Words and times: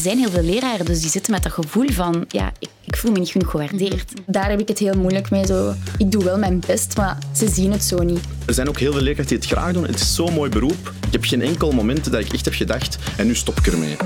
zijn 0.00 0.18
heel 0.18 0.30
veel 0.30 0.42
leraren, 0.42 0.86
dus 0.86 1.00
die 1.00 1.10
zitten 1.10 1.32
met 1.32 1.42
dat 1.42 1.52
gevoel 1.52 1.88
van 1.90 2.24
ja, 2.28 2.52
ik, 2.58 2.68
ik 2.84 2.96
voel 2.96 3.12
me 3.12 3.18
niet 3.18 3.28
genoeg 3.28 3.50
gewaardeerd. 3.50 4.12
Daar 4.26 4.50
heb 4.50 4.60
ik 4.60 4.68
het 4.68 4.78
heel 4.78 4.94
moeilijk 4.94 5.30
mee. 5.30 5.46
Zo. 5.46 5.74
Ik 5.98 6.10
doe 6.10 6.24
wel 6.24 6.38
mijn 6.38 6.62
best, 6.66 6.96
maar 6.96 7.18
ze 7.34 7.48
zien 7.48 7.72
het 7.72 7.84
zo 7.84 8.02
niet. 8.02 8.20
Er 8.46 8.54
zijn 8.54 8.68
ook 8.68 8.78
heel 8.78 8.92
veel 8.92 9.00
leerkrachten 9.00 9.38
die 9.38 9.48
het 9.48 9.58
graag 9.58 9.72
doen. 9.72 9.86
Het 9.86 10.00
is 10.00 10.14
zo'n 10.14 10.32
mooi 10.32 10.50
beroep. 10.50 10.92
Ik 11.06 11.12
heb 11.12 11.24
geen 11.24 11.42
enkel 11.42 11.72
moment 11.72 12.10
dat 12.10 12.20
ik 12.20 12.32
echt 12.32 12.44
heb 12.44 12.54
gedacht 12.54 12.98
en 13.16 13.26
nu 13.26 13.34
stop 13.34 13.58
ik 13.58 13.66
ermee. 13.66 13.96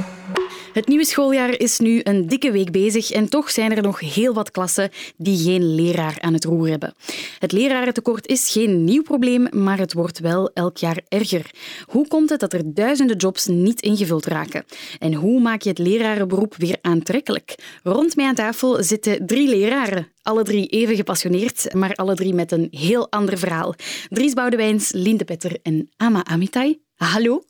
Het 0.74 0.88
nieuwe 0.88 1.04
schooljaar 1.04 1.58
is 1.58 1.78
nu 1.78 2.00
een 2.02 2.26
dikke 2.26 2.50
week 2.50 2.70
bezig 2.70 3.10
en 3.10 3.28
toch 3.28 3.50
zijn 3.50 3.76
er 3.76 3.82
nog 3.82 4.00
heel 4.00 4.34
wat 4.34 4.50
klassen 4.50 4.90
die 5.16 5.38
geen 5.38 5.74
leraar 5.74 6.16
aan 6.20 6.32
het 6.32 6.44
roer 6.44 6.68
hebben. 6.68 6.94
Het 7.38 7.52
lerarentekort 7.52 8.26
is 8.26 8.50
geen 8.50 8.84
nieuw 8.84 9.02
probleem, 9.02 9.46
maar 9.50 9.78
het 9.78 9.92
wordt 9.92 10.18
wel 10.18 10.50
elk 10.52 10.76
jaar 10.76 11.00
erger. 11.08 11.50
Hoe 11.86 12.08
komt 12.08 12.30
het 12.30 12.40
dat 12.40 12.52
er 12.52 12.74
duizenden 12.74 13.16
jobs 13.16 13.46
niet 13.46 13.80
ingevuld 13.80 14.26
raken? 14.26 14.64
En 14.98 15.14
hoe 15.14 15.40
maak 15.40 15.62
je 15.62 15.68
het 15.68 15.78
lerarenberoep 15.78 16.54
weer 16.56 16.78
aantrekkelijk? 16.82 17.54
Rond 17.82 18.16
mij 18.16 18.26
aan 18.26 18.34
tafel 18.34 18.82
zitten 18.82 19.26
drie 19.26 19.48
leraren. 19.48 20.08
Alle 20.22 20.42
drie 20.42 20.66
even 20.66 20.96
gepassioneerd, 20.96 21.74
maar 21.74 21.94
alle 21.94 22.14
drie 22.14 22.34
met 22.34 22.52
een 22.52 22.68
heel 22.70 23.10
ander 23.10 23.38
verhaal. 23.38 23.74
Dries 24.08 24.32
Boudewijns, 24.32 24.92
Linde 24.92 25.24
Petter 25.24 25.58
en 25.62 25.90
Ama 25.96 26.24
Amitai. 26.24 26.80
Hallo. 26.94 27.42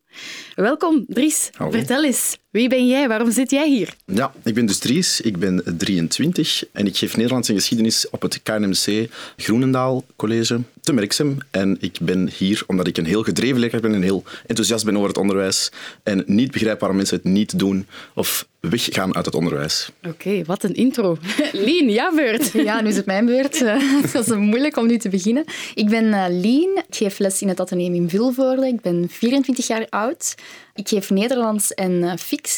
Welkom, 0.55 1.05
Dries. 1.07 1.51
Hallo. 1.53 1.71
Vertel 1.71 2.05
eens, 2.05 2.37
wie 2.55 2.69
ben 2.69 2.87
jij? 2.87 3.09
Waarom 3.09 3.31
zit 3.31 3.51
jij 3.51 3.69
hier? 3.69 3.95
Ja, 4.07 4.33
ik 4.45 4.55
ben 4.55 4.67
dus 4.67 4.79
Dries, 4.79 5.21
ik 5.21 5.39
ben 5.39 5.63
23 5.79 6.65
en 6.73 6.87
ik 6.87 6.97
geef 6.97 7.17
Nederlandse 7.17 7.55
geschiedenis 7.55 8.11
op 8.11 8.23
het 8.23 8.43
KNMC 8.43 9.09
Groenendaal 9.37 10.05
College 10.17 10.61
te 10.81 10.93
Merksem. 10.93 11.39
En 11.51 11.77
ik 11.81 11.99
ben 12.01 12.29
hier 12.39 12.63
omdat 12.67 12.87
ik 12.87 12.97
een 12.97 13.07
heel 13.07 13.23
gedreven 13.23 13.59
leraar 13.59 13.81
ben 13.81 13.95
en 13.95 14.03
heel 14.03 14.23
enthousiast 14.47 14.85
ben 14.85 14.97
over 14.97 15.09
het 15.09 15.19
onderwijs 15.19 15.71
en 16.03 16.25
niet 16.27 16.51
begrijp 16.51 16.81
waarom 16.81 16.97
mensen 16.97 17.17
het 17.17 17.25
niet 17.25 17.59
doen 17.59 17.87
of 18.15 18.47
weggaan 18.61 19.15
uit 19.15 19.25
het 19.25 19.35
onderwijs. 19.35 19.91
Oké, 20.09 20.45
wat 20.45 20.63
een 20.63 20.75
intro. 20.75 21.19
Lien, 21.53 21.91
jouw 21.91 22.15
beurt. 22.15 22.53
Ja, 22.53 22.81
nu 22.81 22.89
is 22.89 22.97
het 22.97 23.07
mijn 23.07 23.27
beurt. 23.27 23.59
Het 24.13 24.15
is 24.15 24.27
moeilijk 24.27 24.77
om 24.77 24.87
nu 24.87 24.99
te 24.99 25.09
beginnen. 25.09 25.45
Ik 25.75 25.89
ben 25.89 26.13
eh, 26.13 26.25
Lien. 26.29 26.83
Ik 26.89 26.95
geef 26.95 27.19
les 27.19 27.43
in 27.43 27.49
het 27.49 27.61
ateneum 27.61 27.95
in 27.95 28.09
Vilvoorde. 28.09 28.67
Ik 28.67 28.81
ben 28.81 29.07
24 29.11 29.67
jaar 29.67 29.87
oud. 29.89 30.35
Ik 30.75 30.89
geef 30.89 31.11
Nederlands 31.11 31.75
en 31.75 32.05
eh, 32.05 32.13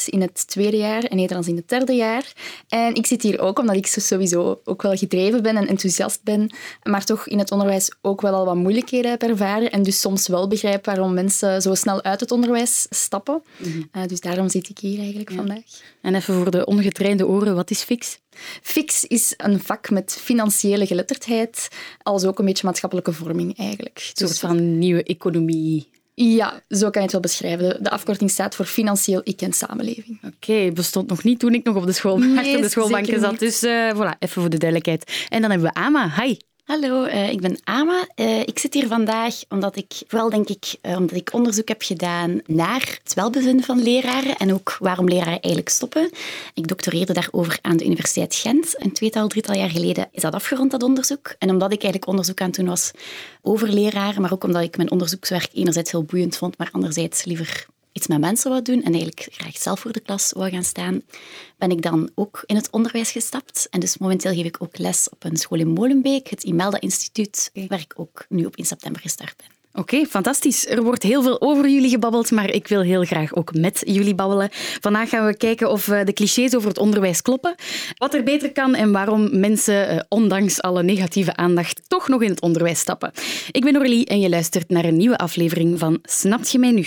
in 0.09 0.21
het 0.21 0.47
tweede 0.49 0.77
jaar 0.77 1.03
en 1.03 1.17
Nederlands 1.17 1.49
in 1.49 1.57
het 1.57 1.69
derde 1.69 1.93
jaar. 1.93 2.33
En 2.69 2.95
ik 2.95 3.07
zit 3.07 3.23
hier 3.23 3.41
ook 3.41 3.59
omdat 3.59 3.77
ik 3.77 3.87
sowieso 3.87 4.61
ook 4.65 4.83
wel 4.83 4.97
gedreven 4.97 5.43
ben 5.43 5.57
en 5.57 5.67
enthousiast 5.67 6.23
ben, 6.23 6.55
maar 6.83 7.05
toch 7.05 7.29
in 7.29 7.39
het 7.39 7.51
onderwijs 7.51 7.93
ook 8.03 8.21
wel 8.21 8.35
al 8.35 8.45
wat 8.45 8.55
moeilijkheden 8.55 9.11
heb 9.11 9.23
ervaren 9.23 9.71
en 9.71 9.83
dus 9.83 10.01
soms 10.01 10.29
wel 10.29 10.49
begrijp 10.49 10.85
waarom 10.85 11.15
mensen 11.15 11.63
zo 11.63 11.75
snel 11.75 12.03
uit 12.03 12.21
het 12.21 12.31
onderwijs 12.31 12.87
stappen. 12.91 13.43
Eh, 13.93 14.03
dus 14.07 14.21
daarom 14.21 14.49
zit 14.49 14.69
ik 14.69 14.79
hier 14.79 14.99
eigenlijk 14.99 15.33
vandaag. 15.33 15.63
En 16.03 16.15
even 16.15 16.35
voor 16.35 16.51
de 16.51 16.67
ongetrainde 16.67 17.27
oren, 17.27 17.55
wat 17.55 17.71
is 17.71 17.83
fix? 17.83 18.19
Fix 18.63 19.05
is 19.05 19.35
een 19.37 19.61
vak 19.61 19.91
met 19.91 20.19
financiële 20.21 20.87
geletterdheid, 20.87 21.69
als 22.03 22.25
ook 22.25 22.39
een 22.39 22.45
beetje 22.45 22.67
maatschappelijke 22.67 23.13
vorming 23.13 23.59
eigenlijk. 23.59 23.97
Een 23.97 24.27
soort 24.27 24.39
van 24.39 24.79
nieuwe 24.79 25.03
economie. 25.03 25.89
Ja, 26.19 26.61
zo 26.69 26.91
kan 26.91 26.93
je 26.93 27.01
het 27.01 27.13
wel 27.13 27.21
beschrijven. 27.21 27.69
De, 27.69 27.79
de 27.81 27.91
afkorting 27.91 28.31
staat 28.31 28.55
voor 28.55 28.65
Financieel 28.65 29.21
Ik 29.25 29.43
en 29.43 29.53
Samenleving. 29.53 30.19
Oké, 30.35 30.71
bestond 30.73 31.09
nog 31.09 31.25
niet 31.25 31.39
toen 31.39 31.55
ik 31.55 31.65
nog 31.65 31.77
op 31.77 31.87
de 31.87 31.93
school, 31.93 32.19
Nee, 32.19 32.39
achter 32.39 32.61
de 32.61 32.69
schoolbanken 32.69 33.21
zat. 33.21 33.39
Dus 33.39 33.63
eh, 33.63 33.95
voilà, 33.95 34.19
even 34.19 34.41
voor 34.41 34.51
de 34.51 34.59
duidelijkheid. 34.59 35.27
En 35.29 35.41
dan 35.41 35.51
hebben 35.51 35.69
we 35.69 35.81
Ama. 35.81 36.13
Hi. 36.21 36.37
Hallo, 36.67 37.05
eh, 37.05 37.31
ik 37.31 37.41
ben 37.41 37.59
Ama. 37.65 38.07
Eh, 38.15 38.41
ik 38.41 38.59
zit 38.59 38.75
hier 38.75 38.87
vandaag 38.87 39.35
omdat 39.49 39.77
ik, 39.77 39.93
vooral 40.07 40.31
denk 40.31 40.49
ik, 40.49 40.75
eh, 40.81 40.97
omdat 40.97 41.17
ik 41.17 41.33
onderzoek 41.33 41.69
heb 41.69 41.83
gedaan 41.83 42.41
naar 42.47 42.99
het 43.03 43.15
welbevinden 43.15 43.65
van 43.65 43.83
leraren 43.83 44.37
en 44.37 44.53
ook 44.53 44.77
waarom 44.81 45.09
leraren 45.09 45.41
eigenlijk 45.41 45.69
stoppen. 45.69 46.11
Ik 46.55 46.69
doctoreerde 46.69 47.13
daarover 47.13 47.59
aan 47.63 47.77
de 47.77 47.85
Universiteit 47.85 48.35
Gent. 48.35 48.83
Een 48.83 48.93
tweetal, 48.93 49.29
drietal 49.29 49.55
jaar 49.55 49.71
geleden 49.71 50.09
is 50.11 50.23
dat 50.23 50.35
afgerond, 50.35 50.71
dat 50.71 50.83
onderzoek. 50.83 51.35
En 51.39 51.51
omdat 51.51 51.73
ik 51.73 51.83
eigenlijk 51.83 52.07
onderzoek 52.07 52.41
aan 52.41 52.47
het 52.47 52.57
doen 52.57 52.67
was 52.67 52.91
over 53.43 53.69
leraren, 53.69 54.23
maar 54.23 54.33
ook 54.33 54.45
omdat 54.45 54.63
ik 54.63 54.77
mijn 54.77 54.91
onderzoekswerk 54.91 55.49
enerzijds 55.53 55.91
heel 55.91 56.05
boeiend 56.05 56.37
vond, 56.37 56.59
maar 56.59 56.69
anderzijds 56.73 57.25
liever 57.25 57.67
iets 57.97 58.07
met 58.07 58.21
mensen 58.21 58.51
wou 58.51 58.63
doen 58.63 58.83
en 58.83 58.93
eigenlijk 58.93 59.29
graag 59.31 59.57
zelf 59.57 59.81
voor 59.81 59.93
de 59.93 60.01
klas 60.01 60.33
wou 60.33 60.51
gaan 60.51 60.65
staan, 60.65 61.03
ben 61.59 61.71
ik 61.71 61.83
dan 61.83 62.11
ook 62.15 62.43
in 62.47 62.57
het 62.57 62.71
onderwijs 62.71 63.11
gestapt. 63.11 63.67
En 63.71 63.81
dus 63.81 63.99
momenteel 63.99 64.35
geef 64.35 64.45
ik 64.45 64.63
ook 64.63 64.79
les 64.79 65.09
op 65.09 65.25
een 65.25 65.37
school 65.37 65.59
in 65.59 65.69
Molenbeek, 65.69 66.29
het 66.29 66.43
Imelda 66.43 66.81
Instituut, 66.81 67.51
waar 67.69 67.81
ik 67.81 67.95
ook 67.97 68.27
nu 68.29 68.45
op 68.45 68.57
1 68.57 68.67
september 68.67 69.01
gestart 69.01 69.37
ben. 69.37 69.57
Oké, 69.77 70.05
fantastisch. 70.07 70.69
Er 70.69 70.83
wordt 70.83 71.03
heel 71.03 71.23
veel 71.23 71.41
over 71.41 71.69
jullie 71.69 71.91
gebabbeld, 71.91 72.31
maar 72.31 72.51
ik 72.51 72.69
wil 72.69 72.81
heel 72.81 73.05
graag 73.05 73.35
ook 73.35 73.55
met 73.55 73.83
jullie 73.87 74.15
babbelen. 74.15 74.49
Vandaag 74.81 75.09
gaan 75.09 75.27
we 75.27 75.37
kijken 75.37 75.71
of 75.71 75.89
eh, 75.89 76.05
de 76.05 76.13
clichés 76.13 76.55
over 76.57 76.69
het 76.69 76.79
onderwijs 76.79 77.23
kloppen, 77.23 77.55
wat 77.99 78.15
er 78.15 78.23
beter 78.23 78.53
kan 78.53 78.75
en 78.75 78.93
waarom 78.93 79.39
mensen, 79.39 79.89
eh, 79.89 80.01
ondanks 80.09 80.63
alle 80.63 80.83
negatieve 80.83 81.37
aandacht, 81.37 81.81
toch 81.89 82.09
nog 82.09 82.23
in 82.23 82.31
het 82.31 82.41
onderwijs 82.41 82.79
stappen. 82.79 83.13
Ik 83.51 83.65
ben 83.65 83.75
Aurélie 83.75 84.07
en 84.07 84.21
je 84.21 84.29
luistert 84.29 84.69
naar 84.69 84.85
een 84.85 84.97
nieuwe 84.97 85.19
aflevering 85.19 85.79
van 85.79 85.99
Snapt 86.03 86.51
je 86.51 86.59
mij 86.59 86.71
nu? 86.71 86.87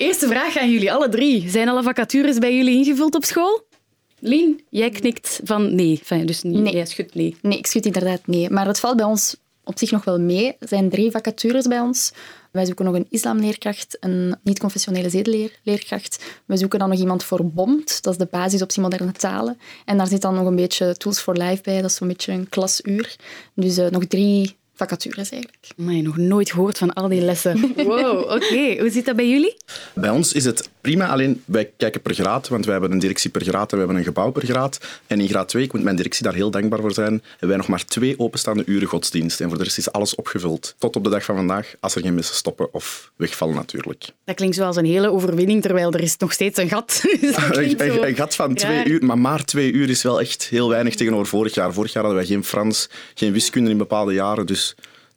Eerste 0.00 0.26
vraag 0.26 0.56
aan 0.56 0.70
jullie, 0.70 0.92
alle 0.92 1.08
drie. 1.08 1.48
Zijn 1.50 1.68
alle 1.68 1.82
vacatures 1.82 2.38
bij 2.38 2.56
jullie 2.56 2.76
ingevuld 2.76 3.14
op 3.14 3.24
school? 3.24 3.62
Lien, 4.18 4.60
jij 4.70 4.90
knikt 4.90 5.40
van 5.44 5.74
nee. 5.74 5.98
Enfin, 5.98 6.26
dus 6.26 6.42
niet, 6.42 6.62
Nee. 6.62 6.72
jij 6.72 6.86
schudt 6.86 7.14
nee. 7.14 7.36
Nee, 7.42 7.58
ik 7.58 7.66
schud 7.66 7.86
inderdaad 7.86 8.20
nee. 8.26 8.50
Maar 8.50 8.66
het 8.66 8.80
valt 8.80 8.96
bij 8.96 9.04
ons 9.06 9.36
op 9.64 9.78
zich 9.78 9.90
nog 9.90 10.04
wel 10.04 10.20
mee. 10.20 10.56
Er 10.58 10.68
zijn 10.68 10.88
drie 10.88 11.10
vacatures 11.10 11.66
bij 11.66 11.80
ons. 11.80 12.12
Wij 12.50 12.64
zoeken 12.64 12.84
nog 12.84 12.94
een 12.94 13.06
islamleerkracht, 13.10 13.96
een 14.00 14.36
niet-confessionele 14.42 15.10
zedeleerkracht. 15.10 16.24
We 16.46 16.56
zoeken 16.56 16.78
dan 16.78 16.88
nog 16.88 16.98
iemand 16.98 17.24
voor 17.24 17.46
BOMT, 17.46 18.02
dat 18.02 18.12
is 18.12 18.18
de 18.18 18.28
basisoptie 18.30 18.82
moderne 18.82 19.12
talen. 19.12 19.58
En 19.84 19.96
daar 19.96 20.06
zit 20.06 20.22
dan 20.22 20.34
nog 20.34 20.46
een 20.46 20.56
beetje 20.56 20.96
Tools 20.96 21.18
for 21.20 21.36
Life 21.36 21.62
bij, 21.62 21.80
dat 21.80 21.90
is 21.90 21.96
zo'n 21.96 22.08
beetje 22.08 22.32
een 22.32 22.48
klasuur. 22.48 23.16
Dus 23.54 23.76
eh, 23.76 23.90
nog 23.90 24.04
drie 24.04 24.56
vacatures 24.80 25.30
eigenlijk. 25.30 25.66
Maar 25.76 26.02
nog 26.02 26.16
nooit 26.16 26.50
gehoord 26.50 26.78
van 26.78 26.92
al 26.92 27.08
die 27.08 27.20
lessen. 27.20 27.58
Wow, 27.90 28.20
oké. 28.30 28.76
Hoe 28.80 28.90
zit 28.90 29.04
dat 29.04 29.16
bij 29.16 29.28
jullie? 29.28 29.56
Bij 29.94 30.10
ons 30.10 30.32
is 30.32 30.44
het 30.44 30.68
prima, 30.80 31.08
alleen 31.08 31.42
wij 31.44 31.70
kijken 31.76 32.00
per 32.00 32.14
graad, 32.14 32.48
want 32.48 32.64
wij 32.64 32.72
hebben 32.72 32.92
een 32.92 32.98
directie 32.98 33.30
per 33.30 33.42
graad 33.42 33.70
en 33.70 33.78
we 33.78 33.78
hebben 33.78 33.96
een 33.96 34.04
gebouw 34.04 34.30
per 34.30 34.44
graad. 34.44 34.80
En 35.06 35.20
in 35.20 35.28
graad 35.28 35.48
2, 35.48 35.62
ik 35.62 35.72
moet 35.72 35.82
mijn 35.82 35.96
directie 35.96 36.22
daar 36.24 36.34
heel 36.34 36.50
dankbaar 36.50 36.80
voor 36.80 36.92
zijn, 36.92 37.22
hebben 37.30 37.48
wij 37.48 37.56
nog 37.56 37.68
maar 37.68 37.84
twee 37.84 38.18
openstaande 38.18 38.62
uren 38.66 38.88
godsdienst. 38.88 39.40
En 39.40 39.48
voor 39.48 39.58
de 39.58 39.64
rest 39.64 39.78
is 39.78 39.92
alles 39.92 40.14
opgevuld. 40.14 40.74
Tot 40.78 40.96
op 40.96 41.04
de 41.04 41.10
dag 41.10 41.24
van 41.24 41.36
vandaag, 41.36 41.74
als 41.80 41.94
er 41.94 42.02
geen 42.02 42.14
mensen 42.14 42.34
stoppen 42.34 42.74
of 42.74 43.12
wegvallen 43.16 43.54
natuurlijk. 43.54 44.04
Dat 44.24 44.34
klinkt 44.36 44.56
zoals 44.56 44.76
een 44.76 44.84
hele 44.84 45.10
overwinning, 45.10 45.62
terwijl 45.62 45.92
er 45.92 46.00
is 46.02 46.16
nog 46.16 46.32
steeds 46.32 46.58
een 46.58 46.68
gat. 46.68 47.00
Dus 47.20 47.36
Een, 47.36 48.16
gat 48.16 48.34
van 48.34 48.54
twee 48.54 48.76
raar. 48.76 48.86
uur, 48.86 49.04
maar 49.04 49.18
maar 49.18 49.44
twee 49.44 49.72
uur 49.72 49.90
is 49.90 50.02
wel 50.02 50.20
echt 50.20 50.44
heel 50.44 50.68
weinig 50.68 50.94
tegenover 50.94 51.26
vorig 51.26 51.54
jaar. 51.54 51.72
Vorig 51.72 51.92
jaar 51.92 52.02
hadden 52.02 52.20
wij 52.22 52.30
geen 52.30 52.44
Frans, 52.44 52.88
geen 53.14 53.32
wiskunde 53.32 53.70
in 53.70 53.76
bepaalde 53.76 54.12
jaren, 54.12 54.46
dus 54.46 54.69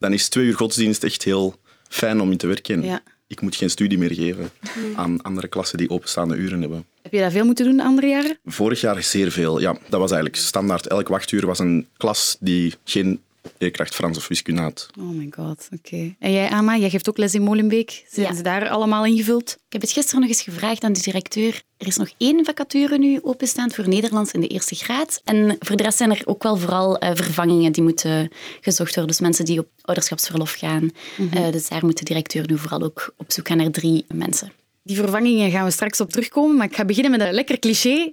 dan 0.04 0.14
is 0.14 0.28
twee 0.28 0.46
uur 0.46 0.56
godsdienst 0.56 1.04
echt 1.04 1.24
heel 1.24 1.56
fijn 1.90 2.22
om 2.22 2.32
in 2.32 2.38
te 2.38 2.48
werken. 2.48 2.84
Ja. 2.84 3.02
Ik 3.28 3.42
moet 3.42 3.56
geen 3.56 3.70
studie 3.70 3.98
meer 3.98 4.14
geven 4.14 4.52
aan 4.96 5.22
andere 5.22 5.48
klassen 5.48 5.78
die 5.78 5.90
openstaande 5.90 6.36
uren 6.36 6.62
hebben. 6.62 6.86
Heb 7.02 7.12
je 7.12 7.20
dat 7.20 7.32
veel 7.32 7.46
moeten 7.46 7.66
doen 7.66 7.78
de 7.78 7.84
andere 7.84 8.08
jaren? 8.08 8.38
Vorig 8.46 8.82
jaar 8.82 9.04
zeer 9.04 9.32
veel. 9.32 9.60
Ja, 9.60 9.72
dat 9.72 10.00
was 10.00 10.12
eigenlijk 10.12 10.42
standaard. 10.42 10.88
Elk 10.88 11.08
wachtuur 11.08 11.46
was 11.46 11.60
een 11.60 11.88
klas 11.98 12.38
die 12.40 12.74
geen 12.84 13.22
leerkracht 13.58 13.96
Frans 13.96 14.18
of 14.18 14.28
wiskunde 14.28 14.62
had. 14.62 14.90
Oh 15.00 15.10
my 15.10 15.28
god, 15.36 15.68
oké. 15.74 16.16
En 16.20 16.32
jij, 16.32 16.50
Ama, 16.50 16.78
jij 16.78 16.90
geeft 16.90 17.10
ook 17.10 17.18
les 17.18 17.34
in 17.34 17.42
Molenbeek. 17.42 18.06
Zijn 18.10 18.28
Ja. 18.28 18.36
ze 18.36 18.42
daar 18.44 18.70
allemaal 18.70 19.06
ingevuld? 19.06 19.50
Ik 19.52 19.74
heb 19.74 19.82
het 19.82 19.92
gisteren 19.92 20.20
nog 20.20 20.30
eens 20.30 20.42
gevraagd 20.42 20.84
aan 20.84 20.94
de 20.94 21.02
directeur. 21.02 21.62
Er 21.78 21.88
is 21.88 21.98
nog 21.98 22.10
één 22.18 22.46
vacature 22.46 22.98
nu 22.98 23.20
openstaand 23.22 23.76
voor 23.76 23.88
Nederlands 23.88 24.32
in 24.32 24.42
de 24.42 24.48
eerste 24.48 24.76
graad. 24.76 25.22
En 25.24 25.56
voor 25.60 25.76
de 25.76 25.84
rest 25.84 25.98
zijn 25.98 26.12
er 26.12 26.22
ook 26.26 26.44
wel 26.44 26.58
vooral 26.58 26.98
eh, 26.98 27.12
vervangingen 27.16 27.72
die 27.72 27.84
moeten 27.84 28.30
gezocht 28.62 28.90
worden. 28.96 29.08
Dus 29.08 29.20
mensen 29.20 29.46
die 29.46 29.60
op 29.60 29.68
ouderschapsverlof 29.82 30.52
gaan. 30.54 30.90
Eh, 31.32 31.52
dus 31.52 31.68
daar 31.70 31.86
moet 31.86 31.98
de 31.98 32.06
directeur 32.06 32.48
nu 32.50 32.58
vooral 32.58 32.82
ook 32.82 33.14
op 33.18 33.32
zoek 33.32 33.48
gaan 33.48 33.58
naar 33.58 33.72
drie 33.72 34.06
mensen. 34.14 34.52
Die 34.84 34.96
vervangingen 34.96 35.52
gaan 35.52 35.66
we 35.66 35.72
straks 35.72 36.02
op 36.02 36.10
terugkomen, 36.10 36.56
maar 36.58 36.66
ik 36.68 36.76
ga 36.76 36.86
beginnen 36.86 37.12
met 37.12 37.22
een 37.22 37.34
lekker 37.34 37.60
cliché. 37.60 38.12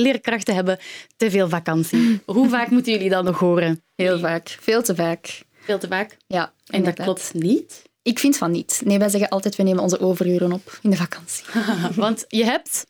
Leerkrachten 0.00 0.54
hebben 0.54 0.78
te 1.16 1.30
veel 1.30 1.48
vakantie. 1.48 2.20
Hoe 2.26 2.48
vaak 2.48 2.70
moeten 2.70 2.92
jullie 2.92 3.10
dat 3.10 3.24
nog 3.24 3.38
horen? 3.38 3.82
Heel 3.94 4.18
vaak. 4.18 4.56
Veel 4.60 4.82
te 4.82 4.94
vaak. 4.94 5.42
Veel 5.60 5.78
te 5.78 5.88
vaak. 5.88 6.16
Ja, 6.26 6.52
En 6.66 6.84
dat 6.84 6.94
klopt 6.94 7.34
niet. 7.34 7.82
Ik 8.02 8.18
vind 8.18 8.36
van 8.36 8.50
niet. 8.50 8.80
Nee, 8.84 8.98
wij 8.98 9.08
zeggen 9.08 9.28
altijd, 9.28 9.56
we 9.56 9.62
nemen 9.62 9.82
onze 9.82 10.00
overuren 10.00 10.52
op 10.52 10.78
in 10.82 10.90
de 10.90 10.96
vakantie. 10.96 11.44
Want 11.94 12.24
je 12.28 12.44
hebt... 12.44 12.84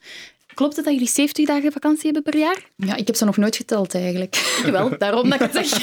Klopt 0.55 0.77
het 0.77 0.85
dat 0.85 0.95
jullie 0.95 1.09
70 1.09 1.47
dagen 1.47 1.73
vakantie 1.73 2.05
hebben 2.05 2.23
per 2.23 2.37
jaar? 2.41 2.65
Ja, 2.77 2.97
ik 2.97 3.07
heb 3.07 3.17
ze 3.17 3.25
nog 3.25 3.37
nooit 3.37 3.56
geteld 3.56 3.95
eigenlijk. 3.95 4.35
Jawel, 4.65 4.99
daarom 4.99 5.31
dat 5.31 5.41
ik 5.41 5.51
het 5.53 5.67
zeg. 5.69 5.79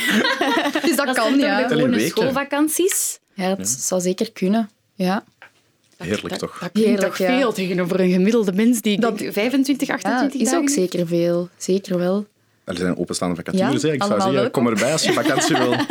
Dus 0.81 0.95
dat, 0.95 1.05
Dat 1.05 1.15
kan, 1.15 1.37
ja. 1.37 1.67
gewone 1.67 1.89
weken. 1.89 2.07
schoolvakanties? 2.09 3.19
Ja, 3.33 3.43
het 3.55 3.69
zou 3.69 4.01
zeker 4.01 4.31
kunnen. 4.31 4.69
Ja. 4.93 5.23
Heerlijk 5.97 6.29
Dat, 6.29 6.39
toch? 6.39 6.59
dat 6.59 6.71
klinkt 6.71 6.89
Heerlijk, 6.91 7.15
toch 7.15 7.27
ja. 7.27 7.37
veel 7.37 7.53
tegenover 7.53 7.99
een 7.99 8.11
gemiddelde 8.11 8.53
mens 8.53 8.81
die 8.81 8.99
Dat- 8.99 9.17
denk 9.17 9.33
25, 9.33 9.87
ja, 9.87 9.93
28 9.93 10.39
is 10.41 10.45
dagen 10.45 10.61
ook 10.61 10.69
zeker 10.69 11.07
veel. 11.07 11.49
Zeker 11.57 11.97
wel. 11.97 12.25
Er 12.67 12.77
zijn 12.77 12.97
openstaande 12.97 13.35
vacatures. 13.35 13.81
Ja, 13.81 13.91
ik 13.91 14.03
zou 14.03 14.21
zeggen, 14.21 14.51
kom 14.51 14.67
erbij 14.67 14.91
als 14.91 15.03
je 15.03 15.13
vakantie 15.13 15.57
wil. 15.57 15.75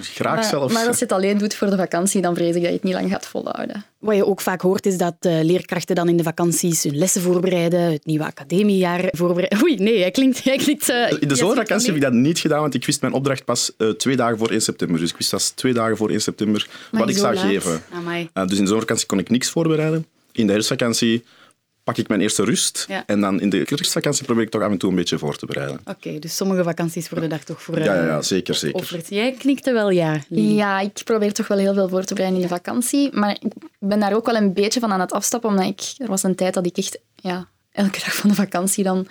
Graag 0.00 0.34
Maar, 0.34 0.44
zelfs. 0.44 0.74
maar 0.74 0.86
als 0.86 0.98
je 0.98 1.04
het 1.04 1.12
alleen 1.12 1.38
doet 1.38 1.54
voor 1.54 1.70
de 1.70 1.76
vakantie, 1.76 2.22
dan 2.22 2.34
vrees 2.34 2.48
ik 2.54 2.54
dat 2.54 2.62
je 2.62 2.76
het 2.76 2.82
niet 2.82 2.92
lang 2.94 3.10
gaat 3.10 3.26
volhouden. 3.26 3.84
Wat 3.98 4.16
je 4.16 4.26
ook 4.26 4.40
vaak 4.40 4.60
hoort 4.60 4.86
is 4.86 4.96
dat 4.98 5.14
eh, 5.20 5.42
leerkrachten 5.42 5.94
dan 5.94 6.08
in 6.08 6.16
de 6.16 6.22
vakanties 6.22 6.82
hun 6.82 6.96
lessen 6.96 7.20
voorbereiden, 7.22 7.80
het 7.80 8.06
nieuwe 8.06 8.24
academiejaar 8.24 9.08
voorbereiden. 9.10 9.62
Oei, 9.62 9.74
nee, 9.76 10.00
hij 10.00 10.10
klinkt... 10.10 10.44
Hij 10.44 10.56
klinkt 10.56 10.88
eh, 10.88 11.12
In 11.20 11.28
de 11.28 11.34
zomervakantie 11.34 11.86
heb 11.86 11.96
ik 11.96 12.02
dat 12.02 12.12
niet 12.12 12.38
gedaan, 12.38 12.60
want 12.60 12.74
ik 12.74 12.86
wist 12.86 13.00
mijn 13.00 13.12
opdracht 13.12 13.44
pas 13.44 13.72
eh, 13.78 13.88
twee 13.88 14.16
dagen 14.16 14.38
voor 14.38 14.50
1 14.50 14.62
september. 14.62 15.00
Dus 15.00 15.10
ik 15.10 15.16
wist 15.16 15.30
pas 15.30 15.48
twee 15.50 15.72
dagen 15.72 15.96
voor 15.96 16.10
1 16.10 16.20
september 16.20 16.66
Maar 16.90 17.00
wat 17.00 17.10
ik 17.10 17.16
zo 17.16 17.22
zou 17.22 17.34
laat. 17.34 17.44
geven. 17.44 17.80
Dus 18.32 18.56
in 18.58 18.62
de 18.62 18.66
zomervakantie 18.66 19.06
kon 19.06 19.18
ik 19.18 19.30
niks 19.30 19.50
voorbereiden. 19.50 20.06
In 20.32 20.46
de 20.46 20.52
herfstvakantie 20.52 21.24
pak 21.86 21.96
ik 21.96 22.08
mijn 22.08 22.20
eerste 22.20 22.44
rust. 22.44 22.84
Ja. 22.88 23.02
En 23.06 23.20
dan 23.20 23.40
in 23.40 23.48
de 23.50 23.64
kerstvakantie 23.64 24.24
probeer 24.24 24.42
ik 24.42 24.50
toch 24.50 24.62
af 24.62 24.70
en 24.70 24.78
toe 24.78 24.90
een 24.90 24.96
beetje 24.96 25.18
voor 25.18 25.36
te 25.36 25.46
bereiden. 25.46 25.80
Oké, 25.84 26.18
dus 26.18 26.36
sommige 26.36 26.62
vakanties 26.62 27.08
worden 27.08 27.28
daar 27.28 27.44
toch 27.44 27.62
voor 27.62 27.78
Ja, 27.78 27.84
ja, 27.84 28.00
eh, 28.00 28.06
ja 28.06 28.22
zeker, 28.22 28.54
zeker. 28.54 28.80
offerd. 28.80 29.06
Jij 29.10 29.32
knikte 29.32 29.72
wel 29.72 29.90
ja. 29.90 30.20
Ja, 30.28 30.80
ik 30.80 31.00
probeer 31.04 31.32
toch 31.32 31.48
wel 31.48 31.58
heel 31.58 31.74
veel 31.74 31.88
voor 31.88 32.04
te 32.04 32.14
bereiden 32.14 32.42
in 32.42 32.48
de 32.48 32.54
vakantie. 32.54 33.10
Maar 33.12 33.30
ik 33.30 33.52
ben 33.78 34.00
daar 34.00 34.14
ook 34.14 34.26
wel 34.26 34.36
een 34.36 34.52
beetje 34.52 34.80
van 34.80 34.92
aan 34.92 35.00
het 35.00 35.12
afstappen, 35.12 35.50
omdat 35.50 35.66
ik, 35.66 35.94
er 35.98 36.08
was 36.08 36.22
een 36.22 36.34
tijd 36.34 36.54
dat 36.54 36.66
ik 36.66 36.76
echt 36.76 36.98
ja, 37.14 37.48
elke 37.72 37.98
dag 37.98 38.14
van 38.14 38.30
de 38.30 38.36
vakantie 38.36 38.84
dan 38.84 39.06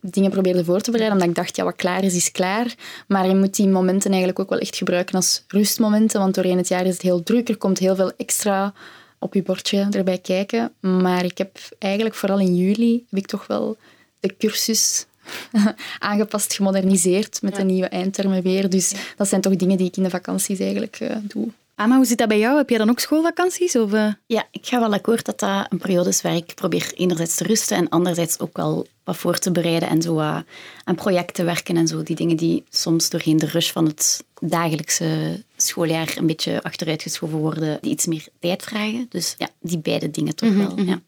dingen 0.00 0.30
probeerde 0.30 0.64
voor 0.64 0.80
te 0.80 0.90
bereiden. 0.90 1.18
Omdat 1.18 1.36
ik 1.36 1.42
dacht, 1.42 1.56
ja, 1.56 1.64
wat 1.64 1.76
klaar 1.76 2.04
is, 2.04 2.14
is 2.14 2.30
klaar. 2.30 2.74
Maar 3.08 3.28
je 3.28 3.34
moet 3.34 3.56
die 3.56 3.68
momenten 3.68 4.10
eigenlijk 4.10 4.40
ook 4.40 4.50
wel 4.50 4.58
echt 4.58 4.76
gebruiken 4.76 5.14
als 5.14 5.44
rustmomenten, 5.48 6.20
want 6.20 6.34
doorheen 6.34 6.56
het 6.56 6.68
jaar 6.68 6.86
is 6.86 6.92
het 6.92 7.02
heel 7.02 7.22
druk. 7.22 7.48
Er 7.48 7.56
komt 7.56 7.78
heel 7.78 7.96
veel 7.96 8.12
extra 8.16 8.74
op 9.18 9.34
je 9.34 9.42
bordje 9.42 9.86
erbij 9.90 10.18
kijken. 10.18 10.72
Maar 10.80 11.24
ik 11.24 11.38
heb 11.38 11.58
eigenlijk 11.78 12.14
vooral 12.14 12.38
in 12.38 12.56
juli 12.56 13.04
heb 13.10 13.18
ik 13.18 13.26
toch 13.26 13.46
wel 13.46 13.76
de 14.20 14.36
cursus 14.38 15.06
aangepast, 15.98 16.54
gemoderniseerd 16.54 17.42
met 17.42 17.56
de 17.56 17.64
nieuwe 17.64 17.88
eindtermen 17.88 18.42
weer. 18.42 18.70
Dus 18.70 18.94
dat 19.16 19.28
zijn 19.28 19.40
toch 19.40 19.56
dingen 19.56 19.76
die 19.76 19.86
ik 19.86 19.96
in 19.96 20.02
de 20.02 20.10
vakanties 20.10 20.58
eigenlijk 20.58 21.00
eh, 21.00 21.16
doe. 21.22 21.48
Ama, 21.78 21.96
hoe 21.96 22.04
zit 22.04 22.18
dat 22.18 22.28
bij 22.28 22.38
jou? 22.38 22.56
Heb 22.56 22.68
jij 22.68 22.78
dan 22.78 22.90
ook 22.90 22.98
schoolvakanties? 22.98 23.76
Of, 23.76 23.92
eh? 23.92 24.08
Ja, 24.26 24.44
ik 24.50 24.66
ga 24.66 24.80
wel 24.80 24.92
akkoord 24.92 25.24
dat 25.24 25.40
dat 25.40 25.66
een 25.68 25.78
periode 25.78 26.08
is 26.08 26.22
waar 26.22 26.34
ik 26.34 26.54
probeer 26.54 26.92
enerzijds 26.94 27.36
te 27.36 27.44
rusten 27.44 27.76
en 27.76 27.88
anderzijds 27.88 28.38
ook 28.38 28.56
wel 28.56 28.86
wat 29.04 29.16
voor 29.16 29.38
te 29.38 29.50
bereiden 29.50 29.88
en 29.88 30.02
zo 30.02 30.18
aan 30.20 30.94
projecten 30.94 31.44
werken 31.44 31.76
en 31.76 31.86
zo. 31.86 32.02
Die 32.02 32.16
dingen 32.16 32.36
die 32.36 32.64
soms 32.70 33.10
doorheen 33.10 33.36
de 33.36 33.46
rush 33.46 33.70
van 33.70 33.86
het 33.86 34.24
dagelijkse 34.40 35.42
schooljaar 35.56 36.14
een 36.16 36.26
beetje 36.26 36.62
achteruitgeschoven 36.62 37.38
worden, 37.38 37.78
die 37.80 37.90
iets 37.90 38.06
meer 38.06 38.26
tijd 38.40 38.62
vragen. 38.62 39.06
Dus 39.08 39.34
ja, 39.38 39.48
die 39.60 39.78
beide 39.78 40.10
dingen 40.10 40.34
toch 40.34 40.54
wel. 40.54 40.80
Ja. 40.80 41.00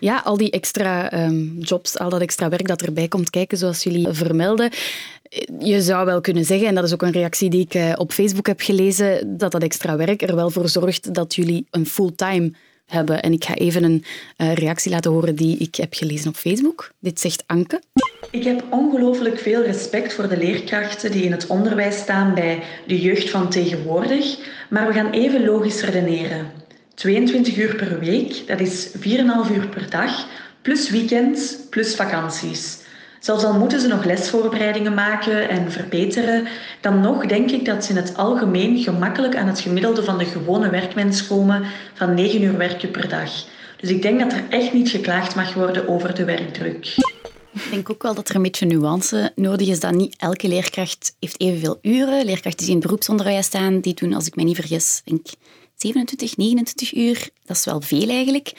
Ja, 0.00 0.18
al 0.24 0.36
die 0.36 0.50
extra 0.50 1.10
ehm, 1.10 1.58
jobs, 1.58 1.98
al 1.98 2.08
dat 2.08 2.20
extra 2.20 2.48
werk 2.48 2.68
dat 2.68 2.82
erbij 2.82 3.08
komt 3.08 3.30
kijken, 3.30 3.58
zoals 3.58 3.82
jullie 3.82 4.08
vermelden. 4.10 4.70
Je 5.58 5.82
zou 5.82 6.06
wel 6.06 6.20
kunnen 6.20 6.44
zeggen, 6.44 6.68
en 6.68 6.74
dat 6.74 6.84
is 6.84 6.92
ook 6.92 7.02
een 7.02 7.12
reactie 7.12 7.50
die 7.50 7.60
ik 7.60 7.74
eh, 7.74 7.92
op 7.96 8.12
Facebook 8.12 8.46
heb 8.46 8.60
gelezen, 8.60 9.38
dat 9.38 9.52
dat 9.52 9.62
extra 9.62 9.96
werk 9.96 10.22
er 10.22 10.34
wel 10.34 10.50
voor 10.50 10.68
zorgt 10.68 11.14
dat 11.14 11.34
jullie 11.34 11.66
een 11.70 11.86
fulltime 11.86 12.52
hebben. 12.86 13.22
En 13.22 13.32
ik 13.32 13.44
ga 13.44 13.54
even 13.54 13.84
een 13.84 14.04
eh, 14.36 14.54
reactie 14.54 14.90
laten 14.90 15.10
horen 15.10 15.36
die 15.36 15.56
ik 15.56 15.74
heb 15.74 15.94
gelezen 15.94 16.28
op 16.28 16.36
Facebook. 16.36 16.90
Dit 16.98 17.20
zegt 17.20 17.44
Anke. 17.46 17.80
Ik 18.30 18.44
heb 18.44 18.64
ongelooflijk 18.70 19.38
veel 19.38 19.62
respect 19.62 20.12
voor 20.12 20.28
de 20.28 20.36
leerkrachten 20.36 21.10
die 21.10 21.24
in 21.24 21.32
het 21.32 21.46
onderwijs 21.46 21.96
staan 21.96 22.34
bij 22.34 22.62
de 22.86 23.00
jeugd 23.00 23.30
van 23.30 23.50
tegenwoordig, 23.50 24.38
maar 24.70 24.86
we 24.86 24.92
gaan 24.92 25.10
even 25.10 25.44
logisch 25.44 25.82
redeneren. 25.82 26.50
22 26.94 27.56
uur 27.56 27.76
per 27.76 27.98
week, 27.98 28.46
dat 28.46 28.60
is 28.60 28.88
4,5 28.88 29.00
uur 29.54 29.68
per 29.68 29.90
dag, 29.90 30.26
plus 30.62 30.90
weekends, 30.90 31.56
plus 31.70 31.94
vakanties. 31.94 32.81
Zelfs 33.22 33.44
al 33.44 33.58
moeten 33.58 33.80
ze 33.80 33.88
nog 33.88 34.04
lesvoorbereidingen 34.04 34.94
maken 34.94 35.48
en 35.48 35.72
verbeteren, 35.72 36.46
dan 36.80 37.00
nog 37.00 37.26
denk 37.26 37.50
ik 37.50 37.64
dat 37.64 37.84
ze 37.84 37.90
in 37.90 37.96
het 37.96 38.16
algemeen 38.16 38.82
gemakkelijk 38.82 39.36
aan 39.36 39.46
het 39.46 39.60
gemiddelde 39.60 40.04
van 40.04 40.18
de 40.18 40.24
gewone 40.24 40.70
werkmens 40.70 41.26
komen 41.26 41.64
van 41.94 42.14
9 42.14 42.42
uur 42.42 42.56
werken 42.56 42.90
per 42.90 43.08
dag. 43.08 43.30
Dus 43.80 43.90
ik 43.90 44.02
denk 44.02 44.20
dat 44.20 44.32
er 44.32 44.44
echt 44.48 44.72
niet 44.72 44.90
geklaagd 44.90 45.34
mag 45.34 45.54
worden 45.54 45.88
over 45.88 46.14
de 46.14 46.24
werkdruk. 46.24 46.94
Ik 47.52 47.70
denk 47.70 47.90
ook 47.90 48.02
wel 48.02 48.14
dat 48.14 48.28
er 48.28 48.34
een 48.34 48.42
beetje 48.42 48.66
nuance 48.66 49.32
nodig 49.34 49.68
is, 49.68 49.80
dat 49.80 49.94
niet 49.94 50.14
elke 50.18 50.48
leerkracht 50.48 51.16
heeft 51.20 51.40
evenveel 51.40 51.78
uren. 51.82 52.24
Leerkrachten 52.24 52.66
die 52.66 52.74
in 52.74 52.80
beroepsonderwijs 52.80 53.46
staan, 53.46 53.80
die 53.80 53.94
doen, 53.94 54.14
als 54.14 54.26
ik 54.26 54.36
me 54.36 54.42
niet 54.42 54.56
vergis, 54.56 55.02
denk 55.04 55.26
27, 55.82 56.36
29 56.36 56.94
uur. 56.94 57.28
Dat 57.44 57.56
is 57.56 57.64
wel 57.64 57.80
veel 57.80 58.08
eigenlijk. 58.08 58.52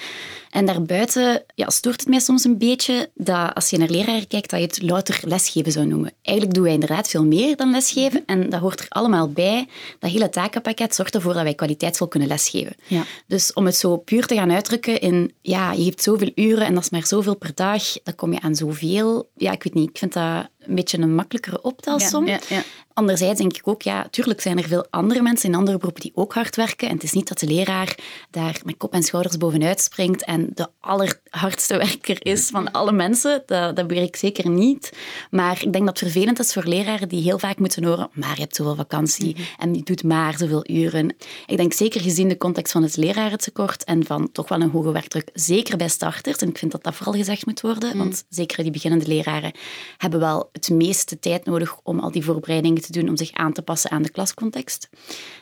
En 0.50 0.66
daarbuiten 0.66 1.44
ja, 1.56 1.70
stoort 1.70 2.00
het 2.00 2.10
mij 2.10 2.20
soms 2.20 2.44
een 2.44 2.58
beetje 2.58 3.10
dat 3.16 3.54
als 3.54 3.70
je 3.70 3.78
naar 3.78 3.90
leraren 3.90 4.28
kijkt, 4.28 4.50
dat 4.50 4.60
je 4.60 4.66
het 4.66 4.82
louter 4.82 5.20
lesgeven 5.26 5.72
zou 5.72 5.86
noemen. 5.86 6.12
Eigenlijk 6.22 6.56
doen 6.56 6.64
wij 6.66 6.74
inderdaad 6.74 7.08
veel 7.08 7.26
meer 7.26 7.56
dan 7.56 7.72
lesgeven. 7.72 8.24
En 8.26 8.50
dat 8.50 8.60
hoort 8.60 8.80
er 8.80 8.86
allemaal 8.90 9.30
bij. 9.30 9.68
Dat 10.00 10.12
hele 10.12 10.30
takenpakket 10.30 10.96
zorgt 10.96 11.16
ervoor 11.16 11.34
dat 11.34 11.44
wij 11.44 11.54
kwaliteitsvol 11.54 12.08
kunnen 12.08 12.28
lesgeven. 12.28 12.76
Ja. 12.88 13.04
Dus 13.28 13.54
om 13.54 13.66
het 13.66 13.76
zo 13.76 13.98
puur 13.98 14.26
te 14.26 14.36
gaan 14.36 14.52
uitdrukken 14.52 15.00
in, 15.00 15.34
ja, 15.42 15.72
je 15.72 15.84
hebt 15.84 16.04
zoveel 16.04 16.32
uren 16.36 16.66
en 16.66 16.74
dat 16.74 16.84
is 16.84 16.90
maar 16.90 17.06
zoveel 17.06 17.36
per 17.36 17.52
dag, 17.56 17.84
dan 18.04 18.16
kom 18.16 18.34
je 18.34 18.42
aan 18.42 18.56
zoveel. 18.56 19.30
Ja, 19.36 19.52
ik 19.52 19.64
weet 19.64 19.74
niet, 19.74 19.90
ik 19.90 19.98
vind 19.98 20.14
dat 20.14 20.48
een 20.60 20.76
beetje 20.76 20.98
een 20.98 21.16
makkelijkere 21.16 21.62
optelsom. 21.62 22.28
Ja, 22.28 22.40
ja, 22.50 22.56
ja. 22.56 22.64
Anderzijds 22.94 23.40
denk 23.40 23.58
ik 23.58 23.68
ook, 23.68 23.82
ja, 23.82 24.08
tuurlijk 24.10 24.42
zijn 24.42 24.58
er 24.58 24.68
veel 24.68 24.88
andere 24.90 25.22
mensen 25.22 25.50
in 25.50 25.56
andere 25.56 25.78
beroepen 25.78 26.02
die 26.02 26.12
ook 26.16 26.34
hard 26.34 26.56
werken. 26.56 26.88
En 26.88 26.94
het 26.94 27.04
is 27.04 27.12
niet 27.12 27.28
dat 27.28 27.40
de 27.40 27.48
leraar 27.48 27.98
daar 28.30 28.62
met 28.66 28.78
kop 28.78 28.94
en 28.94 29.04
schouders 29.04 29.38
bovenuit 29.38 29.82
springt 29.82 30.24
en 30.24 30.50
de 30.54 30.68
allerhardste 30.80 31.78
werker 31.88 32.26
is 32.26 32.48
van 32.48 32.72
alle 32.72 32.92
mensen. 32.92 33.44
Dat, 33.46 33.76
dat 33.76 33.92
ik 33.92 34.16
zeker 34.16 34.50
niet. 34.50 34.92
Maar 35.32 35.62
ik 35.64 35.74
denk 35.74 35.86
dat 35.86 36.00
het 36.00 36.12
vervelend 36.12 36.40
is 36.40 36.54
voor 36.54 36.64
leraren 36.64 37.10
die 37.10 37.22
heel 37.22 37.40
vaak 37.40 37.60
moeten 37.60 37.84
horen, 37.84 38.10
maar 38.14 38.36
je 38.36 38.42
hebt 38.42 38.56
zoveel 38.56 38.76
vakantie 38.76 39.36
en 39.58 39.74
je 39.74 39.84
doet 39.84 40.04
maar 40.04 40.38
zoveel 40.38 40.70
uren. 40.70 41.16
Ik 41.46 41.58
denk 41.58 41.74
zeker 41.74 42.02
gezien 42.02 42.28
de 42.28 42.38
context 42.38 42.72
van 42.72 42.84
het 42.84 42.98
lerarentekort 42.98 43.84
en 43.84 44.06
van 44.06 44.32
toch 44.32 44.50
wel 44.50 44.62
een 44.62 44.70
hoge 44.70 44.92
werkdruk, 44.92 45.30
zeker 45.34 45.78
bij 45.78 45.90
starters, 45.90 46.38
en 46.38 46.50
ik 46.50 46.58
vind 46.58 46.72
dat 46.72 46.84
dat 46.84 46.96
vooral 46.96 47.14
gezegd 47.14 47.46
moet 47.46 47.62
worden, 47.62 47.98
want 47.98 48.26
zeker 48.30 48.64
die 48.64 48.72
beginnende 48.72 49.08
leraren 49.08 49.52
hebben 49.98 50.20
wel 50.20 50.50
het 50.52 50.70
meeste 50.70 51.20
tijd 51.20 51.46
nodig 51.46 51.80
om 51.84 52.00
al 52.00 52.12
die 52.12 52.24
voorbereidingen 52.24 52.83
te 52.84 52.92
doen, 52.92 53.10
om 53.10 53.18
zich 53.18 53.32
aan 53.32 53.54
te 53.54 53.62
passen 53.62 53.92
aan 53.92 54.02
de 54.02 54.10
klascontext. 54.10 54.90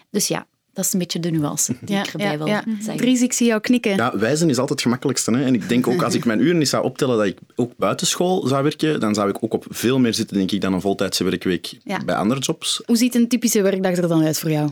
Dus 0.09 0.27
ja, 0.27 0.45
dat 0.73 0.85
is 0.85 0.93
een 0.93 0.99
beetje 0.99 1.19
de 1.19 1.29
nuance 1.31 1.75
die 1.81 1.97
ik 1.97 2.05
erbij 2.07 2.37
wil 2.37 2.47
zeggen. 2.47 2.97
Dries, 2.97 3.21
ik 3.21 3.33
zie 3.33 3.47
jou 3.47 3.61
knikken. 3.61 3.95
Ja, 3.95 4.17
wijzen 4.17 4.49
is 4.49 4.57
altijd 4.57 4.69
het 4.69 4.81
gemakkelijkste. 4.81 5.31
Hè? 5.31 5.43
En 5.43 5.53
ik 5.53 5.69
denk 5.69 5.87
ook, 5.87 6.01
als 6.03 6.13
ik 6.13 6.25
mijn 6.25 6.39
uren 6.39 6.57
niet 6.57 6.69
zou 6.69 6.83
optellen 6.83 7.17
dat 7.17 7.25
ik 7.25 7.37
ook 7.55 7.71
buitenschool 7.77 8.47
zou 8.47 8.63
werken, 8.63 8.99
dan 8.99 9.13
zou 9.13 9.29
ik 9.29 9.37
ook 9.43 9.53
op 9.53 9.65
veel 9.69 9.99
meer 9.99 10.13
zitten, 10.13 10.37
denk 10.37 10.51
ik, 10.51 10.61
dan 10.61 10.73
een 10.73 10.81
voltijdse 10.81 11.23
werkweek 11.23 11.77
Ja. 11.83 12.03
bij 12.05 12.15
andere 12.15 12.39
jobs. 12.39 12.81
Hoe 12.85 12.95
ziet 12.97 13.15
een 13.15 13.27
typische 13.27 13.61
werkdag 13.61 13.97
er 13.97 14.07
dan 14.07 14.23
uit 14.23 14.39
voor 14.39 14.51
jou? 14.51 14.69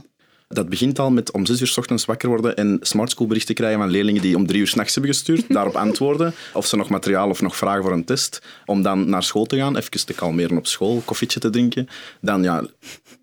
Dat 0.54 0.70
begint 0.70 1.00
al 1.00 1.12
met 1.12 1.32
om 1.32 1.46
zes 1.46 1.62
uur 1.62 1.68
s 1.68 1.78
ochtends 1.78 2.06
wakker 2.06 2.30
worden 2.30 2.56
en 2.56 2.78
smartschoolberichten 2.82 3.56
krijgen 3.56 3.80
van 3.80 3.90
leerlingen 3.90 4.22
die 4.22 4.36
om 4.36 4.48
drie 4.48 4.60
uur 4.60 4.68
s'nachts 4.68 4.94
hebben 4.94 5.14
gestuurd, 5.14 5.46
daarop 5.54 5.76
antwoorden, 5.76 6.34
of 6.54 6.66
ze 6.66 6.76
nog 6.76 6.90
materiaal 6.90 7.30
of 7.30 7.42
nog 7.42 7.58
vragen 7.58 7.82
voor 7.84 7.92
een 7.92 8.06
test, 8.06 8.42
om 8.66 8.82
dan 8.82 9.10
naar 9.10 9.24
school 9.24 9.46
te 9.46 9.58
gaan, 9.58 9.78
even 9.78 10.06
te 10.06 10.14
kalmeren 10.14 10.58
op 10.58 10.68
school, 10.68 11.02
koffietje 11.06 11.40
te 11.40 11.50
drinken. 11.50 11.88
Dan, 12.22 12.44
ja, 12.44 12.64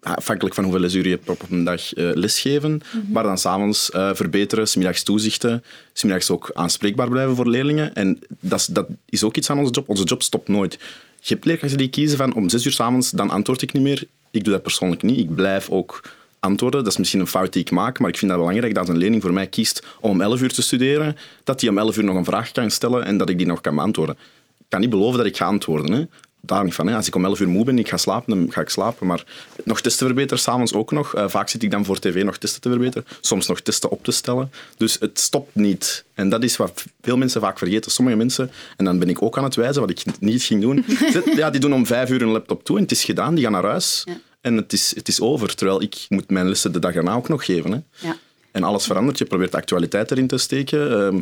afhankelijk 0.00 0.54
van 0.54 0.64
hoeveel 0.64 0.82
lesuren 0.82 1.10
je 1.10 1.18
op 1.26 1.42
een 1.50 1.64
dag, 1.64 1.94
eh, 1.94 2.10
lesgeven, 2.14 2.80
maar 3.12 3.22
dan 3.22 3.38
s'avonds 3.38 3.90
eh 3.90 4.10
verbeteren, 4.14 4.68
smiddags 4.68 5.02
toezichten, 5.02 5.64
smiddags 5.92 6.30
ook 6.30 6.50
aanspreekbaar 6.54 7.08
blijven 7.08 7.36
voor 7.36 7.48
leerlingen. 7.48 7.94
En 7.94 8.18
dat 8.40 8.58
is, 8.58 8.66
dat 8.66 8.86
is 9.06 9.22
ook 9.22 9.36
iets 9.36 9.50
aan 9.50 9.58
onze 9.58 9.72
job. 9.72 9.88
Onze 9.88 10.04
job 10.04 10.22
stopt 10.22 10.48
nooit. 10.48 10.78
Je 11.20 11.34
hebt 11.34 11.44
leerkrachten 11.44 11.78
die 11.78 11.90
kiezen 11.90 12.18
van 12.18 12.34
om 12.34 12.48
zes 12.48 12.64
uur 12.64 12.72
s'avonds, 12.72 13.10
dan 13.10 13.30
antwoord 13.30 13.62
ik 13.62 13.72
niet 13.72 13.82
meer. 13.82 14.04
Ik 14.30 14.44
doe 14.44 14.52
dat 14.52 14.62
persoonlijk 14.62 15.02
niet. 15.02 15.18
Ik 15.18 15.34
blijf 15.34 15.70
ook 15.70 16.02
antwoorden. 16.46 16.82
Dat 16.82 16.92
is 16.92 16.98
misschien 16.98 17.20
een 17.20 17.26
fout 17.26 17.52
die 17.52 17.62
ik 17.62 17.70
maak, 17.70 17.98
maar 17.98 18.10
ik 18.10 18.18
vind 18.18 18.30
dat 18.30 18.40
belangrijk 18.40 18.74
dat 18.74 18.82
als 18.82 18.92
een 18.92 19.00
leerling 19.00 19.22
voor 19.22 19.32
mij 19.32 19.46
kiest 19.46 19.82
om 20.00 20.14
om 20.16 20.22
11 20.22 20.40
uur 20.42 20.52
te 20.52 20.62
studeren, 20.62 21.16
dat 21.44 21.60
hij 21.60 21.70
om 21.70 21.78
11 21.78 21.96
uur 21.96 22.04
nog 22.04 22.16
een 22.16 22.24
vraag 22.24 22.52
kan 22.52 22.70
stellen 22.70 23.04
en 23.04 23.16
dat 23.16 23.28
ik 23.28 23.38
die 23.38 23.46
nog 23.46 23.60
kan 23.60 23.74
beantwoorden. 23.74 24.16
Ik 24.58 24.66
kan 24.68 24.80
niet 24.80 24.90
beloven 24.90 25.18
dat 25.18 25.26
ik 25.26 25.36
ga 25.36 25.44
antwoorden. 25.44 25.92
Hè. 25.92 26.04
Daar 26.40 26.64
niet 26.64 26.74
van. 26.74 26.86
Hè. 26.86 26.96
Als 26.96 27.06
ik 27.06 27.14
om 27.14 27.24
11 27.24 27.40
uur 27.40 27.48
moe 27.48 27.64
ben 27.64 27.74
en 27.74 27.80
ik 27.80 27.88
ga 27.88 27.96
slapen, 27.96 28.38
dan 28.38 28.52
ga 28.52 28.60
ik 28.60 28.68
slapen. 28.68 29.06
Maar 29.06 29.24
nog 29.64 29.80
testen 29.80 30.06
verbeteren, 30.06 30.42
s'avonds 30.42 30.72
ook 30.72 30.92
nog. 30.92 31.14
Eh, 31.14 31.28
vaak 31.28 31.48
zit 31.48 31.62
ik 31.62 31.70
dan 31.70 31.84
voor 31.84 31.98
tv 31.98 32.24
nog 32.24 32.36
testen 32.36 32.60
te 32.60 32.68
verbeteren. 32.68 33.06
Soms 33.20 33.46
nog 33.46 33.60
testen 33.60 33.90
op 33.90 34.04
te 34.04 34.10
stellen. 34.10 34.50
Dus 34.76 34.96
het 35.00 35.20
stopt 35.20 35.54
niet. 35.54 36.04
En 36.14 36.28
dat 36.28 36.42
is 36.42 36.56
wat 36.56 36.84
veel 37.00 37.16
mensen 37.16 37.40
vaak 37.40 37.58
vergeten. 37.58 37.90
Sommige 37.90 38.16
mensen, 38.16 38.50
en 38.76 38.84
dan 38.84 38.98
ben 38.98 39.08
ik 39.08 39.22
ook 39.22 39.38
aan 39.38 39.44
het 39.44 39.54
wijzen, 39.54 39.80
wat 39.80 39.90
ik 39.90 40.02
niet 40.20 40.42
ging 40.42 40.60
doen. 40.60 40.84
Ja, 41.36 41.50
die 41.50 41.60
doen 41.60 41.74
om 41.74 41.86
vijf 41.86 42.10
uur 42.10 42.22
een 42.22 42.28
laptop 42.28 42.64
toe 42.64 42.76
en 42.76 42.82
het 42.82 42.92
is 42.92 43.04
gedaan. 43.04 43.34
Die 43.34 43.44
gaan 43.44 43.52
naar 43.52 43.64
huis. 43.64 44.04
En 44.46 44.56
het 44.56 44.72
is, 44.72 44.94
het 44.94 45.08
is 45.08 45.20
over. 45.20 45.54
Terwijl 45.54 45.82
ik 45.82 46.06
moet 46.08 46.30
mijn 46.30 46.48
lessen 46.48 46.72
de 46.72 46.78
dag 46.78 46.94
erna 46.94 47.14
ook 47.14 47.28
nog 47.28 47.44
geven. 47.44 47.72
Hè. 47.72 48.08
Ja. 48.08 48.16
En 48.52 48.62
alles 48.62 48.84
verandert. 48.84 49.18
Je 49.18 49.24
probeert 49.24 49.50
de 49.50 49.56
actualiteit 49.56 50.10
erin 50.10 50.26
te 50.26 50.38
steken. 50.38 50.90
ehm, 50.90 51.20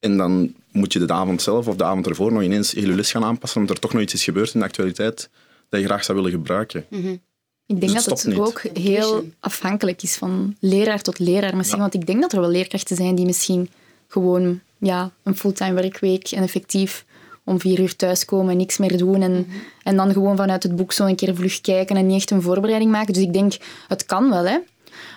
En 0.00 0.16
dan 0.16 0.54
moet 0.72 0.92
je 0.92 0.98
de 1.04 1.12
avond 1.12 1.42
zelf 1.42 1.68
of 1.68 1.76
de 1.76 1.84
avond 1.84 2.06
ervoor 2.06 2.32
nog 2.32 2.42
ineens 2.42 2.72
heel 2.72 2.88
je 2.88 2.94
les 2.94 3.10
gaan 3.10 3.24
aanpassen, 3.24 3.60
omdat 3.60 3.76
er 3.76 3.82
toch 3.82 3.92
nog 3.92 4.02
iets 4.02 4.14
is 4.14 4.24
gebeurd 4.24 4.54
in 4.54 4.60
de 4.60 4.66
actualiteit 4.66 5.28
dat 5.68 5.80
je 5.80 5.86
graag 5.86 6.04
zou 6.04 6.18
willen 6.18 6.32
gebruiken. 6.32 6.84
Ik 7.66 7.80
denk 7.80 7.92
Dus 7.92 8.04
dat 8.04 8.22
het 8.22 8.38
ook 8.38 8.62
heel 8.72 9.24
afhankelijk 9.40 10.02
is 10.02 10.16
van 10.16 10.56
leraar 10.60 11.02
tot 11.02 11.18
leraar 11.18 11.56
misschien. 11.56 11.80
Want 11.80 11.94
ik 11.94 12.06
denk 12.06 12.20
dat 12.20 12.32
er 12.32 12.40
wel 12.40 12.50
leerkrachten 12.50 12.96
zijn 12.96 13.14
die 13.14 13.26
misschien 13.26 13.70
gewoon 14.08 14.60
ja, 14.78 15.10
een 15.22 15.36
fulltime 15.36 15.72
werkweek 15.72 16.30
en 16.30 16.42
effectief 16.42 17.04
om 17.48 17.60
vier 17.60 17.80
uur 17.80 17.96
thuiskomen, 17.96 18.56
niks 18.56 18.78
meer 18.78 18.96
doen 18.96 19.22
en, 19.22 19.46
en 19.82 19.96
dan 19.96 20.12
gewoon 20.12 20.36
vanuit 20.36 20.62
het 20.62 20.76
boek 20.76 20.92
zo 20.92 21.04
een 21.04 21.16
keer 21.16 21.34
vlug 21.34 21.60
kijken 21.60 21.96
en 21.96 22.06
niet 22.06 22.16
echt 22.16 22.30
een 22.30 22.42
voorbereiding 22.42 22.90
maken. 22.90 23.12
Dus 23.12 23.22
ik 23.22 23.32
denk, 23.32 23.56
het 23.88 24.06
kan 24.06 24.30
wel, 24.30 24.46
hè. 24.46 24.58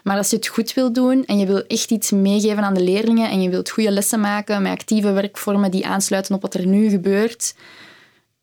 Maar 0.04 0.18
als 0.18 0.30
je 0.30 0.36
het 0.36 0.48
goed 0.48 0.74
wilt 0.74 0.96
doen 0.96 1.26
en 1.26 1.40
je 1.40 1.46
wil 1.46 1.64
echt 1.68 1.92
iets 1.92 2.12
meegeven 2.12 2.64
aan 2.64 2.74
de 2.74 2.84
leerlingen 2.84 3.30
en 3.30 3.42
je 3.42 3.50
wilt 3.50 3.70
goede 3.70 3.92
lessen 3.92 4.20
maken 4.20 4.62
met 4.62 4.72
actieve 4.72 5.12
werkvormen 5.12 5.72
die 5.72 5.86
aansluiten 5.86 6.36
op 6.36 6.42
wat 6.42 6.54
er 6.54 6.66
nu 6.66 6.90
gebeurt 6.90 7.54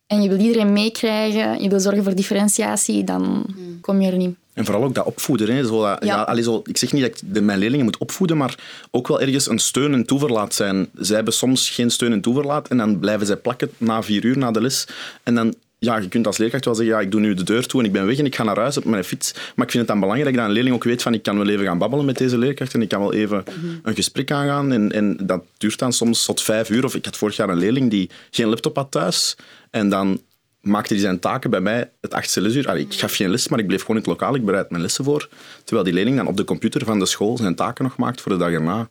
en 0.08 0.22
je 0.22 0.28
wil 0.28 0.38
iedereen 0.38 0.72
meekrijgen, 0.72 1.62
je 1.62 1.68
wil 1.68 1.80
zorgen 1.80 2.04
voor 2.04 2.14
differentiatie, 2.14 3.04
dan 3.04 3.46
kom 3.80 4.00
je 4.00 4.10
er 4.10 4.16
niet. 4.16 4.36
En 4.58 4.64
vooral 4.64 4.84
ook 4.84 4.94
dat 4.94 5.04
opvoeden. 5.06 5.54
Hè. 5.54 5.66
Zo 5.66 5.82
dat, 5.82 6.04
ja. 6.04 6.32
Ja. 6.32 6.42
zo, 6.42 6.62
ik 6.64 6.76
zeg 6.76 6.92
niet 6.92 7.02
dat 7.02 7.10
ik 7.10 7.34
de, 7.34 7.40
mijn 7.40 7.58
leerlingen 7.58 7.84
moet 7.84 7.98
opvoeden, 7.98 8.36
maar 8.36 8.54
ook 8.90 9.08
wel 9.08 9.20
ergens 9.20 9.48
een 9.48 9.58
steun 9.58 9.92
en 9.92 10.04
toeverlaat 10.04 10.54
zijn. 10.54 10.88
Zij 10.94 11.16
hebben 11.16 11.34
soms 11.34 11.70
geen 11.70 11.90
steun 11.90 12.12
en 12.12 12.20
toeverlaat 12.20 12.68
en 12.68 12.76
dan 12.76 12.98
blijven 12.98 13.26
zij 13.26 13.36
plakken 13.36 13.70
na 13.76 14.02
vier 14.02 14.24
uur 14.24 14.38
na 14.38 14.50
de 14.50 14.60
les. 14.60 14.86
En 15.22 15.34
dan, 15.34 15.54
ja, 15.78 15.96
je 15.96 16.08
kunt 16.08 16.26
als 16.26 16.38
leerkracht 16.38 16.64
wel 16.64 16.74
zeggen, 16.74 16.94
ja, 16.94 17.00
ik 17.00 17.10
doe 17.10 17.20
nu 17.20 17.34
de 17.34 17.42
deur 17.42 17.66
toe 17.66 17.80
en 17.80 17.86
ik 17.86 17.92
ben 17.92 18.06
weg 18.06 18.18
en 18.18 18.26
ik 18.26 18.36
ga 18.36 18.42
naar 18.42 18.58
huis 18.58 18.76
op 18.76 18.84
mijn 18.84 19.04
fiets. 19.04 19.32
Maar 19.32 19.64
ik 19.66 19.70
vind 19.70 19.72
het 19.72 19.86
dan 19.86 20.00
belangrijk 20.00 20.36
dat 20.36 20.44
een 20.44 20.52
leerling 20.52 20.74
ook 20.74 20.84
weet 20.84 21.02
van, 21.02 21.14
ik 21.14 21.22
kan 21.22 21.38
wel 21.38 21.48
even 21.48 21.64
gaan 21.64 21.78
babbelen 21.78 22.04
met 22.04 22.18
deze 22.18 22.38
leerkracht 22.38 22.74
en 22.74 22.82
ik 22.82 22.88
kan 22.88 23.00
wel 23.00 23.12
even 23.12 23.44
een 23.82 23.94
gesprek 23.94 24.30
aangaan. 24.30 24.72
En, 24.72 24.92
en 24.92 25.16
dat 25.22 25.42
duurt 25.58 25.78
dan 25.78 25.92
soms 25.92 26.24
tot 26.24 26.42
vijf 26.42 26.70
uur. 26.70 26.84
Of 26.84 26.94
ik 26.94 27.04
had 27.04 27.16
vorig 27.16 27.36
jaar 27.36 27.48
een 27.48 27.58
leerling 27.58 27.90
die 27.90 28.10
geen 28.30 28.48
laptop 28.48 28.76
had 28.76 28.90
thuis. 28.90 29.36
En 29.70 29.88
dan 29.88 30.20
maakte 30.68 30.92
hij 30.92 31.02
zijn 31.02 31.18
taken 31.18 31.50
bij 31.50 31.60
mij 31.60 31.90
het 32.00 32.14
achtste 32.14 32.40
lesuur. 32.40 32.68
Allee, 32.68 32.82
ik 32.82 32.94
gaf 32.94 33.14
geen 33.14 33.30
les, 33.30 33.48
maar 33.48 33.58
ik 33.58 33.66
bleef 33.66 33.80
gewoon 33.80 33.96
in 33.96 34.02
het 34.02 34.10
lokaal. 34.10 34.34
Ik 34.34 34.44
bereid 34.44 34.70
mijn 34.70 34.82
lessen 34.82 35.04
voor. 35.04 35.28
Terwijl 35.64 35.84
die 35.84 35.94
leerling 35.94 36.16
dan 36.16 36.26
op 36.26 36.36
de 36.36 36.44
computer 36.44 36.84
van 36.84 36.98
de 36.98 37.06
school 37.06 37.36
zijn 37.36 37.54
taken 37.54 37.84
nog 37.84 37.96
maakt 37.96 38.20
voor 38.20 38.32
de 38.32 38.38
dag 38.38 38.50
erna. 38.50 38.88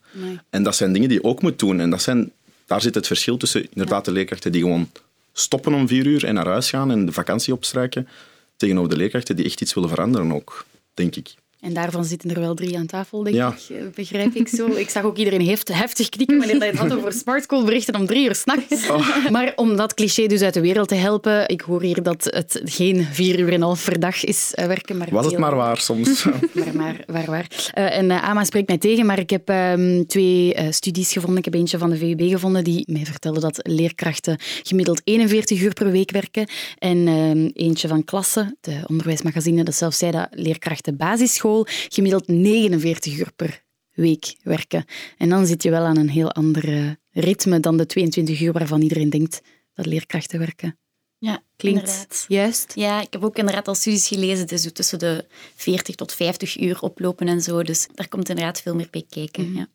En 0.49 0.63
dat 0.63 0.75
zijn 0.75 0.93
dingen 0.93 1.09
die 1.09 1.17
je 1.17 1.23
ook 1.23 1.41
moet 1.41 1.59
doen. 1.59 1.79
En 1.79 1.89
dat 1.89 2.01
zijn, 2.01 2.31
daar 2.65 2.81
zit 2.81 2.95
het 2.95 3.07
verschil 3.07 3.37
tussen 3.37 3.67
inderdaad 3.69 4.05
de 4.05 4.11
leerkrachten 4.11 4.51
die 4.51 4.61
gewoon 4.61 4.89
stoppen 5.33 5.73
om 5.73 5.87
vier 5.87 6.05
uur 6.05 6.25
en 6.25 6.33
naar 6.33 6.47
huis 6.47 6.69
gaan 6.69 6.91
en 6.91 7.05
de 7.05 7.11
vakantie 7.11 7.53
opstrijken, 7.53 8.07
tegenover 8.55 8.89
de 8.89 8.97
leerkrachten 8.97 9.35
die 9.35 9.45
echt 9.45 9.61
iets 9.61 9.73
willen 9.73 9.89
veranderen 9.89 10.33
ook, 10.33 10.65
denk 10.93 11.15
ik. 11.15 11.35
En 11.67 11.73
daarvan 11.73 12.05
zitten 12.05 12.29
er 12.29 12.39
wel 12.39 12.53
drie 12.53 12.77
aan 12.77 12.85
tafel, 12.85 13.23
denk 13.23 13.35
Ja. 13.35 13.47
ik. 13.69 13.75
Eh, 13.77 13.83
Begrijp 13.95 14.35
ik 14.35 14.47
zo. 14.47 14.65
Ik 14.67 14.89
zag 14.89 15.03
ook 15.03 15.17
iedereen 15.17 15.47
heft- 15.47 15.73
heftig 15.73 16.09
knikken 16.09 16.37
wanneer 16.37 16.57
hij 16.57 16.67
het 16.67 16.77
had 16.77 16.93
over 16.93 17.13
smartschool 17.13 17.63
berichten 17.63 17.95
om 17.95 18.05
drie 18.05 18.27
uur 18.27 18.35
s'nachts. 18.35 18.89
Oh. 18.89 19.29
Maar 19.29 19.53
om 19.55 19.75
dat 19.75 19.93
cliché 19.93 20.25
dus 20.27 20.41
uit 20.41 20.53
de 20.53 20.61
wereld 20.61 20.87
te 20.87 20.95
helpen, 20.95 21.47
ik 21.49 21.61
hoor 21.61 21.81
hier 21.81 22.03
dat 22.03 22.23
het 22.23 22.61
geen 22.63 23.05
vier 23.11 23.39
uur 23.39 23.47
en 23.47 23.53
een 23.53 23.61
half 23.61 23.85
per 23.85 23.99
dag 23.99 24.23
is 24.23 24.51
eh, 24.53 24.65
werken, 24.65 24.97
maar 24.97 25.07
Was 25.11 25.25
het 25.25 25.37
maar 25.37 25.55
waar 25.55 25.77
soms. 25.77 26.23
maar, 26.53 26.75
maar, 26.75 27.03
waar, 27.07 27.25
waar. 27.25 27.71
Eh, 27.73 27.97
en 27.97 28.11
Ama 28.11 28.43
spreekt 28.43 28.67
mij 28.67 28.77
tegen, 28.77 29.05
maar 29.05 29.19
ik 29.19 29.29
heb 29.29 29.49
ehm, 29.49 30.03
twee 30.05 30.55
studies 30.69 31.11
gevonden. 31.13 31.37
Ik 31.37 31.45
heb 31.45 31.53
eentje 31.53 31.77
van 31.77 31.89
de 31.89 31.97
VUB 31.97 32.21
gevonden 32.21 32.63
die 32.63 32.85
mij 32.91 33.05
vertelde 33.05 33.39
dat 33.39 33.59
leerkrachten 33.61 34.37
gemiddeld 34.63 35.01
41 35.03 35.61
uur 35.61 35.73
per 35.73 35.91
week 35.91 36.11
werken. 36.11 36.47
En 36.77 37.07
ehm, 37.07 37.49
eentje 37.53 37.87
van 37.87 38.03
Klasse, 38.03 38.55
de 38.61 38.79
onderwijsmagazine, 38.87 39.63
dat 39.63 39.75
zelfs 39.75 39.97
zei 39.97 40.11
dat 40.11 40.27
leerkrachten 40.31 40.97
basisschool 40.97 41.56
gemiddeld 41.67 42.27
49 42.27 43.17
uur 43.17 43.31
per 43.35 43.63
week 43.93 44.35
werken. 44.43 44.85
En 45.17 45.29
dan 45.29 45.45
zit 45.45 45.63
je 45.63 45.69
wel 45.69 45.83
aan 45.83 45.97
een 45.97 46.09
heel 46.09 46.31
ander 46.31 46.97
ritme 47.11 47.59
dan 47.59 47.77
de 47.77 47.85
22 47.85 48.41
uur 48.41 48.51
waarvan 48.53 48.81
iedereen 48.81 49.09
denkt 49.09 49.41
dat 49.73 49.85
leerkrachten 49.85 50.39
werken. 50.39 50.79
Ja, 51.19 51.43
Klinkt 51.55 51.79
inderdaad. 51.79 52.25
juist. 52.27 52.71
Ja, 52.75 53.01
ik 53.01 53.07
heb 53.13 53.23
ook 53.23 53.37
inderdaad 53.37 53.67
al 53.67 53.75
studies 53.75 54.07
gelezen, 54.07 54.47
dus 54.47 54.61
zo 54.61 54.69
tussen 54.69 54.99
de 54.99 55.25
40 55.55 55.95
tot 55.95 56.13
50 56.13 56.59
uur 56.59 56.81
oplopen 56.81 57.27
en 57.27 57.41
zo. 57.41 57.63
Dus 57.63 57.87
daar 57.93 58.07
komt 58.07 58.29
inderdaad 58.29 58.61
veel 58.61 58.75
meer 58.75 58.87
bij 58.91 59.05
kijken. 59.09 59.53
Ja. 59.53 59.67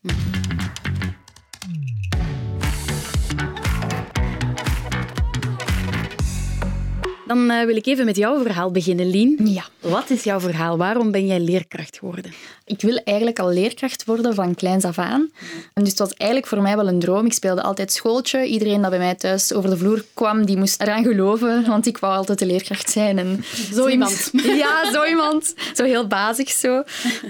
Dan 7.26 7.50
eh, 7.50 7.64
wil 7.64 7.76
ik 7.76 7.86
even 7.86 8.04
met 8.04 8.16
jouw 8.16 8.42
verhaal 8.42 8.70
beginnen, 8.70 9.10
Lien. 9.10 9.38
Ja. 9.44 9.64
Wat 9.80 10.10
is 10.10 10.24
jouw 10.24 10.40
verhaal? 10.40 10.76
Waarom 10.76 11.10
ben 11.10 11.26
jij 11.26 11.40
leerkracht 11.40 11.98
geworden? 11.98 12.32
Ik 12.64 12.80
wil 12.80 12.96
eigenlijk 13.04 13.38
al 13.38 13.50
leerkracht 13.50 14.04
worden 14.04 14.34
van 14.34 14.54
kleins 14.54 14.84
af 14.84 14.98
aan. 14.98 15.30
En 15.74 15.82
dus 15.82 15.88
het 15.88 15.98
was 15.98 16.12
eigenlijk 16.12 16.50
voor 16.50 16.62
mij 16.62 16.76
wel 16.76 16.88
een 16.88 16.98
droom. 16.98 17.26
Ik 17.26 17.32
speelde 17.32 17.62
altijd 17.62 17.92
schooltje. 17.92 18.46
Iedereen 18.46 18.80
dat 18.80 18.90
bij 18.90 18.98
mij 18.98 19.14
thuis 19.14 19.52
over 19.52 19.70
de 19.70 19.76
vloer 19.76 20.04
kwam, 20.14 20.46
die 20.46 20.56
moest 20.56 20.80
eraan 20.80 21.02
geloven, 21.02 21.66
want 21.66 21.86
ik 21.86 21.98
wou 21.98 22.16
altijd 22.16 22.38
de 22.38 22.46
leerkracht 22.46 22.90
zijn. 22.90 23.18
En 23.18 23.44
Zo 23.72 23.88
iemand. 23.88 24.30
Ja, 24.62 24.92
zo 24.92 25.04
iemand. 25.04 25.54
Zo 25.74 25.84
heel 25.84 26.06
bazig 26.06 26.50
zo. 26.50 26.82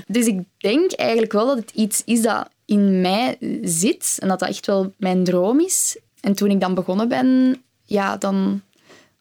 Dus 0.06 0.26
ik 0.26 0.40
denk 0.58 0.92
eigenlijk 0.92 1.32
wel 1.32 1.46
dat 1.46 1.56
het 1.56 1.70
iets 1.74 2.02
is 2.04 2.22
dat 2.22 2.48
in 2.64 3.00
mij 3.00 3.36
zit 3.62 4.16
en 4.18 4.28
dat 4.28 4.38
dat 4.38 4.48
echt 4.48 4.66
wel 4.66 4.92
mijn 4.96 5.24
droom 5.24 5.60
is. 5.60 5.98
En 6.20 6.34
toen 6.34 6.50
ik 6.50 6.60
dan 6.60 6.74
begonnen 6.74 7.08
ben, 7.08 7.62
ja, 7.84 8.16
dan 8.16 8.62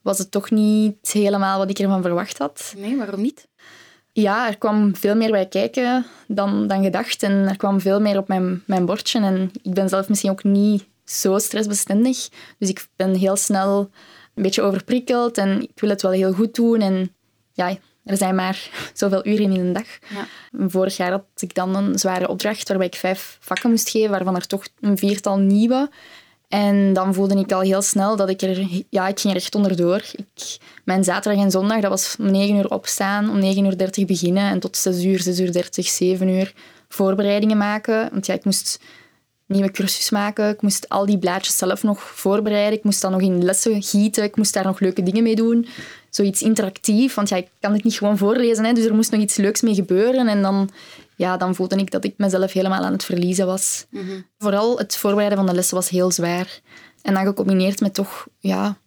was 0.01 0.17
het 0.17 0.31
toch 0.31 0.49
niet 0.49 1.11
helemaal 1.11 1.57
wat 1.57 1.69
ik 1.69 1.79
ervan 1.79 2.01
verwacht 2.01 2.37
had. 2.37 2.73
Nee, 2.77 2.97
waarom 2.97 3.21
niet? 3.21 3.47
Ja, 4.13 4.47
er 4.47 4.57
kwam 4.57 4.95
veel 4.95 5.15
meer 5.15 5.31
bij 5.31 5.47
kijken 5.47 6.05
dan, 6.27 6.67
dan 6.67 6.83
gedacht. 6.83 7.23
En 7.23 7.31
er 7.31 7.57
kwam 7.57 7.79
veel 7.79 7.99
meer 7.99 8.17
op 8.17 8.27
mijn, 8.27 8.63
mijn 8.65 8.85
bordje. 8.85 9.19
En 9.19 9.51
ik 9.61 9.73
ben 9.73 9.89
zelf 9.89 10.09
misschien 10.09 10.31
ook 10.31 10.43
niet 10.43 10.85
zo 11.05 11.37
stressbestendig. 11.37 12.29
Dus 12.57 12.69
ik 12.69 12.87
ben 12.95 13.15
heel 13.15 13.35
snel 13.35 13.89
een 14.35 14.43
beetje 14.43 14.61
overprikkeld. 14.61 15.37
En 15.37 15.61
ik 15.61 15.79
wil 15.79 15.89
het 15.89 16.01
wel 16.01 16.11
heel 16.11 16.33
goed 16.33 16.55
doen. 16.55 16.81
En 16.81 17.15
ja, 17.53 17.77
er 18.03 18.17
zijn 18.17 18.35
maar 18.35 18.69
zoveel 18.93 19.25
uren 19.25 19.51
in 19.51 19.59
een 19.59 19.73
dag. 19.73 19.87
Ja. 20.09 20.27
Vorig 20.67 20.97
jaar 20.97 21.11
had 21.11 21.25
ik 21.37 21.55
dan 21.55 21.75
een 21.75 21.99
zware 21.99 22.27
opdracht 22.27 22.67
waarbij 22.67 22.87
ik 22.87 22.95
vijf 22.95 23.37
vakken 23.39 23.69
moest 23.69 23.89
geven, 23.89 24.09
waarvan 24.09 24.35
er 24.35 24.47
toch 24.47 24.67
een 24.79 24.97
viertal 24.97 25.37
nieuwe. 25.37 25.89
En 26.51 26.93
dan 26.93 27.13
voelde 27.13 27.35
ik 27.35 27.51
al 27.51 27.61
heel 27.61 27.81
snel 27.81 28.15
dat 28.15 28.29
ik 28.29 28.41
er... 28.41 28.67
Ja, 28.89 29.07
ik 29.07 29.19
ging 29.19 29.33
er 29.33 29.39
echt 29.39 29.55
onderdoor. 29.55 30.03
Ik, 30.15 30.57
mijn 30.83 31.03
zaterdag 31.03 31.43
en 31.43 31.51
zondag, 31.51 31.81
dat 31.81 31.89
was 31.89 32.15
om 32.19 32.31
9 32.31 32.55
uur 32.55 32.69
opstaan, 32.69 33.29
om 33.29 33.39
9 33.39 33.65
uur 33.65 33.77
30 33.77 34.05
beginnen 34.05 34.43
en 34.43 34.59
tot 34.59 34.77
6 34.77 35.03
uur, 35.03 35.19
6 35.19 35.39
uur 35.39 35.51
30, 35.51 35.87
7 35.87 36.27
uur 36.27 36.53
voorbereidingen 36.89 37.57
maken. 37.57 38.09
Want 38.11 38.25
ja, 38.25 38.33
ik 38.33 38.45
moest 38.45 38.79
nieuwe 39.45 39.71
cursus 39.71 40.09
maken. 40.09 40.49
Ik 40.49 40.61
moest 40.61 40.89
al 40.89 41.05
die 41.05 41.17
blaadjes 41.17 41.57
zelf 41.57 41.83
nog 41.83 42.01
voorbereiden. 42.01 42.77
Ik 42.77 42.83
moest 42.83 43.01
dan 43.01 43.11
nog 43.11 43.21
in 43.21 43.43
lessen 43.43 43.83
gieten. 43.83 44.23
Ik 44.23 44.35
moest 44.35 44.53
daar 44.53 44.65
nog 44.65 44.79
leuke 44.79 45.03
dingen 45.03 45.23
mee 45.23 45.35
doen. 45.35 45.67
Zoiets 46.09 46.41
interactief, 46.41 47.13
want 47.13 47.29
ja, 47.29 47.37
ik 47.37 47.47
kan 47.59 47.73
het 47.73 47.83
niet 47.83 47.97
gewoon 47.97 48.17
voorlezen. 48.17 48.65
Hè, 48.65 48.73
dus 48.73 48.85
er 48.85 48.95
moest 48.95 49.11
nog 49.11 49.21
iets 49.21 49.35
leuks 49.35 49.61
mee 49.61 49.75
gebeuren. 49.75 50.27
En 50.27 50.41
dan, 50.41 50.69
ja, 51.21 51.37
dan 51.37 51.55
voelde 51.55 51.75
ik 51.75 51.91
dat 51.91 52.03
ik 52.03 52.13
mezelf 52.17 52.51
helemaal 52.51 52.83
aan 52.83 52.91
het 52.91 53.03
verliezen 53.03 53.45
was. 53.45 53.85
Vooral 54.37 54.77
het 54.77 54.95
voorbereiden 54.97 55.37
van 55.37 55.47
de 55.47 55.53
lessen 55.53 55.75
was 55.75 55.89
heel 55.89 56.11
zwaar. 56.11 56.59
En 57.01 57.13
dan 57.13 57.25
gecombineerd 57.25 57.79
met 57.79 57.93
toch 57.93 58.27
ja, 58.39 58.77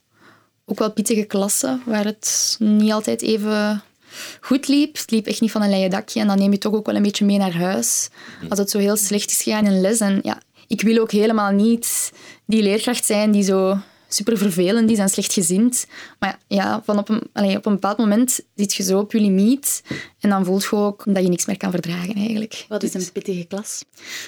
ook 0.64 0.79
wel 0.79 0.93
pittige 0.93 1.25
klassen, 1.25 1.83
waar 1.87 2.05
het 2.05 2.57
niet 2.59 2.93
altijd 2.93 3.23
even 3.23 3.83
goed 4.41 4.69
liep. 4.69 4.97
Het 4.97 5.11
liep 5.11 5.26
echt 5.26 5.41
niet 5.41 5.50
van 5.50 5.62
een 5.62 5.71
leien 5.71 5.91
dakje. 5.91 6.21
En 6.21 6.26
dan 6.26 6.38
neem 6.38 6.53
je 6.53 6.59
toch 6.59 6.75
ook 6.75 6.87
wel 6.87 6.97
een 6.97 7.03
beetje 7.03 7.25
mee 7.25 7.38
naar 7.38 7.55
huis. 7.55 8.09
Als 8.49 8.59
het 8.59 8.71
zo 8.71 8.79
heel 8.79 8.97
slecht 8.97 9.31
is 9.31 9.43
gegaan 9.43 9.67
in 9.67 9.81
les. 9.81 10.00
En 10.00 10.19
ja, 10.23 10.41
ik 10.67 10.81
wil 10.81 11.00
ook 11.00 11.11
helemaal 11.11 11.50
niet 11.50 12.12
die 12.47 12.62
leerkracht 12.62 13.05
zijn 13.05 13.31
die 13.31 13.43
zo 13.43 13.79
super 14.14 14.38
vervelend 14.38 14.90
is 14.90 14.99
en 14.99 15.09
slechtgezind. 15.09 15.87
Maar 16.18 16.38
ja, 16.47 16.83
van 16.85 16.99
op, 16.99 17.09
een, 17.09 17.23
allee, 17.33 17.56
op 17.56 17.66
een 17.66 17.73
bepaald 17.73 17.99
moment 17.99 18.40
zit 18.54 18.75
je 18.75 18.83
zo 18.83 18.99
op 18.99 19.12
je 19.12 19.21
limiet. 19.21 19.83
En 20.21 20.30
dan 20.30 20.44
voelt 20.44 20.62
je 20.62 20.76
ook 20.76 21.02
dat 21.06 21.23
je 21.23 21.28
niks 21.28 21.47
meer 21.47 21.56
kan 21.56 21.71
verdragen 21.71 22.14
eigenlijk. 22.14 22.64
Wat 22.68 22.83
is 22.83 22.94
een 22.94 23.12
pittige 23.12 23.44
klas? 23.44 23.85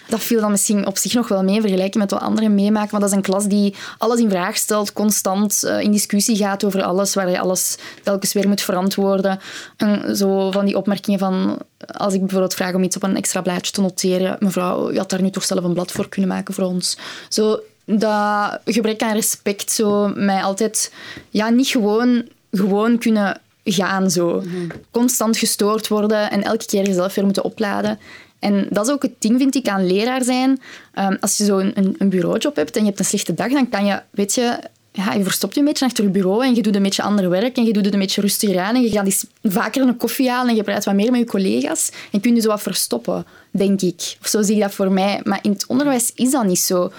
Dat 0.09 0.21
viel 0.21 0.41
dan 0.41 0.51
misschien 0.51 0.87
op 0.87 0.97
zich 0.97 1.15
nog 1.15 1.29
wel 1.29 1.43
mee, 1.43 1.61
vergelijken 1.61 2.01
met 2.01 2.11
wat 2.11 2.21
anderen 2.21 2.55
meemaken. 2.55 2.91
Want 2.91 3.03
dat 3.03 3.11
is 3.11 3.17
een 3.17 3.23
klas 3.23 3.47
die 3.47 3.75
alles 3.99 4.21
in 4.21 4.31
vraag 4.31 4.57
stelt, 4.57 4.93
constant 4.93 5.65
eh, 5.65 5.81
in 5.81 5.93
discussie 5.93 6.37
gaat 6.37 6.65
over 6.65 6.83
alles, 6.83 7.15
waar 7.15 7.31
je 7.31 7.41
alles 7.41 7.77
telkens 8.03 8.33
weer 8.33 8.49
moet 8.49 8.63
verantwoorden. 8.63 9.39
En 9.77 10.17
zo 10.17 10.51
van 10.51 10.65
die 10.65 10.77
opmerkingen 10.77 11.19
van, 11.19 11.59
als 11.87 12.15
ik 12.15 12.21
bijvoorbeeld 12.21 12.55
vraag 12.55 12.75
om 12.75 12.83
iets 12.83 12.97
op 12.97 13.03
een 13.03 13.17
extra 13.17 13.41
blaadje 13.41 13.73
te 13.73 13.81
noteren, 13.81 14.37
mevrouw, 14.41 14.93
je 14.93 14.99
had 14.99 15.11
daar 15.11 15.23
nu 15.23 15.31
toch 15.31 15.45
zelf 15.45 15.65
een 15.65 15.73
blad 15.73 15.93
voor 15.93 16.09
kunnen 16.09 16.31
maken 16.31 16.55
voor 16.55 16.65
ons. 16.65 16.99
Zo, 17.29 17.61
dat 17.87 18.61
gebrek 18.65 19.03
aan 19.03 19.15
respect, 19.15 19.71
zo 19.71 20.13
mij 20.15 20.43
altijd 20.43 20.93
ja, 21.31 21.49
niet 21.49 21.69
gewoon, 21.69 22.29
gewoon 22.51 22.99
kunnen 22.99 23.41
gaan. 23.65 24.11
Zo. 24.11 24.43
Constant 24.91 25.37
gestoord 25.37 25.89
worden 25.89 26.31
en 26.31 26.43
elke 26.43 26.67
keer 26.67 26.87
jezelf 26.87 27.15
weer 27.15 27.25
moeten 27.25 27.45
opladen. 27.45 27.99
En 28.39 28.67
dat 28.71 28.87
is 28.87 28.93
ook 28.93 29.03
het 29.03 29.15
ding, 29.19 29.39
vind 29.39 29.55
ik, 29.55 29.69
aan 29.69 29.87
leraar 29.87 30.23
zijn. 30.23 30.61
Ehm, 30.93 31.17
als 31.21 31.37
je 31.37 31.45
zo 31.45 31.59
een, 31.59 31.95
een, 31.99 32.09
bureaujob 32.09 32.57
hebt 32.57 32.77
en 32.77 32.81
je 32.81 32.87
hebt 32.87 32.99
een 32.99 33.05
slechte 33.05 33.35
dag, 33.35 33.53
dan 33.53 33.69
kan 33.69 33.87
je, 33.87 34.01
weet 34.11 34.35
je, 34.35 34.59
ja, 34.93 35.13
je 35.13 35.23
verstopt 35.23 35.55
je 35.55 35.61
een 35.61 35.67
beetje 35.67 35.85
achter 35.85 36.05
je 36.05 36.11
bureau 36.11 36.45
en 36.45 36.55
je 36.55 36.63
doet 36.63 36.77
een 36.77 36.83
beetje 36.83 37.03
ander 37.03 37.31
werk 37.31 37.57
en 37.57 37.65
je 37.65 37.73
doet 37.73 37.85
het 37.85 37.95
een 37.95 38.01
beetje 38.01 38.21
rustiger 38.21 38.59
aan 38.61 38.75
en 38.75 38.83
je 38.83 38.91
gaat 38.91 39.05
eens 39.05 39.27
vaker 39.43 39.83
een 39.83 39.97
koffie 39.97 40.31
halen 40.31 40.51
en 40.51 40.57
je 40.57 40.63
praat 40.63 40.85
wat 40.85 40.95
meer 40.95 41.11
met 41.11 41.21
je 41.21 41.27
collega's 41.27 41.91
en 42.13 42.21
kun 42.21 42.35
je 42.35 42.41
zo 42.41 42.49
wat 42.49 42.63
verstoppen, 42.63 43.27
denk 43.51 43.81
ik. 43.81 44.17
Of 44.21 44.27
zo 44.27 44.43
zie 44.43 44.55
ik 44.55 44.61
dat 44.61 44.75
voor 44.75 44.93
mij. 44.93 45.21
Maar 45.25 45.39
in 45.43 45.51
het 45.51 45.67
onderwijs 45.67 46.13
is 46.15 46.31
dat 46.31 46.45
niet 46.45 46.59
zo. 46.59 46.93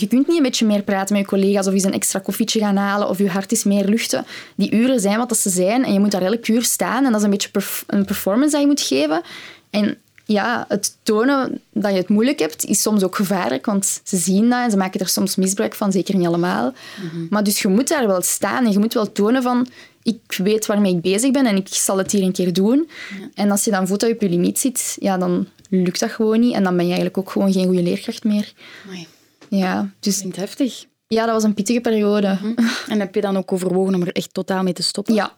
Je 0.00 0.06
kunt 0.06 0.26
niet 0.26 0.36
een 0.36 0.42
beetje 0.42 0.66
meer 0.66 0.82
praten 0.82 1.16
met 1.16 1.22
je 1.22 1.28
collega's 1.28 1.66
of 1.66 1.72
eens 1.72 1.84
een 1.84 1.92
extra 1.92 2.18
koffietje 2.18 2.60
gaan 2.60 2.76
halen 2.76 3.08
of 3.08 3.18
je 3.18 3.28
hart 3.28 3.52
is 3.52 3.64
meer 3.64 3.84
luchten. 3.84 4.24
Die 4.54 4.72
uren 4.74 5.00
zijn 5.00 5.18
wat 5.18 5.28
dat 5.28 5.38
ze 5.38 5.50
zijn 5.50 5.84
en 5.84 5.92
je 5.92 6.00
moet 6.00 6.10
daar 6.10 6.22
elk 6.22 6.48
uur 6.48 6.62
staan 6.62 7.04
en 7.04 7.10
dat 7.10 7.20
is 7.20 7.24
een 7.24 7.30
beetje 7.30 7.50
perf- 7.50 7.84
een 7.86 8.04
performance 8.04 8.50
dat 8.50 8.60
je 8.60 8.66
moet 8.66 8.80
geven. 8.80 9.22
En 9.70 9.96
ja, 10.24 10.64
het 10.68 10.96
tonen 11.02 11.60
dat 11.72 11.90
je 11.90 11.96
het 11.96 12.08
moeilijk 12.08 12.38
hebt, 12.38 12.64
is 12.64 12.82
soms 12.82 13.02
ook 13.02 13.16
gevaarlijk, 13.16 13.66
want 13.66 14.00
ze 14.04 14.16
zien 14.16 14.50
dat 14.50 14.64
en 14.64 14.70
ze 14.70 14.76
maken 14.76 15.00
er 15.00 15.08
soms 15.08 15.36
misbruik 15.36 15.74
van, 15.74 15.92
zeker 15.92 16.16
niet 16.16 16.26
allemaal. 16.26 16.72
Maar 17.30 17.44
dus 17.44 17.62
je 17.62 17.68
moet 17.68 17.88
daar 17.88 18.06
wel 18.06 18.22
staan 18.22 18.64
en 18.64 18.72
je 18.72 18.78
moet 18.78 18.94
wel 18.94 19.12
tonen 19.12 19.42
van 19.42 19.66
ik 20.02 20.34
weet 20.36 20.66
waarmee 20.66 20.94
ik 20.94 21.00
bezig 21.00 21.30
ben 21.30 21.46
en 21.46 21.56
ik 21.56 21.68
zal 21.68 21.98
het 21.98 22.12
hier 22.12 22.22
een 22.22 22.32
keer 22.32 22.52
doen. 22.52 22.88
En 23.34 23.50
als 23.50 23.64
je 23.64 23.70
dan 23.70 23.86
voelt 23.86 24.00
dat 24.00 24.08
je 24.08 24.14
op 24.14 24.20
je 24.20 24.28
limiet 24.28 24.58
zit, 24.58 24.96
ja, 25.00 25.18
dan 25.18 25.46
lukt 25.70 26.00
dat 26.00 26.10
gewoon 26.10 26.40
niet 26.40 26.54
en 26.54 26.62
dan 26.62 26.72
ben 26.76 26.84
je 26.84 26.92
eigenlijk 26.92 27.18
ook 27.18 27.30
gewoon 27.30 27.52
geen 27.52 27.66
goede 27.66 27.82
leerkracht 27.82 28.24
meer. 28.24 28.52
Amai, 28.86 29.06
Ja, 29.48 29.90
dus 30.00 30.18
klinkt 30.18 30.36
heftig. 30.36 30.84
ja, 31.06 31.24
dat 31.24 31.34
was 31.34 31.42
een 31.44 31.54
pittige 31.54 31.80
periode. 31.80 32.38
En 32.88 33.00
heb 33.00 33.14
je 33.14 33.20
dan 33.20 33.36
ook 33.36 33.52
overwogen 33.52 33.94
om 33.94 34.02
er 34.02 34.12
echt 34.12 34.34
totaal 34.34 34.62
mee 34.62 34.72
te 34.72 34.82
stoppen? 34.82 35.14
Ja, 35.14 35.32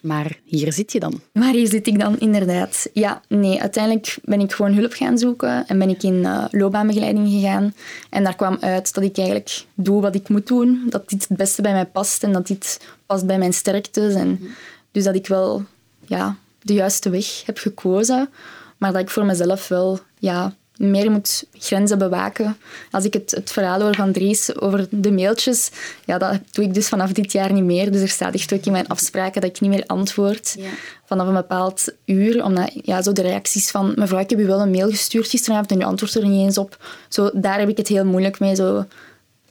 Maar 0.00 0.38
hier 0.44 0.72
zit 0.72 0.92
je 0.92 1.00
dan. 1.00 1.20
Maar 1.32 1.52
hier 1.52 1.68
zit 1.68 1.86
ik 1.86 1.98
dan 1.98 2.18
inderdaad. 2.18 2.90
Ja, 2.92 3.20
nee, 3.28 3.60
uiteindelijk 3.60 4.18
ben 4.24 4.40
ik 4.40 4.52
gewoon 4.52 4.72
hulp 4.74 4.92
gaan 4.92 5.18
zoeken 5.18 5.66
en 5.66 5.78
ben 5.78 5.88
ik 5.88 6.02
in 6.02 6.24
eh, 6.24 6.44
loopbaanbegeleiding 6.50 7.28
gegaan. 7.28 7.74
En 8.10 8.24
daar 8.24 8.36
kwam 8.36 8.56
uit 8.60 8.94
dat 8.94 9.04
ik 9.04 9.16
eigenlijk 9.18 9.64
doe 9.74 10.00
wat 10.00 10.14
ik 10.14 10.28
moet 10.28 10.46
doen, 10.46 10.86
dat 10.88 11.08
dit 11.08 11.28
het 11.28 11.38
beste 11.38 11.62
bij 11.62 11.72
mij 11.72 11.86
past 11.86 12.22
en 12.22 12.32
dat 12.32 12.46
dit 12.46 12.80
past 13.06 13.26
bij 13.26 13.38
mijn 13.38 13.52
sterktes. 13.52 14.14
En 14.14 14.40
dus 14.92 15.04
dat 15.04 15.14
ik 15.14 15.26
wel 15.26 15.64
ja, 16.06 16.36
de 16.62 16.72
juiste 16.72 17.10
weg 17.10 17.42
heb 17.46 17.58
gekozen, 17.58 18.28
maar 18.78 18.92
dat 18.92 19.00
ik 19.00 19.10
voor 19.10 19.24
mezelf 19.24 19.68
wel 19.68 19.98
ja, 20.18 20.54
meer 20.80 21.10
moet 21.10 21.44
grenzen 21.52 21.98
bewaken. 21.98 22.56
Als 22.90 23.04
ik 23.04 23.12
het, 23.12 23.30
het 23.30 23.52
verhaal 23.52 23.80
hoor 23.80 23.94
van 23.94 24.12
Dries 24.12 24.60
over 24.60 24.86
de 24.90 25.12
mailtjes, 25.12 25.70
ja, 26.04 26.18
dat 26.18 26.38
doe 26.50 26.64
ik 26.64 26.74
dus 26.74 26.88
vanaf 26.88 27.12
dit 27.12 27.32
jaar 27.32 27.52
niet 27.52 27.64
meer. 27.64 27.92
Dus 27.92 28.00
er 28.02 28.08
staat 28.08 28.34
echt 28.34 28.52
ook 28.52 28.64
in 28.64 28.72
mijn 28.72 28.86
afspraken 28.88 29.40
dat 29.40 29.50
ik 29.50 29.60
niet 29.60 29.70
meer 29.70 29.84
antwoord 29.86 30.54
Ja. 30.58 30.68
vanaf 31.04 31.26
een 31.26 31.34
bepaald 31.34 31.84
uur. 32.04 32.44
Omdat 32.44 32.70
ja, 32.82 33.02
zo 33.02 33.12
de 33.12 33.22
reacties 33.22 33.70
van 33.70 33.92
mevrouw, 33.96 34.20
ik 34.20 34.30
heb 34.30 34.38
u 34.38 34.46
wel 34.46 34.60
een 34.60 34.70
mail 34.70 34.90
gestuurd 34.90 35.28
gisteravond 35.28 35.70
en 35.70 35.80
u 35.80 35.84
antwoordt 35.84 36.14
er 36.14 36.26
niet 36.28 36.44
eens 36.46 36.58
op. 36.58 36.76
Zo, 37.08 37.30
daar 37.34 37.58
heb 37.58 37.68
ik 37.68 37.76
het 37.76 37.88
heel 37.88 38.04
moeilijk 38.04 38.38
mee. 38.40 38.54
Zo, 38.54 38.86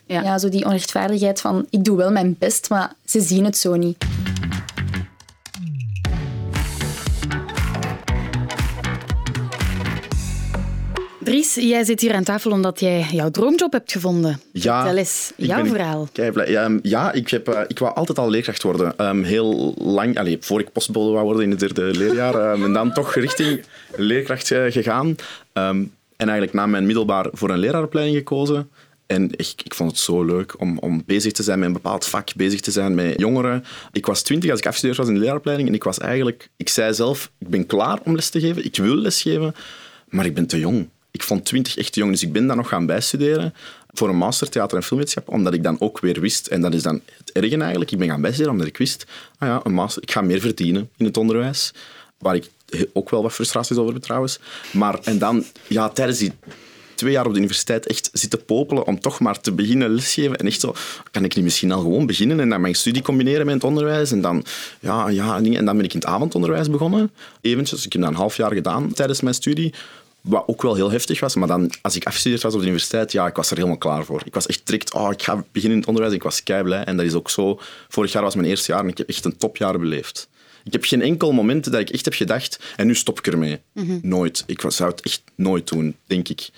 Ja. 0.05 0.21
ja. 0.21 0.37
zo 0.37 0.49
die 0.49 0.65
onrechtvaardigheid 0.65 1.41
van 1.41 1.65
ik 1.69 1.83
doe 1.83 1.97
wel 1.97 2.11
mijn 2.11 2.35
best, 2.39 2.69
maar 2.69 2.93
ze 3.05 3.21
zien 3.21 3.45
het 3.45 3.57
zo 3.57 3.75
niet. 3.75 3.97
Jij 11.55 11.83
zit 11.83 12.01
hier 12.01 12.13
aan 12.13 12.23
tafel 12.23 12.51
omdat 12.51 12.79
jij 12.79 13.05
jouw 13.11 13.31
droomjob 13.31 13.71
hebt 13.71 13.91
gevonden. 13.91 14.41
Ja, 14.51 14.81
Vertel 14.81 14.97
eens, 14.97 15.31
jouw 15.35 15.61
ben 15.61 15.71
verhaal. 15.71 16.07
Ja, 16.13 16.31
ehm, 16.31 16.79
ja 16.81 17.11
ik, 17.11 17.29
heb, 17.29 17.47
eh, 17.47 17.61
ik 17.67 17.79
wou 17.79 17.95
altijd 17.95 18.19
al 18.19 18.29
leerkracht 18.29 18.63
worden. 18.63 18.97
Ehm, 18.97 19.23
heel 19.23 19.73
lang, 19.77 20.17
allee, 20.17 20.37
voor 20.39 20.59
ik 20.59 20.71
postbode 20.71 21.11
wou 21.11 21.23
worden 21.25 21.43
in 21.43 21.49
het 21.49 21.59
derde 21.59 21.83
leerjaar. 21.83 22.35
ehm, 22.51 22.63
en 22.63 22.73
dan 22.73 22.93
toch 22.93 23.13
richting 23.13 23.63
leerkracht 23.95 24.51
eh, 24.51 24.63
gegaan. 24.71 25.15
En 25.53 26.27
eigenlijk 26.27 26.53
na 26.53 26.65
mijn 26.65 26.85
middelbaar 26.85 27.27
voor 27.31 27.49
een 27.49 27.59
leraaropleiding 27.59 28.17
gekozen. 28.17 28.69
En 29.05 29.29
ik, 29.31 29.53
ik 29.63 29.73
vond 29.73 29.91
het 29.91 29.99
zo 29.99 30.23
leuk 30.23 30.59
om, 30.59 30.77
om 30.77 31.03
bezig 31.05 31.31
te 31.31 31.43
zijn 31.43 31.59
met 31.59 31.67
een 31.67 31.73
bepaald 31.73 32.05
vak, 32.05 32.35
bezig 32.35 32.61
te 32.61 32.71
zijn 32.71 32.95
met 32.95 33.19
jongeren. 33.19 33.63
Ik 33.91 34.05
was 34.05 34.21
twintig 34.21 34.49
als 34.49 34.59
ik 34.59 34.65
afgestudeerd 34.65 34.99
was 34.99 35.07
in 35.07 35.13
de 35.13 35.19
leraaropleiding. 35.19 35.69
En 35.69 35.75
ik 35.75 35.83
was 35.83 35.97
eigenlijk, 35.97 36.49
ik 36.57 36.69
zei 36.69 36.93
zelf, 36.93 37.31
ik 37.37 37.47
ben 37.47 37.65
klaar 37.65 37.99
om 38.03 38.15
les 38.15 38.29
te 38.29 38.39
geven. 38.39 38.65
Ik 38.65 38.75
wil 38.75 38.95
lesgeven, 38.95 39.55
maar 40.07 40.25
ik 40.25 40.33
ben 40.33 40.47
te 40.47 40.59
jong. 40.59 40.89
Ik 41.19 41.25
vond 41.25 41.45
20 41.45 41.77
echt 41.77 41.93
te 41.93 41.99
jong, 41.99 42.11
dus 42.11 42.23
ik 42.23 42.31
ben 42.31 42.47
dan 42.47 42.57
nog 42.57 42.67
gaan 42.67 42.85
bijstuderen 42.85 43.53
voor 43.93 44.09
een 44.09 44.17
master 44.17 44.49
theater 44.49 44.77
en 44.77 44.83
filmwetenschap, 44.83 45.29
omdat 45.29 45.53
ik 45.53 45.63
dan 45.63 45.79
ook 45.79 45.99
weer 45.99 46.19
wist, 46.19 46.47
en 46.47 46.61
dat 46.61 46.73
is 46.73 46.83
dan 46.83 47.01
het 47.17 47.31
erge 47.31 47.57
eigenlijk, 47.57 47.91
ik 47.91 47.97
ben 47.97 48.07
gaan 48.07 48.21
bijstuderen 48.21 48.53
omdat 48.53 48.67
ik 48.67 48.77
wist, 48.77 49.05
ah 49.37 49.47
ja, 49.49 49.59
een 49.63 49.73
master, 49.73 50.01
ik 50.01 50.11
ga 50.11 50.21
meer 50.21 50.39
verdienen 50.39 50.89
in 50.97 51.05
het 51.05 51.17
onderwijs, 51.17 51.73
waar 52.17 52.35
ik 52.35 52.49
ook 52.93 53.09
wel 53.09 53.21
wat 53.21 53.33
frustraties 53.33 53.77
over 53.77 53.93
heb 53.93 54.01
trouwens. 54.01 54.39
Maar, 54.71 54.99
en 55.03 55.19
dan, 55.19 55.45
ja, 55.67 55.89
tijdens 55.89 56.17
die 56.17 56.31
twee 56.95 57.11
jaar 57.11 57.25
op 57.25 57.31
de 57.31 57.37
universiteit 57.37 57.87
echt 57.87 58.09
zitten 58.13 58.45
popelen 58.45 58.85
om 58.85 58.99
toch 58.99 59.19
maar 59.19 59.39
te 59.39 59.51
beginnen 59.51 59.89
lesgeven. 59.89 60.37
En 60.37 60.45
echt 60.45 60.59
zo, 60.59 60.75
kan 61.11 61.23
ik 61.23 61.35
niet 61.35 61.43
misschien 61.43 61.71
al 61.71 61.81
gewoon 61.81 62.05
beginnen 62.05 62.39
en 62.39 62.49
dan 62.49 62.61
mijn 62.61 62.75
studie 62.75 63.01
combineren 63.01 63.45
met 63.45 63.55
het 63.55 63.63
onderwijs? 63.63 64.11
En 64.11 64.21
dan, 64.21 64.45
ja, 64.79 65.09
ja, 65.09 65.35
en 65.35 65.65
dan 65.65 65.75
ben 65.75 65.85
ik 65.85 65.93
in 65.93 65.99
het 65.99 66.09
avondonderwijs 66.09 66.69
begonnen. 66.69 67.11
Eventjes, 67.41 67.85
ik 67.85 67.93
heb 67.93 68.01
dat 68.01 68.11
een 68.11 68.17
half 68.17 68.37
jaar 68.37 68.53
gedaan 68.53 68.93
tijdens 68.93 69.21
mijn 69.21 69.35
studie. 69.35 69.73
Wat 70.29 70.43
ook 70.47 70.61
wel 70.61 70.75
heel 70.75 70.91
heftig 70.91 71.19
was, 71.19 71.35
maar 71.35 71.47
dan, 71.47 71.71
als 71.81 71.95
ik 71.95 72.05
afgestudeerd 72.05 72.41
was 72.41 72.53
op 72.53 72.59
de 72.59 72.65
universiteit, 72.65 73.11
ja, 73.11 73.27
ik 73.27 73.35
was 73.35 73.49
er 73.49 73.55
helemaal 73.55 73.77
klaar 73.77 74.05
voor. 74.05 74.21
Ik 74.25 74.33
was 74.33 74.45
echt 74.45 74.61
direct, 74.65 74.93
oh, 74.93 75.11
ik 75.11 75.23
ga 75.23 75.35
beginnen 75.35 75.71
in 75.71 75.77
het 75.77 75.87
onderwijs. 75.87 76.15
Ik 76.15 76.23
was 76.23 76.43
kei 76.43 76.63
blij. 76.63 76.83
En 76.83 76.97
dat 76.97 77.05
is 77.05 77.13
ook 77.13 77.29
zo. 77.29 77.59
Vorig 77.87 78.11
jaar 78.11 78.23
was 78.23 78.35
mijn 78.35 78.47
eerste 78.47 78.71
jaar 78.71 78.81
en 78.81 78.87
ik 78.87 78.97
heb 78.97 79.09
echt 79.09 79.25
een 79.25 79.37
topjaar 79.37 79.79
beleefd. 79.79 80.29
Ik 80.63 80.71
heb 80.73 80.85
geen 80.85 81.01
enkel 81.01 81.31
moment 81.31 81.71
dat 81.71 81.79
ik 81.79 81.89
echt 81.89 82.05
heb 82.05 82.13
gedacht, 82.13 82.59
en 82.75 82.87
nu 82.87 82.95
stop 82.95 83.17
ik 83.17 83.27
ermee. 83.27 83.59
Nooit. 84.01 84.43
Ik 84.47 84.63
zou 84.67 84.89
het 84.89 85.01
echt 85.01 85.23
nooit 85.35 85.67
doen, 85.67 85.95
denk 86.05 86.29
ik. 86.29 86.49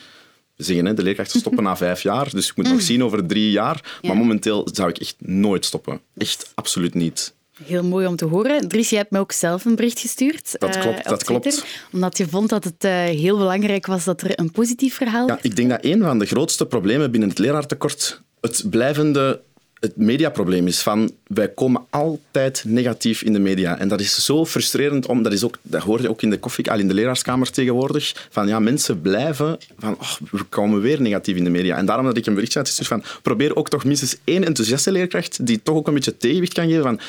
We 0.55 0.63
zeggen, 0.63 0.85
hè, 0.85 0.93
de 0.93 1.03
leerkrachten 1.03 1.39
stoppen 1.39 1.63
na 1.63 1.77
vijf 1.77 2.01
jaar, 2.01 2.29
dus 2.29 2.49
ik 2.49 2.55
moet 2.55 2.69
nog 2.69 2.81
zien 2.81 3.03
over 3.03 3.25
drie 3.25 3.51
jaar. 3.51 3.99
Maar 4.01 4.17
momenteel 4.17 4.67
zou 4.71 4.89
ik 4.89 4.97
echt 4.97 5.15
nooit 5.17 5.65
stoppen. 5.65 6.01
Echt 6.17 6.51
absoluut 6.55 6.93
niet. 6.93 7.33
Heel 7.63 7.83
mooi 7.83 8.07
om 8.07 8.15
te 8.15 8.25
horen. 8.25 8.67
Dries, 8.67 8.89
jij 8.89 8.99
hebt 8.99 9.11
me 9.11 9.19
ook 9.19 9.31
zelf 9.31 9.65
een 9.65 9.75
bericht 9.75 9.99
gestuurd. 9.99 10.55
Dat 10.59 10.75
eh, 10.75 10.81
klopt, 10.81 10.97
op 10.97 11.09
dat 11.09 11.23
klopt. 11.23 11.65
Omdat 11.91 12.17
je 12.17 12.27
vond 12.27 12.49
dat 12.49 12.63
het 12.63 12.83
eh, 12.83 12.91
heel 13.03 13.37
belangrijk 13.37 13.85
was 13.85 14.03
dat 14.03 14.21
er 14.21 14.39
een 14.39 14.51
positief 14.51 14.95
verhaal 14.95 15.27
Ja, 15.27 15.39
ik 15.41 15.55
denk 15.55 15.69
dat 15.69 15.79
een 15.81 16.01
van 16.01 16.19
de 16.19 16.25
grootste 16.25 16.65
problemen 16.65 17.11
binnen 17.11 17.29
het 17.29 17.39
leraartekort 17.39 18.21
het 18.41 18.63
blijvende 18.69 19.41
het 19.81 19.97
mediaprobleem 19.97 20.67
is 20.67 20.81
van 20.81 21.11
wij 21.27 21.49
komen 21.49 21.85
altijd 21.89 22.63
negatief 22.67 23.21
in 23.21 23.33
de 23.33 23.39
media. 23.39 23.77
En 23.77 23.87
dat 23.87 23.99
is 23.99 24.25
zo 24.25 24.45
frustrerend, 24.45 25.05
om, 25.05 25.23
dat, 25.23 25.33
is 25.33 25.43
ook, 25.43 25.57
dat 25.61 25.81
hoor 25.81 26.01
je 26.01 26.09
ook 26.09 26.21
in 26.21 26.29
de 26.29 26.39
koffie, 26.39 26.71
al 26.71 26.79
in 26.79 26.87
de 26.87 26.93
leraarskamer 26.93 27.51
tegenwoordig, 27.51 28.27
van 28.29 28.47
ja, 28.47 28.59
mensen 28.59 29.01
blijven 29.01 29.57
van 29.77 29.93
oh, 29.99 30.11
we 30.31 30.43
komen 30.43 30.81
weer 30.81 31.01
negatief 31.01 31.35
in 31.35 31.43
de 31.43 31.49
media. 31.49 31.77
En 31.77 31.85
daarom 31.85 32.05
dat 32.05 32.17
ik 32.17 32.25
een 32.25 32.33
berichtje 32.33 32.59
had 32.59 32.67
gestuurd 32.67 32.87
van 32.87 33.03
probeer 33.21 33.55
ook 33.55 33.69
toch 33.69 33.83
minstens 33.83 34.17
één 34.23 34.43
enthousiaste 34.43 34.91
leerkracht 34.91 35.45
die 35.45 35.61
toch 35.63 35.75
ook 35.75 35.87
een 35.87 35.93
beetje 35.93 36.17
tegenwicht 36.17 36.53
kan 36.53 36.67
geven 36.67 36.83
van 36.83 36.99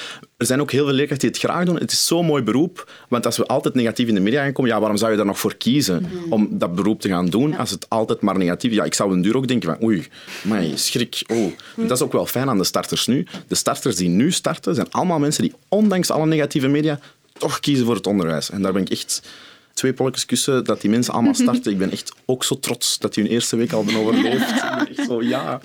er 0.42 0.48
zijn 0.48 0.60
ook 0.60 0.70
heel 0.72 0.84
veel 0.84 0.94
leerkrachten 0.94 1.30
die 1.30 1.40
het 1.40 1.50
graag 1.50 1.64
doen. 1.64 1.78
Het 1.78 1.92
is 1.92 2.06
zo'n 2.06 2.26
mooi 2.26 2.42
beroep, 2.42 2.90
want 3.08 3.26
als 3.26 3.36
we 3.36 3.46
altijd 3.46 3.74
negatief 3.74 4.08
in 4.08 4.14
de 4.14 4.20
media 4.20 4.42
gaan 4.42 4.52
komen, 4.52 4.70
ja, 4.70 4.78
waarom 4.78 4.96
zou 4.96 5.10
je 5.10 5.16
daar 5.16 5.26
nog 5.26 5.38
voor 5.38 5.56
kiezen 5.56 6.06
om 6.28 6.48
dat 6.50 6.74
beroep 6.74 7.00
te 7.00 7.08
gaan 7.08 7.26
doen 7.26 7.56
als 7.56 7.70
het 7.70 7.88
altijd 7.88 8.20
maar 8.20 8.38
negatief 8.38 8.70
is? 8.70 8.76
Ja, 8.76 8.84
ik 8.84 8.94
zou 8.94 9.12
een 9.12 9.22
duur 9.22 9.36
ook 9.36 9.48
denken 9.48 9.68
van 9.68 9.88
oei, 9.88 10.06
maar 10.42 10.62
schrik. 10.74 11.22
Oh. 11.26 11.52
Dat 11.76 11.90
is 11.90 12.02
ook 12.02 12.12
wel 12.12 12.26
fijn 12.26 12.48
aan 12.48 12.58
de 12.58 12.64
starters 12.64 13.06
nu. 13.06 13.26
De 13.46 13.54
starters 13.54 13.96
die 13.96 14.08
nu 14.08 14.32
starten, 14.32 14.74
zijn 14.74 14.90
allemaal 14.90 15.18
mensen 15.18 15.42
die 15.42 15.52
ondanks 15.68 16.10
alle 16.10 16.26
negatieve 16.26 16.68
media 16.68 16.98
toch 17.38 17.60
kiezen 17.60 17.86
voor 17.86 17.94
het 17.94 18.06
onderwijs. 18.06 18.50
En 18.50 18.62
daar 18.62 18.72
ben 18.72 18.82
ik 18.82 18.90
echt 18.90 19.22
twee 19.74 19.92
polletjes 19.92 20.24
kussen 20.26 20.64
dat 20.64 20.80
die 20.80 20.90
mensen 20.90 21.12
allemaal 21.14 21.34
starten. 21.44 21.72
Ik 21.72 21.78
ben 21.78 21.90
echt 21.90 22.12
ook 22.26 22.44
zo 22.44 22.58
trots 22.58 22.98
dat 22.98 23.14
die 23.14 23.22
hun 23.24 23.32
eerste 23.32 23.56
week 23.56 23.72
al 23.72 23.84
hebben 23.84 24.02
overleefd. 24.02 24.50
Ik 24.50 24.60
ben 24.86 24.96
echt 24.96 25.06
zo, 25.08 25.22
ja. 25.22 25.60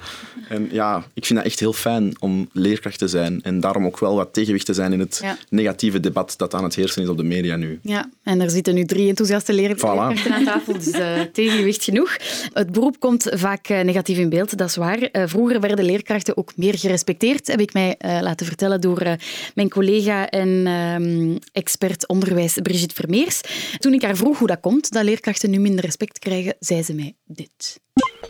En 0.50 0.70
ja, 0.72 1.06
ik 1.14 1.26
vind 1.26 1.40
dat 1.40 1.48
echt 1.48 1.60
heel 1.60 1.74
fijn 1.74 2.16
om 2.20 2.50
leerkracht 2.52 2.98
te 3.00 3.08
zijn. 3.08 3.42
En 3.44 3.60
daarom 3.60 3.86
ook 3.86 4.00
wel 4.00 4.16
wat 4.16 4.34
tegenwicht 4.34 4.66
te 4.66 4.74
zijn 4.74 4.94
in 4.94 5.00
het 5.00 5.20
Ja. 5.24 5.38
negatieve 5.50 6.00
debat 6.00 6.34
dat 6.38 6.54
aan 6.54 6.64
het 6.64 6.76
heersen 6.76 7.02
is 7.02 7.08
op 7.10 7.18
de 7.18 7.24
media 7.24 7.56
nu. 7.56 7.80
Ja, 7.82 8.10
en 8.24 8.42
er 8.42 8.50
zitten 8.50 8.74
nu 8.74 8.86
drie 8.86 9.08
enthousiaste 9.10 9.54
leer- 9.54 9.68
leerkrachten 9.68 10.34
aan 10.34 10.44
tafel, 10.44 10.74
dus 10.74 10.92
eh, 10.92 11.22
tegenwicht 11.34 11.84
genoeg. 11.84 12.18
Het 12.54 12.72
beroep 12.72 13.00
komt 13.00 13.28
vaak 13.34 13.68
eh, 13.68 13.82
negatief 13.84 14.18
in 14.18 14.30
beeld, 14.30 14.58
dat 14.58 14.70
is 14.70 14.76
waar. 14.76 14.98
Eh, 15.00 15.24
vroeger 15.26 15.60
werden 15.60 15.86
leerkrachten 15.86 16.38
ook 16.38 16.52
meer 16.56 16.78
gerespecteerd, 16.78 17.48
heb 17.48 17.60
ik 17.60 17.74
mij 17.74 17.96
laten 18.22 18.46
vertellen 18.46 18.82
door 18.82 19.16
mijn 19.56 19.70
collega 19.70 20.30
en 20.30 20.64
ehm, 20.68 21.38
expert 21.52 22.08
onderwijs 22.08 22.58
Brigitte 22.64 22.96
Vermeers. 22.96 23.42
Toen 23.80 23.94
ik 23.98 24.08
haar 24.08 24.18
vroeg 24.18 24.38
hoe 24.38 24.48
dat 24.48 24.60
komt, 24.60 24.92
dat 24.92 25.04
leerkrachten 25.04 25.50
nu 25.50 25.60
minder 25.60 25.86
respect 25.86 26.20
krijgen, 26.20 26.56
zei 26.60 26.84
ze 26.84 26.94
mij 26.94 27.16
dit. 27.26 27.80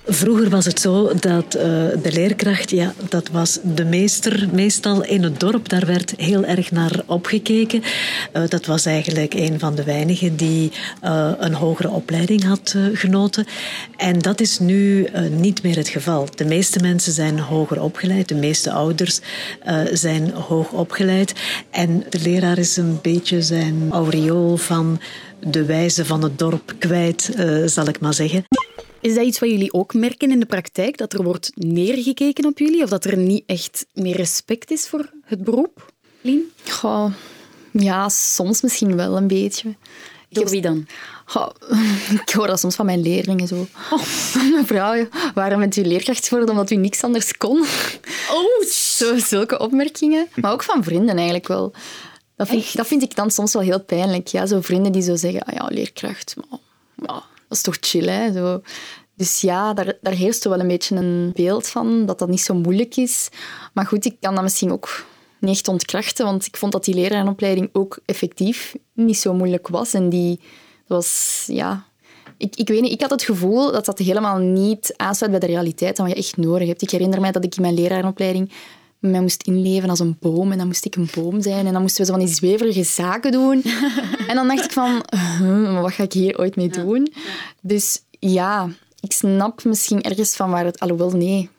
Vroeger 0.10 0.50
was 0.50 0.66
het 0.66 0.80
zo 0.80 1.14
dat 1.20 1.56
eh, 1.56 1.64
de 2.02 2.12
leerkracht, 2.12 2.70
ja, 2.70 2.94
dat 3.10 3.30
was 3.30 3.60
de 3.64 3.86
meester, 3.86 4.48
meestal 4.52 5.04
in 5.04 5.24
het 5.24 5.40
dorp. 5.40 5.70
Daar 5.70 5.86
werd 5.86 6.14
heel 6.18 6.46
erg 6.46 6.72
naar 6.72 7.02
opgekeken. 7.06 7.84
Eh, 8.32 8.42
dat 8.48 8.66
was 8.66 8.86
eigenlijk 8.86 9.34
een 9.34 9.60
van 9.60 9.76
de 9.76 9.84
weinigen 9.84 10.36
die 10.36 10.72
eh, 11.02 11.32
een 11.38 11.54
hogere 11.54 11.90
opleiding 11.90 12.44
had 12.44 12.76
genoten. 12.94 13.46
En 13.98 14.20
dat 14.20 14.40
is 14.40 14.60
nu 14.60 15.08
niet 15.32 15.64
meer 15.64 15.76
het 15.76 15.90
geval. 15.90 16.28
De 16.36 16.46
meeste 16.46 16.80
mensen 16.80 17.12
zijn 17.12 17.40
hoger 17.40 17.82
opgeleid. 17.82 18.28
De 18.28 18.36
meeste 18.36 18.72
ouders 18.72 19.20
zijn 19.94 20.32
hoog 20.32 20.72
opgeleid. 20.72 21.34
En 21.72 22.04
de 22.10 22.20
leraar 22.20 22.58
is 22.58 22.78
een 22.78 23.00
beetje 23.02 23.42
zijn 23.42 23.88
aureool 23.92 24.58
van 24.58 25.00
de 25.40 25.66
wijze 25.66 26.06
van 26.06 26.24
het 26.24 26.40
dorp 26.40 26.74
kwijt, 26.80 27.30
zal 27.66 27.88
ik 27.88 28.00
maar 28.00 28.14
zeggen. 28.14 28.46
Is 29.02 29.16
dat 29.16 29.26
iets 29.26 29.40
wat 29.40 29.50
jullie 29.50 29.74
ook 29.74 29.94
merken 29.94 30.32
in 30.32 30.40
de 30.40 30.46
praktijk, 30.46 30.98
dat 30.98 31.14
er 31.14 31.24
wordt 31.24 31.52
neergekeken 31.56 32.46
op 32.46 32.60
jullie, 32.60 32.84
of 32.84 32.90
dat 32.90 33.06
er 33.06 33.18
niet 33.18 33.44
echt 33.46 33.86
meer 33.94 34.16
respect 34.16 34.72
is 34.72 34.88
voor 34.88 35.12
het 35.24 35.44
beroep? 35.44 35.94
Lien? 36.22 36.52
Goh, 36.70 37.14
ja, 37.72 38.10
soms 38.10 38.62
misschien 38.62 38.96
wel 38.96 39.18
een 39.18 39.28
beetje. 39.28 39.76
Door 40.30 40.50
wie 40.50 40.62
dan? 40.62 40.88
Goh, 41.26 41.50
ik 42.22 42.30
hoor 42.30 42.48
dat 42.48 42.60
soms 42.60 42.76
van 42.76 42.86
mijn 42.86 43.02
leerlingen 43.02 43.48
zo. 43.48 43.68
Oh, 43.92 44.04
mevrouw, 44.60 45.08
waarom 45.34 45.60
bent 45.60 45.76
u 45.76 45.82
leerkracht 45.82 46.28
geworden 46.28 46.50
omdat 46.50 46.72
u 46.72 46.76
niks 46.76 47.04
anders 47.04 47.38
kon? 47.38 47.66
Oh, 48.32 48.64
zo, 48.98 49.18
zulke 49.18 49.60
opmerkingen. 49.60 50.28
Maar 50.36 50.52
ook 50.52 50.64
van 50.64 50.84
vrienden 50.84 51.16
eigenlijk 51.16 51.48
wel. 51.48 51.74
Dat 52.36 52.48
vind, 52.48 52.76
dat 52.76 52.88
vind 52.88 53.02
ik 53.02 53.16
dan 53.16 53.32
soms 53.32 53.54
wel 53.54 53.62
heel 53.62 53.84
pijnlijk. 53.84 54.28
Ja, 54.28 54.46
zo 54.46 54.62
vrienden 54.62 54.92
die 54.92 55.02
zo 55.02 55.16
zeggen, 55.16 55.44
ah 55.44 55.54
ja, 55.54 55.68
leerkracht. 55.70 56.36
Maar 56.96 57.22
dat 57.48 57.58
is 57.58 57.62
toch 57.62 57.78
chill, 57.80 58.08
hè? 58.08 58.32
Zo. 58.32 58.62
Dus 59.16 59.42
ja, 59.42 59.74
daar, 59.74 59.98
daar 60.02 60.14
heerst 60.14 60.44
wel 60.44 60.60
een 60.60 60.68
beetje 60.68 60.96
een 60.96 61.32
beeld 61.34 61.68
van, 61.68 62.06
dat 62.06 62.20
dat 62.20 62.30
niet 62.30 62.42
zo 62.42 62.54
moeilijk 62.54 62.96
is. 62.96 63.30
Maar 63.74 63.86
goed, 63.86 64.06
ik 64.06 64.16
kan 64.20 64.36
dat 64.36 64.44
misschien 64.44 64.72
ook 64.72 65.06
niet 65.40 65.52
echt 65.52 65.68
ontkrachten, 65.68 66.26
want 66.26 66.46
ik 66.46 66.58
vond 66.58 66.72
dat 66.72 66.86
die 66.86 66.96
lerarenopleiding 66.96 67.70
ook 67.72 68.00
effectief 68.06 68.76
niet 68.94 69.18
zo 69.18 69.34
moeilijk 69.34 69.68
was. 69.68 69.94
En 69.94 70.10
die 70.10 70.40
was, 70.88 71.44
ja... 71.48 71.86
Ik, 72.38 72.56
ik 72.56 72.68
weet 72.68 72.82
niet, 72.82 72.92
ik 72.92 73.02
had 73.02 73.10
het 73.10 73.24
gevoel 73.24 73.72
dat 73.72 73.86
dat 73.86 73.98
helemaal 73.98 74.38
niet 74.38 74.94
aansluit 74.96 75.32
bij 75.32 75.40
de 75.40 75.54
realiteit 75.54 75.98
wat 75.98 76.08
je 76.08 76.16
echt 76.16 76.38
nodig 76.38 76.68
hebt. 76.68 76.82
Ik 76.82 76.90
herinner 76.90 77.22
mij 77.22 77.32
dat 77.32 77.44
ik 77.44 77.56
in 77.56 77.62
mijn 77.62 77.74
lerarenopleiding 77.74 78.52
mij 79.12 79.22
moest 79.22 79.44
inleven 79.44 79.90
als 79.90 80.00
een 80.00 80.18
boom. 80.20 80.52
En 80.52 80.58
dan 80.58 80.68
moest 80.68 80.86
ik 80.86 80.96
een 80.96 81.10
boom 81.16 81.42
zijn. 81.42 81.66
En 81.66 81.74
dan 81.74 81.82
moesten 81.82 82.02
we 82.02 82.12
zo 82.12 82.18
van 82.18 82.26
die 82.26 82.36
zweverige 82.36 82.84
zaken 82.84 83.32
doen. 83.32 83.64
en 84.28 84.36
dan 84.36 84.48
dacht 84.48 84.64
ik 84.64 84.72
van, 84.72 85.04
huh, 85.40 85.82
wat 85.82 85.92
ga 85.92 86.04
ik 86.04 86.14
hier 86.14 86.40
ooit 86.40 86.56
mee 86.56 86.70
doen? 86.70 87.14
Dus 87.62 88.02
ja, 88.20 88.70
ik 89.00 89.12
snap 89.12 89.64
misschien 89.64 90.02
ergens 90.02 90.36
van 90.36 90.50
waar 90.50 90.66
het... 90.66 90.80
Alhoewel, 90.80 91.12
nee. 91.12 91.50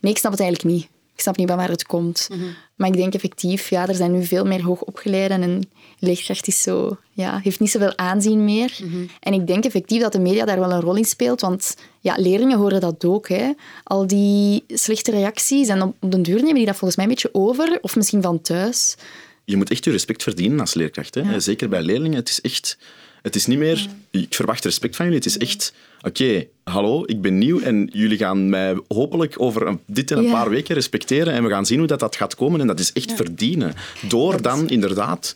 Nee, 0.00 0.12
ik 0.12 0.18
snap 0.18 0.32
het 0.32 0.40
eigenlijk 0.40 0.74
niet. 0.74 0.88
Ik 1.20 1.26
snap 1.26 1.38
niet 1.38 1.48
van 1.48 1.56
waar 1.56 1.68
het 1.68 1.86
komt. 1.86 2.28
Mhm. 2.30 2.40
Maar 2.76 2.88
ik 2.88 2.96
denk 2.96 3.14
effectief, 3.14 3.70
ja, 3.70 3.88
er 3.88 3.94
zijn 3.94 4.12
nu 4.12 4.24
veel 4.24 4.44
meer 4.44 4.62
hoogopgeleiden 4.62 5.42
en 5.42 5.70
leerkracht 5.98 6.46
is 6.46 6.62
zo, 6.62 6.96
ja, 7.12 7.40
heeft 7.42 7.60
niet 7.60 7.70
zoveel 7.70 7.96
aanzien 7.96 8.44
meer. 8.44 8.78
Mhm. 8.82 9.04
En 9.20 9.32
ik 9.32 9.46
denk 9.46 9.64
effectief 9.64 10.00
dat 10.00 10.12
de 10.12 10.20
media 10.20 10.44
daar 10.44 10.58
wel 10.58 10.72
een 10.72 10.80
rol 10.80 10.96
in 10.96 11.04
speelt, 11.04 11.40
want 11.40 11.76
ja, 12.00 12.14
leerlingen 12.16 12.58
horen 12.58 12.80
dat 12.80 13.04
ook. 13.04 13.28
Hè. 13.28 13.52
Al 13.82 14.06
die 14.06 14.64
slechte 14.68 15.10
reacties 15.10 15.68
en 15.68 15.82
op, 15.82 15.96
op 16.00 16.10
den 16.10 16.22
duur 16.22 16.38
nemen 16.40 16.54
die 16.54 16.66
dat 16.66 16.76
volgens 16.76 16.96
mij 16.96 17.04
een 17.04 17.10
beetje 17.10 17.34
over, 17.34 17.78
of 17.82 17.96
misschien 17.96 18.22
van 18.22 18.40
thuis. 18.40 18.96
Je 19.44 19.56
moet 19.56 19.70
echt 19.70 19.84
je 19.84 19.90
respect 19.90 20.22
verdienen 20.22 20.60
als 20.60 20.74
leerkracht. 20.74 21.14
Hè? 21.14 21.40
Zeker 21.40 21.68
bij 21.68 21.82
leerlingen. 21.82 22.18
Het 22.18 22.28
is 22.28 22.40
echt... 22.40 22.78
Het 23.22 23.34
is 23.36 23.46
niet 23.46 23.58
meer, 23.58 23.86
ik 24.10 24.34
verwacht 24.34 24.64
respect 24.64 24.96
van 24.96 25.04
jullie. 25.04 25.20
Het 25.20 25.28
is 25.30 25.38
echt, 25.38 25.72
oké, 26.02 26.46
hallo, 26.64 27.02
ik 27.06 27.20
ben 27.20 27.38
nieuw 27.38 27.60
en 27.60 27.88
jullie 27.92 28.18
gaan 28.18 28.48
mij 28.48 28.80
hopelijk 28.88 29.34
over 29.40 29.66
een- 29.66 29.80
dit 29.86 30.10
en 30.10 30.18
een 30.18 30.24
Ja. 30.24 30.32
paar 30.32 30.50
weken 30.50 30.74
respecteren 30.74 31.32
en 31.32 31.42
we 31.44 31.48
gaan 31.50 31.66
zien 31.66 31.78
hoe 31.78 31.86
dat, 31.86 32.00
dat 32.00 32.16
gaat 32.16 32.34
komen. 32.34 32.60
En 32.60 32.66
dat 32.66 32.80
is 32.80 32.92
echt 32.92 33.12
verdienen. 33.12 33.74
Door 34.08 34.42
dan 34.42 34.68
inderdaad 34.68 35.34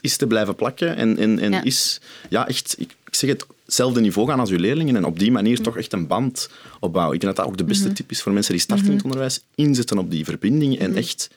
is 0.00 0.16
te 0.16 0.26
blijven 0.26 0.54
plakken 0.54 0.96
en, 0.96 1.18
en, 1.18 1.38
en 1.38 1.50
Ja. 1.52 1.62
is, 1.62 2.00
ja, 2.28 2.48
echt, 2.48 2.74
ik, 2.78 2.94
ik 3.06 3.14
zeg 3.14 3.30
het, 3.30 3.46
hetzelfde 3.64 4.00
niveau 4.00 4.28
gaan 4.28 4.40
als 4.40 4.50
uw 4.50 4.58
leerlingen 4.58 4.96
en 4.96 5.04
op 5.04 5.18
die 5.18 5.30
manier 5.32 5.60
toch 5.60 5.76
echt 5.76 5.92
een 5.92 6.06
band 6.06 6.50
opbouwen. 6.80 7.14
Ik 7.14 7.20
denk 7.20 7.36
dat 7.36 7.44
dat 7.44 7.52
ook 7.54 7.58
de 7.60 7.64
beste 7.68 7.92
tip 7.92 8.10
is 8.10 8.22
voor 8.22 8.32
mensen 8.32 8.52
die 8.52 8.62
starten 8.62 8.86
in 8.86 8.92
het 8.92 9.02
onderwijs. 9.04 9.40
Inzetten 9.54 9.98
op 9.98 10.10
die 10.10 10.24
verbinding 10.24 10.78
en 10.78 10.94
echt 10.96 11.30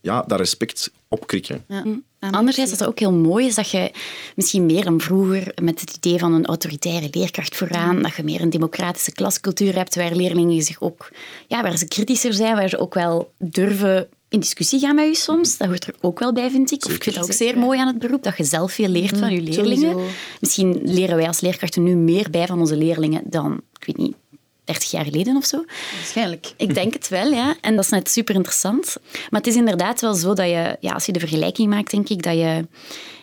ja, 0.00 0.24
dat 0.26 0.38
respect 0.38 0.90
opkrikken. 1.08 1.64
Ja. 1.68 1.84
Anderzijds, 2.30 2.70
wat 2.70 2.84
ook 2.84 2.98
heel 2.98 3.12
mooi 3.12 3.46
is, 3.46 3.54
dat 3.54 3.70
je 3.70 3.90
misschien 4.36 4.66
meer 4.66 4.84
dan 4.84 5.00
vroeger 5.00 5.52
met 5.62 5.80
het 5.80 5.96
idee 5.96 6.18
van 6.18 6.32
een 6.32 6.46
autoritaire 6.46 7.08
leerkracht 7.10 7.56
vooraan, 7.56 8.02
dat 8.02 8.14
je 8.16 8.22
meer 8.22 8.40
een 8.40 8.50
democratische 8.50 9.12
klascultuur 9.12 9.74
hebt, 9.74 9.94
waar 9.94 10.14
leerlingen 10.14 10.62
zich 10.62 10.80
ook, 10.80 11.10
ja, 11.48 11.62
waar 11.62 11.78
ze 11.78 11.88
kritischer 11.88 12.32
zijn, 12.32 12.54
waar 12.54 12.68
ze 12.68 12.78
ook 12.78 12.94
wel 12.94 13.32
durven 13.38 14.08
in 14.28 14.40
discussie 14.40 14.80
gaan 14.80 14.94
met 14.94 15.06
je 15.06 15.14
soms. 15.14 15.56
Dat 15.56 15.68
hoort 15.68 15.86
er 15.86 15.94
ook 16.00 16.18
wel 16.18 16.32
bij, 16.32 16.50
vind 16.50 16.70
ik. 16.70 16.84
Of 16.84 16.94
ik 16.94 17.02
vind 17.02 17.16
dat 17.16 17.24
ook 17.24 17.32
zeer 17.32 17.58
mooi 17.58 17.78
aan 17.78 17.86
het 17.86 17.98
beroep, 17.98 18.22
dat 18.22 18.36
je 18.36 18.44
zelf 18.44 18.72
veel 18.72 18.88
leert 18.88 19.18
van 19.18 19.32
je 19.32 19.40
leerlingen. 19.40 19.96
Misschien 20.40 20.80
leren 20.84 21.16
wij 21.16 21.26
als 21.26 21.40
leerkrachten 21.40 21.82
nu 21.82 21.94
meer 21.94 22.30
bij 22.30 22.46
van 22.46 22.60
onze 22.60 22.76
leerlingen 22.76 23.22
dan, 23.24 23.60
ik 23.78 23.86
weet 23.86 23.96
niet, 23.96 24.16
30 24.72 24.90
jaar 24.90 25.04
geleden 25.04 25.36
of 25.36 25.44
zo. 25.44 25.64
Waarschijnlijk. 25.96 26.52
Ik 26.56 26.74
denk 26.74 26.92
het 26.92 27.08
wel, 27.08 27.32
ja. 27.32 27.56
En 27.60 27.76
dat 27.76 27.84
is 27.84 27.90
net 27.90 28.10
super 28.10 28.34
interessant. 28.34 28.96
Maar 29.12 29.40
het 29.40 29.46
is 29.46 29.56
inderdaad 29.56 30.00
wel 30.00 30.14
zo 30.14 30.34
dat 30.34 30.46
je, 30.46 30.76
ja, 30.80 30.92
als 30.92 31.06
je 31.06 31.12
de 31.12 31.18
vergelijking 31.18 31.68
maakt, 31.68 31.90
denk 31.90 32.08
ik, 32.08 32.22
dat 32.22 32.34
je 32.34 32.66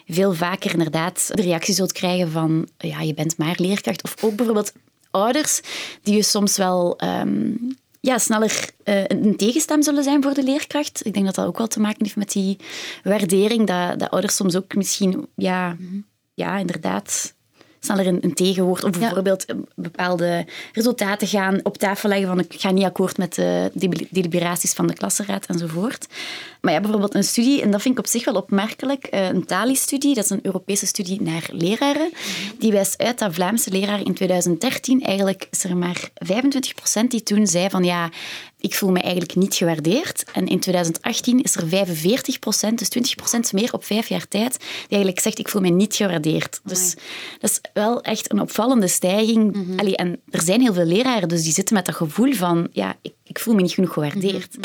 veel 0.08 0.34
vaker 0.34 0.72
inderdaad 0.72 1.32
de 1.34 1.42
reactie 1.42 1.74
zult 1.74 1.92
krijgen 1.92 2.32
van 2.32 2.68
ja, 2.78 3.02
je 3.02 3.14
bent 3.14 3.38
maar 3.38 3.56
leerkracht. 3.58 4.04
Of 4.04 4.16
ook 4.24 4.36
bijvoorbeeld 4.36 4.74
ouders 5.12 5.62
die 6.04 6.16
je 6.16 6.24
soms 6.24 6.58
wel 6.58 6.98
ehm, 6.98 7.52
ja, 8.00 8.18
sneller 8.18 8.70
eh, 8.84 9.04
een 9.08 9.36
tegenstem 9.36 9.82
zullen 9.82 10.04
zijn 10.04 10.24
voor 10.24 10.34
de 10.34 10.44
leerkracht. 10.44 11.06
Ik 11.06 11.14
denk 11.14 11.26
dat 11.26 11.36
dat 11.36 11.46
ook 11.46 11.58
wel 11.58 11.68
te 11.68 11.80
maken 11.80 12.04
heeft 12.04 12.16
met 12.16 12.32
die 12.32 12.58
waardering, 13.04 13.68
dat, 13.68 14.00
dat 14.00 14.10
ouders 14.10 14.36
soms 14.36 14.56
ook 14.56 14.76
misschien, 14.76 15.28
ja, 15.36 15.78
ja 16.34 16.58
inderdaad 16.58 17.34
sneller 17.80 18.08
een, 18.08 18.18
een 18.22 18.34
tegenwoord. 18.34 18.84
Of 18.84 19.00
bijvoorbeeld 19.00 19.46
eh, 19.46 19.56
bepaalde 19.76 20.46
resultaten 20.74 21.28
gaan 21.28 21.60
op 21.64 21.78
tafel 21.78 22.10
leggen 22.10 22.28
van 22.28 22.40
ik 22.40 22.54
ga 22.58 22.72
niet 22.72 22.84
akkoord 22.84 23.18
met 23.18 23.36
de 23.36 23.72
deli- 23.74 24.08
deliberaties 24.10 24.74
van 24.74 24.88
de 24.88 24.94
klassenraad 24.94 25.46
enzovoort. 25.46 26.08
Maar 26.62 26.74
ja, 26.74 26.80
bijvoorbeeld 26.80 27.16
een 27.16 27.24
studie, 27.24 27.62
en 27.62 27.72
dat 27.72 27.82
vind 27.82 27.94
ik 27.94 28.00
op 28.00 28.08
zich 28.08 28.26
wel 28.26 28.36
opmerkelijk, 28.36 29.06
eh, 29.06 29.28
een 29.28 29.46
TALI-studie, 29.46 30.16
dat 30.16 30.24
is 30.24 30.30
een 30.30 30.40
Europese 30.42 30.86
studie 30.86 31.22
naar 31.22 31.50
leraren, 31.52 32.12
die 32.58 32.72
wijst 32.72 32.98
uit 32.98 33.20
dat 33.20 33.34
Vlaamse 33.34 33.72
leraren 33.72 34.06
in 34.06 34.14
2013, 34.14 35.02
eigenlijk 35.02 35.48
is 35.52 35.64
er 35.64 35.78
maar 35.78 36.10
25% 36.14 37.12
die 37.12 37.24
toen 37.24 37.48
zei 37.48 37.70
van 37.70 37.84
ja, 37.84 38.10
ik 38.60 38.76
voel 38.76 38.92
me 38.92 39.00
eigenlijk 39.00 39.36
niet 39.36 39.56
gewaardeerd. 39.56 40.24
En 40.34 40.48
in 40.48 40.60
2018 40.60 41.42
is 41.42 41.56
er 41.56 41.64
45%, 41.64 42.74
dus 42.76 42.90
20% 42.98 43.40
meer 43.52 43.74
op 43.74 43.84
vijf 43.84 44.08
jaar 44.08 44.28
tijd, 44.28 44.58
die 44.60 44.68
eigenlijk 44.90 45.20
zegt 45.20 45.40
ik 45.40 45.50
voel 45.50 45.62
me 45.62 45.70
niet 45.70 45.96
gewaardeerd. 45.96 46.62
Dus 46.64 46.96
dat 47.40 47.50
is 47.50 47.60
wel 47.74 48.02
echt 48.02 48.32
een 48.32 48.42
opvallende 48.42 48.88
stijging. 48.88 49.56
Allee, 49.80 49.96
en 49.96 50.20
er 50.30 50.42
zijn 50.42 50.62
heel 50.62 50.74
veel 50.74 50.86
leraren, 50.86 51.30
dus 51.30 51.44
die 51.44 51.54
zitten 51.54 51.76
met 51.76 51.86
dat 51.86 51.96
gevoel 51.96 52.34
van 52.34 52.68
ja, 52.72 52.96
ik, 53.02 53.14
ik 53.24 53.40
voel 53.40 53.56
me 53.56 53.62
niet 53.62 53.72
genoeg 53.72 53.94
gewaardeerd. 53.94 54.58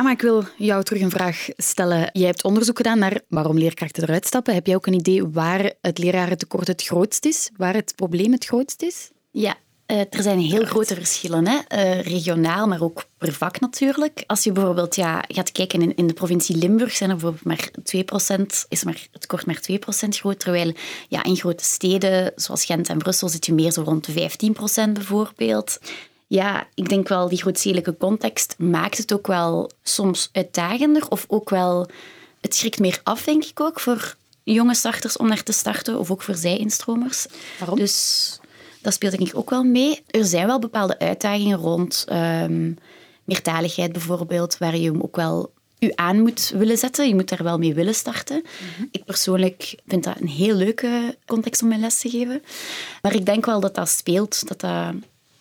Ama, 0.00 0.10
ik 0.10 0.20
wil 0.20 0.44
jou 0.56 0.82
terug 0.82 1.02
een 1.02 1.10
vraag 1.10 1.48
stellen. 1.56 2.10
Jij 2.12 2.26
hebt 2.26 2.44
onderzoek 2.44 2.76
gedaan 2.76 2.98
naar 2.98 3.20
waarom 3.28 3.58
leerkrachten 3.58 4.02
eruit 4.02 4.26
stappen. 4.26 4.54
Heb 4.54 4.66
jij 4.66 4.74
ook 4.74 4.86
een 4.86 4.94
idee 4.94 5.26
waar 5.26 5.72
het 5.80 5.98
lerarentekort 5.98 6.66
het 6.66 6.82
grootst 6.82 7.24
is? 7.24 7.50
Waar 7.56 7.74
het 7.74 7.92
probleem 7.96 8.32
het 8.32 8.44
grootst 8.44 8.82
is? 8.82 9.10
Ja, 9.30 9.56
eh, 9.86 9.98
er 9.98 10.22
zijn 10.22 10.38
heel 10.38 10.64
grote 10.64 10.94
verschillen, 10.94 11.46
hè? 11.46 11.58
Eh, 11.68 12.00
regionaal, 12.00 12.66
maar 12.66 12.82
ook 12.82 13.04
per 13.18 13.32
vak 13.32 13.60
natuurlijk. 13.60 14.24
Als 14.26 14.44
je 14.44 14.52
bijvoorbeeld 14.52 14.94
ja, 14.94 15.24
gaat 15.28 15.52
kijken 15.52 15.82
in, 15.82 15.96
in 15.96 16.06
de 16.06 16.14
provincie 16.14 16.56
Limburg, 16.56 16.96
zijn 16.96 17.10
er 17.10 17.16
bijvoorbeeld 17.16 17.44
maar 17.44 17.70
2%, 17.82 18.66
is 18.68 18.84
maar, 18.84 19.08
het 19.12 19.20
tekort 19.20 19.46
maar 19.46 19.60
2% 19.60 20.08
groot. 20.08 20.40
Terwijl 20.40 20.72
ja, 21.08 21.24
in 21.24 21.36
grote 21.36 21.64
steden, 21.64 22.32
zoals 22.36 22.64
Gent 22.64 22.88
en 22.88 22.98
Brussel, 22.98 23.28
zit 23.28 23.46
je 23.46 23.54
meer 23.54 23.72
zo 23.72 23.82
rond 23.82 24.04
de 24.04 24.12
15% 24.12 24.92
bijvoorbeeld. 24.92 25.78
Ja, 26.30 26.66
ik 26.74 26.88
denk 26.88 27.08
wel, 27.08 27.28
die 27.28 27.38
grootstedelijke 27.38 27.96
context 27.96 28.54
maakt 28.58 28.98
het 28.98 29.12
ook 29.12 29.26
wel 29.26 29.70
soms 29.82 30.28
uitdagender. 30.32 31.08
Of 31.08 31.24
ook 31.28 31.50
wel, 31.50 31.88
het 32.40 32.54
schrikt 32.54 32.78
meer 32.78 33.00
af, 33.02 33.24
denk 33.24 33.44
ik 33.44 33.60
ook, 33.60 33.80
voor 33.80 34.16
jonge 34.42 34.74
starters 34.74 35.16
om 35.16 35.28
naar 35.28 35.42
te 35.42 35.52
starten. 35.52 35.98
Of 35.98 36.10
ook 36.10 36.22
voor 36.22 36.34
zij-instromers. 36.34 37.26
Waarom? 37.58 37.78
Dus 37.78 38.38
dat 38.82 38.92
speelt 38.92 39.16
denk 39.16 39.28
ik 39.28 39.36
ook 39.36 39.50
wel 39.50 39.62
mee. 39.62 40.02
Er 40.06 40.24
zijn 40.24 40.46
wel 40.46 40.58
bepaalde 40.58 40.98
uitdagingen 40.98 41.58
rond 41.58 42.04
ehm, 42.08 42.72
meertaligheid 43.24 43.92
bijvoorbeeld, 43.92 44.58
waar 44.58 44.76
je 44.76 45.02
ook 45.02 45.16
wel 45.16 45.52
u 45.78 45.92
aan 45.94 46.20
moet 46.20 46.52
willen 46.54 46.78
zetten. 46.78 47.08
Je 47.08 47.14
moet 47.14 47.28
daar 47.28 47.42
wel 47.42 47.58
mee 47.58 47.74
willen 47.74 47.94
starten. 47.94 48.42
Ik 48.90 49.04
persoonlijk 49.04 49.74
vind 49.86 50.04
dat 50.04 50.20
een 50.20 50.28
heel 50.28 50.54
leuke 50.54 51.16
context 51.26 51.62
om 51.62 51.68
mijn 51.68 51.80
les 51.80 52.00
te 52.00 52.10
geven. 52.10 52.42
Maar 53.02 53.14
ik 53.14 53.26
denk 53.26 53.46
wel 53.46 53.60
dat 53.60 53.74
dat 53.74 53.88
speelt, 53.88 54.48
dat 54.48 54.60
dat 54.60 54.94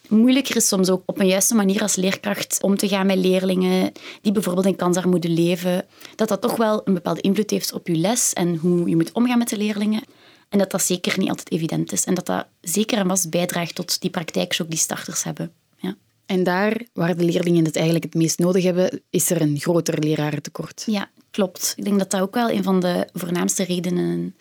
moeilijker 0.09 0.55
is 0.55 0.67
soms 0.67 0.89
ook 0.89 1.03
op 1.05 1.19
een 1.19 1.27
juiste 1.27 1.55
manier 1.55 1.81
als 1.81 1.95
leerkracht 1.95 2.57
om 2.61 2.77
te 2.77 2.87
gaan 2.87 3.05
met 3.05 3.17
leerlingen 3.17 3.91
die 4.21 4.31
bijvoorbeeld 4.31 4.65
in 4.65 4.75
kansarmoede 4.75 5.29
leven. 5.29 5.85
Dat 6.15 6.27
dat 6.27 6.41
toch 6.41 6.55
wel 6.55 6.81
een 6.85 6.93
bepaalde 6.93 7.21
invloed 7.21 7.49
heeft 7.49 7.73
op 7.73 7.87
je 7.87 7.95
les 7.95 8.33
en 8.33 8.55
hoe 8.55 8.89
je 8.89 8.95
moet 8.95 9.11
omgaan 9.11 9.37
met 9.37 9.49
de 9.49 9.57
leerlingen. 9.57 10.03
En 10.49 10.59
dat 10.59 10.71
dat 10.71 10.81
zeker 10.81 11.19
niet 11.19 11.29
altijd 11.29 11.51
evident 11.51 11.91
is. 11.91 12.03
En 12.03 12.13
dat 12.13 12.25
dat 12.25 12.47
zeker 12.61 12.97
en 12.97 13.07
vast 13.07 13.29
bijdraagt 13.29 13.75
tot 13.75 14.01
die 14.01 14.09
praktijkshock 14.09 14.69
die 14.69 14.79
starters 14.79 15.23
hebben. 15.23 15.51
Ja. 15.77 15.95
En 16.25 16.43
daar, 16.43 16.81
waar 16.93 17.17
de 17.17 17.23
leerlingen 17.23 17.65
het 17.65 17.75
eigenlijk 17.75 18.05
het 18.05 18.13
meest 18.13 18.39
nodig 18.39 18.63
hebben, 18.63 19.01
is 19.09 19.29
er 19.29 19.41
een 19.41 19.59
groter 19.59 19.99
lerarentekort. 19.99 20.83
Ja, 20.85 21.09
klopt. 21.31 21.73
Ik 21.75 21.83
denk 21.83 21.99
dat 21.99 22.11
dat 22.11 22.21
ook 22.21 22.33
wel 22.33 22.49
een 22.49 22.63
van 22.63 22.79
de 22.79 23.07
voornaamste 23.13 23.63
redenen 23.63 24.35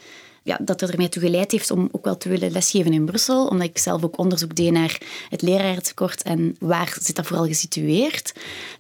ja, 0.49 0.59
dat 0.61 0.83
er 0.83 0.91
ermee 0.91 1.09
toe 1.09 1.23
geleid 1.23 1.53
heeft 1.53 1.71
om 1.71 1.89
ook 1.93 2.05
wel 2.05 2.17
te 2.17 2.29
willen 2.29 2.51
lesgeven 2.51 2.93
in 2.93 3.05
Brussel. 3.05 3.47
Omdat 3.47 3.69
ik 3.69 3.79
zelf 3.79 4.05
ook 4.05 4.19
onderzoek 4.19 4.55
deed 4.55 4.73
naar 4.73 5.01
het 5.29 5.43
lerarentekort 5.43 6.23
en 6.23 6.57
waar 6.61 6.97
zit 7.01 7.17
dat 7.17 7.27
vooral 7.27 7.47
gesitueerd. 7.47 8.33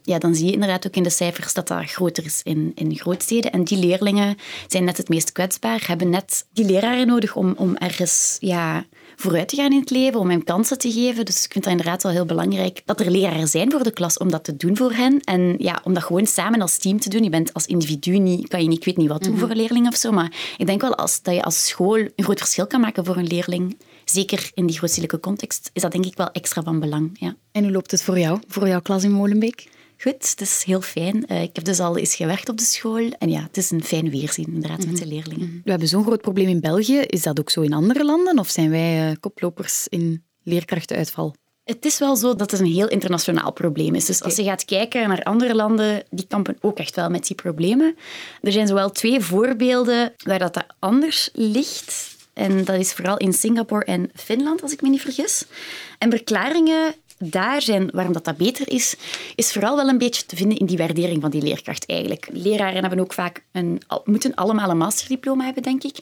Ja, 0.03 0.19
dan 0.19 0.35
zie 0.35 0.47
je 0.47 0.53
inderdaad 0.53 0.87
ook 0.87 0.97
in 0.97 1.03
de 1.03 1.11
cijfers 1.11 1.55
dat 1.55 1.69
dat 1.69 1.91
groter 1.91 2.25
is 2.25 2.41
in, 2.45 2.73
in 2.75 2.97
grootsteden. 2.97 3.53
En 3.53 3.65
die 3.65 3.79
leerlingen 3.79 4.37
zijn 4.67 4.85
net 4.85 4.97
het 4.97 5.09
meest 5.09 5.33
kwetsbaar, 5.33 5.85
hebben 5.87 6.11
net 6.11 6.47
die 6.53 6.65
leraren 6.65 7.07
nodig 7.07 7.37
om, 7.37 7.55
om 7.57 7.77
ergens 7.77 8.37
ja, 8.41 8.85
vooruit 9.21 9.49
te 9.49 9.57
gaan 9.57 9.73
in 9.73 9.81
het 9.81 9.91
leven, 9.91 10.21
om 10.21 10.31
hen 10.31 10.45
kansen 10.45 10.79
te 10.79 10.93
geven. 10.93 11.25
Dus 11.25 11.45
ik 11.45 11.53
vind 11.53 11.65
dat 11.65 11.73
inderdaad 11.73 12.03
wel 12.03 12.13
heel 12.13 12.25
belangrijk 12.25 12.83
dat 12.85 13.01
er 13.01 13.11
leraren 13.11 13.49
zijn 13.49 13.71
voor 13.71 13.83
de 13.83 13.91
klas 13.91 14.19
om 14.19 14.31
dat 14.31 14.45
te 14.45 14.57
doen 14.57 14.77
voor 14.77 14.93
hen. 14.93 15.21
En 15.21 15.55
ja, 15.59 15.81
om 15.85 15.95
dat 15.95 16.03
gewoon 16.03 16.27
samen 16.27 16.61
als 16.61 16.79
team 16.79 17.01
te 17.01 17.09
doen. 17.09 17.23
Je 17.23 17.31
bent 17.31 17.55
als 17.55 17.67
individu 17.67 18.19
niet, 18.19 18.49
kan 18.49 18.63
je 18.63 18.69
niet, 18.69 18.79
ik 18.79 18.85
weet 18.85 18.97
niet 18.97 19.09
wat 19.09 19.25
doen 19.25 19.39
voor 19.39 19.51
een 19.51 19.57
leerling 19.57 19.89
of 19.89 19.97
zo, 19.97 20.11
maar 20.11 20.55
ik 20.57 20.67
denk 20.67 20.81
wel 20.81 20.95
als, 20.95 21.23
dat 21.23 21.35
je 21.35 21.43
als 21.43 21.67
school 21.67 21.97
een 21.97 22.25
groot 22.25 22.39
verschil 22.39 22.67
kan 22.67 22.81
maken 22.81 23.05
voor 23.05 23.17
een 23.17 23.27
leerling. 23.27 23.79
Zeker 24.05 24.51
in 24.55 24.67
die 24.67 24.77
grootstedelijke 24.77 25.21
context 25.21 25.71
is 25.73 25.83
dat 25.83 25.93
denk 25.93 26.07
ik 26.07 26.17
wel 26.17 26.31
extra 26.31 26.63
van 26.63 26.81
belang. 26.81 27.11
Ja. 27.21 27.37
En 27.53 27.63
hoe 27.63 27.73
loopt 27.73 27.91
het 27.91 28.03
voor 28.03 28.19
jou, 28.19 28.41
voor 28.49 28.69
jouw 28.69 28.81
klas 28.81 29.05
in 29.05 29.13
Molenbeek? 29.13 29.69
Goed. 29.99 30.31
Het 30.31 30.41
is 30.41 30.63
heel 30.67 30.81
fijn. 30.81 31.27
Eh, 31.27 31.43
ik 31.43 31.51
heb 31.53 31.65
dus 31.65 31.81
al 31.81 31.99
eens 31.99 32.15
gewerkt 32.15 32.49
op 32.49 32.59
de 32.59 32.65
school. 32.65 33.09
En 33.19 33.31
ja, 33.31 33.43
het 33.43 33.57
is 33.57 33.71
een 33.71 33.85
fijn 33.85 34.11
weerzien, 34.11 34.47
inderdaad, 34.47 34.87
met 34.87 34.97
de 34.97 35.05
Mhm. 35.05 35.15
leerlingen. 35.15 35.61
We 35.65 35.71
hebben 35.71 35.89
zo'n 35.89 36.05
groot 36.05 36.21
probleem 36.21 36.49
in 36.49 36.61
België. 36.61 36.99
Is 36.99 37.23
dat 37.23 37.41
ook 37.41 37.51
zo 37.51 37.61
in 37.61 37.73
andere 37.73 38.05
landen? 38.05 38.39
Of 38.39 38.49
zijn 38.49 38.71
wij 38.71 39.11
eh, 39.11 39.17
koplopers 39.21 39.87
in 39.89 40.25
leerkrachtenuitval? 40.43 41.35
Het 41.65 41.85
is 41.85 41.99
wel 41.99 42.17
zo 42.17 42.35
dat 42.35 42.51
het 42.51 42.61
een 42.61 42.67
heel 42.67 42.89
internationaal 42.89 43.53
probleem 43.53 43.95
is. 43.95 44.05
Dus 44.05 44.23
als 44.23 44.37
je 44.37 44.43
gaat 44.45 44.65
kijken 44.65 45.09
naar 45.09 45.23
andere 45.23 45.55
landen, 45.55 46.03
die 46.11 46.27
kampen 46.29 46.57
ook 46.61 46.79
echt 46.79 46.95
wel 46.97 47.11
met 47.11 47.27
die 47.27 47.37
problemen. 47.37 47.97
Er 48.41 48.53
zijn 48.53 48.67
zowel 48.67 48.91
twee 48.91 49.21
voorbeelden 49.21 50.13
waar 50.25 50.39
dat, 50.39 50.55
dat 50.55 50.67
anders 50.79 51.31
ligt. 51.33 52.17
En 52.33 52.65
dat 52.65 52.79
is 52.81 52.93
vooral 52.93 53.17
in 53.17 53.33
Singapore 53.33 53.85
en 53.85 54.11
Finland, 54.15 54.63
als 54.63 54.73
ik 54.73 54.83
me 54.83 54.89
niet 54.89 55.01
vergis. 55.01 55.45
En 55.99 56.11
verklaringen 56.11 56.95
daar 57.19 57.63
zijn 57.63 57.91
waarom 57.93 58.13
dat, 58.13 58.25
dat 58.25 58.37
beter 58.37 58.71
is, 58.71 58.97
is 59.35 59.53
vooral 59.53 59.77
wel 59.77 59.89
een 59.89 59.99
beetje 59.99 60.27
te 60.27 60.37
vinden 60.37 60.59
in 60.59 60.67
die 60.67 60.79
waardering 60.79 61.21
van 61.21 61.31
die 61.31 61.43
leerkracht 61.43 61.87
eigenlijk. 61.87 62.29
Leraren 62.33 62.81
hebben 62.81 63.01
ook 63.01 63.13
vaak 63.13 63.45
een, 63.53 63.83
moeten 64.05 64.35
allemaal 64.35 64.71
een 64.71 64.77
masterdiploma 64.77 65.45
hebben, 65.45 65.63
denk 65.63 65.85
ik. 65.85 65.97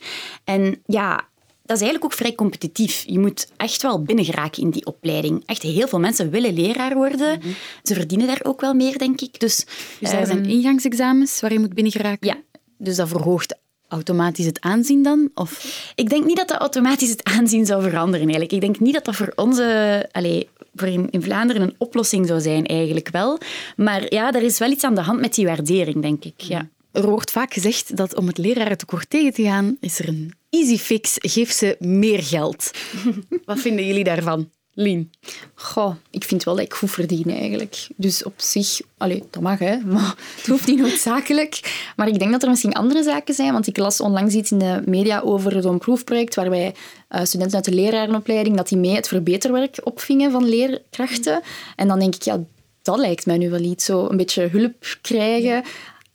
En 0.44 0.82
ja, 0.86 1.24
dat 1.66 1.76
is 1.76 1.82
eigenlijk 1.82 2.04
ook 2.04 2.18
vrij 2.18 2.34
competitief. 2.34 3.04
Je 3.06 3.18
moet 3.18 3.48
echt 3.56 3.82
wel 3.82 4.02
binnengeraken 4.02 4.62
in 4.62 4.70
die 4.70 4.86
opleiding. 4.86 5.42
Echt 5.46 5.62
heel 5.62 5.88
veel 5.88 6.00
mensen 6.00 6.30
willen 6.30 6.54
leraar 6.54 6.94
worden. 6.94 7.40
Ze 7.82 7.94
verdienen 7.94 8.26
daar 8.26 8.40
ook 8.42 8.60
wel 8.60 8.74
meer, 8.74 8.98
denk 8.98 9.20
ik. 9.20 9.40
Dus, 9.40 9.66
Dus 10.00 10.10
daar 10.10 10.26
zijn 10.26 10.44
ehm, 10.44 10.50
ingangsexamens 10.50 11.40
waar 11.40 11.52
je 11.52 11.58
moet 11.58 11.74
binnengeraken? 11.74 12.28
Ja. 12.28 12.36
Dus 12.78 12.96
dat 12.96 13.08
verhoogt 13.08 13.58
automatisch 13.88 14.46
het 14.46 14.60
aanzien 14.60 15.02
dan? 15.02 15.30
Of... 15.34 15.92
Ik 15.94 16.08
denk 16.08 16.24
niet 16.24 16.36
dat 16.36 16.48
dat 16.48 16.58
automatisch 16.58 17.10
het 17.10 17.24
aanzien 17.24 17.66
zou 17.66 17.82
veranderen. 17.82 18.20
Eigenlijk. 18.20 18.52
Ik 18.52 18.60
denk 18.60 18.80
niet 18.80 18.94
dat 18.94 19.04
dat 19.04 19.16
voor 19.16 19.32
onze... 19.34 20.08
Allez, 20.12 20.44
voor 20.74 20.88
in, 20.88 21.10
in 21.10 21.22
Vlaanderen 21.22 21.62
een 21.62 21.74
oplossing 21.78 22.26
zou 22.26 22.40
zijn, 22.40 22.66
eigenlijk 22.66 23.08
wel. 23.08 23.38
Maar 23.76 24.14
ja, 24.14 24.32
er 24.32 24.42
is 24.42 24.58
wel 24.58 24.70
iets 24.70 24.84
aan 24.84 24.94
de 24.94 25.00
hand 25.00 25.20
met 25.20 25.34
die 25.34 25.46
waardering, 25.46 26.02
denk 26.02 26.24
ik. 26.24 26.40
Ja. 26.40 26.68
Er 26.92 27.08
wordt 27.10 27.30
vaak 27.30 27.52
gezegd 27.52 27.96
dat 27.96 28.14
om 28.14 28.26
het 28.26 28.38
lerarentekort 28.38 29.10
tegen 29.10 29.32
te 29.32 29.42
gaan, 29.42 29.76
is 29.80 29.98
er 29.98 30.08
een 30.08 30.32
easy 30.50 30.78
fix. 30.78 31.16
Geef 31.18 31.52
ze 31.52 31.76
meer 31.78 32.22
geld. 32.22 32.70
Wat 33.44 33.58
vinden 33.58 33.86
jullie 33.86 34.04
daarvan? 34.04 34.50
Lien? 34.78 35.10
Goh, 35.54 35.94
ik 36.10 36.24
vind 36.24 36.44
wel 36.44 36.54
dat 36.54 36.64
ik 36.64 36.74
goed 36.74 36.90
verdien 36.90 37.30
eigenlijk. 37.30 37.86
Dus 37.96 38.24
op 38.24 38.34
zich, 38.36 38.80
allee, 38.98 39.22
dat 39.30 39.42
mag 39.42 39.58
hè, 39.58 39.76
maar 39.92 40.14
het 40.36 40.46
hoeft 40.46 40.66
niet 40.66 40.78
noodzakelijk. 40.78 41.84
Maar 41.96 42.08
ik 42.08 42.18
denk 42.18 42.32
dat 42.32 42.42
er 42.42 42.48
misschien 42.48 42.72
andere 42.72 43.02
zaken 43.02 43.34
zijn, 43.34 43.52
want 43.52 43.66
ik 43.66 43.76
las 43.76 44.00
onlangs 44.00 44.34
iets 44.34 44.50
in 44.50 44.58
de 44.58 44.82
media 44.86 45.20
over 45.20 45.62
zo'n 45.62 45.78
proefproject 45.78 46.34
waarbij 46.34 46.74
eh, 47.08 47.24
studenten 47.24 47.56
uit 47.56 47.64
de 47.64 47.74
lerarenopleiding 47.74 48.56
dat 48.56 48.68
die 48.68 48.78
mee 48.78 48.94
het 48.94 49.08
verbeterwerk 49.08 49.80
opvingen 49.84 50.30
van 50.30 50.48
leerkrachten. 50.48 51.42
En 51.76 51.88
dan 51.88 51.98
denk 51.98 52.14
ik, 52.14 52.22
ja, 52.22 52.40
dat 52.82 52.98
lijkt 52.98 53.26
mij 53.26 53.38
nu 53.38 53.50
wel 53.50 53.60
iets, 53.60 53.84
zo 53.84 54.06
een 54.08 54.16
beetje 54.16 54.48
hulp 54.48 54.96
krijgen. 55.02 55.62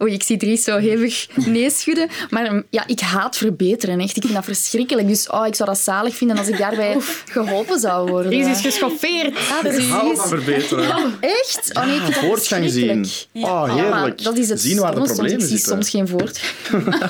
Oei, 0.02 0.14
ik 0.14 0.24
zie 0.24 0.38
Dries 0.38 0.64
zo 0.64 0.78
hevig 0.78 1.28
neeschudden. 1.36 2.10
Maar 2.30 2.54
mm, 2.54 2.64
ja, 2.70 2.84
ik 2.88 3.00
haat 3.00 3.38
verbeteren. 3.38 4.00
Echt. 4.00 4.16
Ik 4.16 4.22
vind 4.22 4.34
dat 4.36 4.44
verschrikkelijk. 4.44 5.08
Dus 5.08 5.30
oh, 5.30 5.48
ik 5.48 5.56
zou 5.56 5.70
dat 5.70 5.80
zalig 5.80 6.16
vinden 6.16 6.38
als 6.38 6.48
ik 6.48 6.58
daarbij 6.58 6.98
geholpen 7.32 7.80
zou 7.80 8.10
worden. 8.10 8.32
Dries 8.32 8.48
is 8.48 8.62
geschoffeerd. 8.62 9.36
Ah. 9.38 9.90
Hou 9.90 10.16
van 10.16 10.28
verbeteren. 10.28 11.18
Echt? 11.20 11.70
Oh 11.74 11.86
nee, 11.86 11.96
ik 11.96 12.02
vind 12.02 12.14
dat 12.16 12.24
Voortgang 12.24 12.70
zien. 12.72 13.06
verschrikkelijk. 13.06 13.52
Oh, 13.54 13.62
Ah, 13.62 13.76
heerlijk. 13.76 14.24
dat 14.24 14.38
is 14.38 14.50
het 14.50 14.62
Zien 14.62 14.80
waar 14.80 14.92
de 14.92 14.98
soms- 14.98 15.12
problemen 15.12 15.40
Ik 15.40 15.46
zie 15.48 15.58
zitten. 15.58 15.72
soms 15.74 15.90
geen 15.90 16.08
voortgang. 16.08 17.10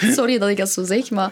Sorry 0.16 0.38
dat 0.38 0.48
ik 0.48 0.56
dat 0.56 0.70
zo 0.70 0.84
zeg, 0.84 1.10
maar... 1.10 1.30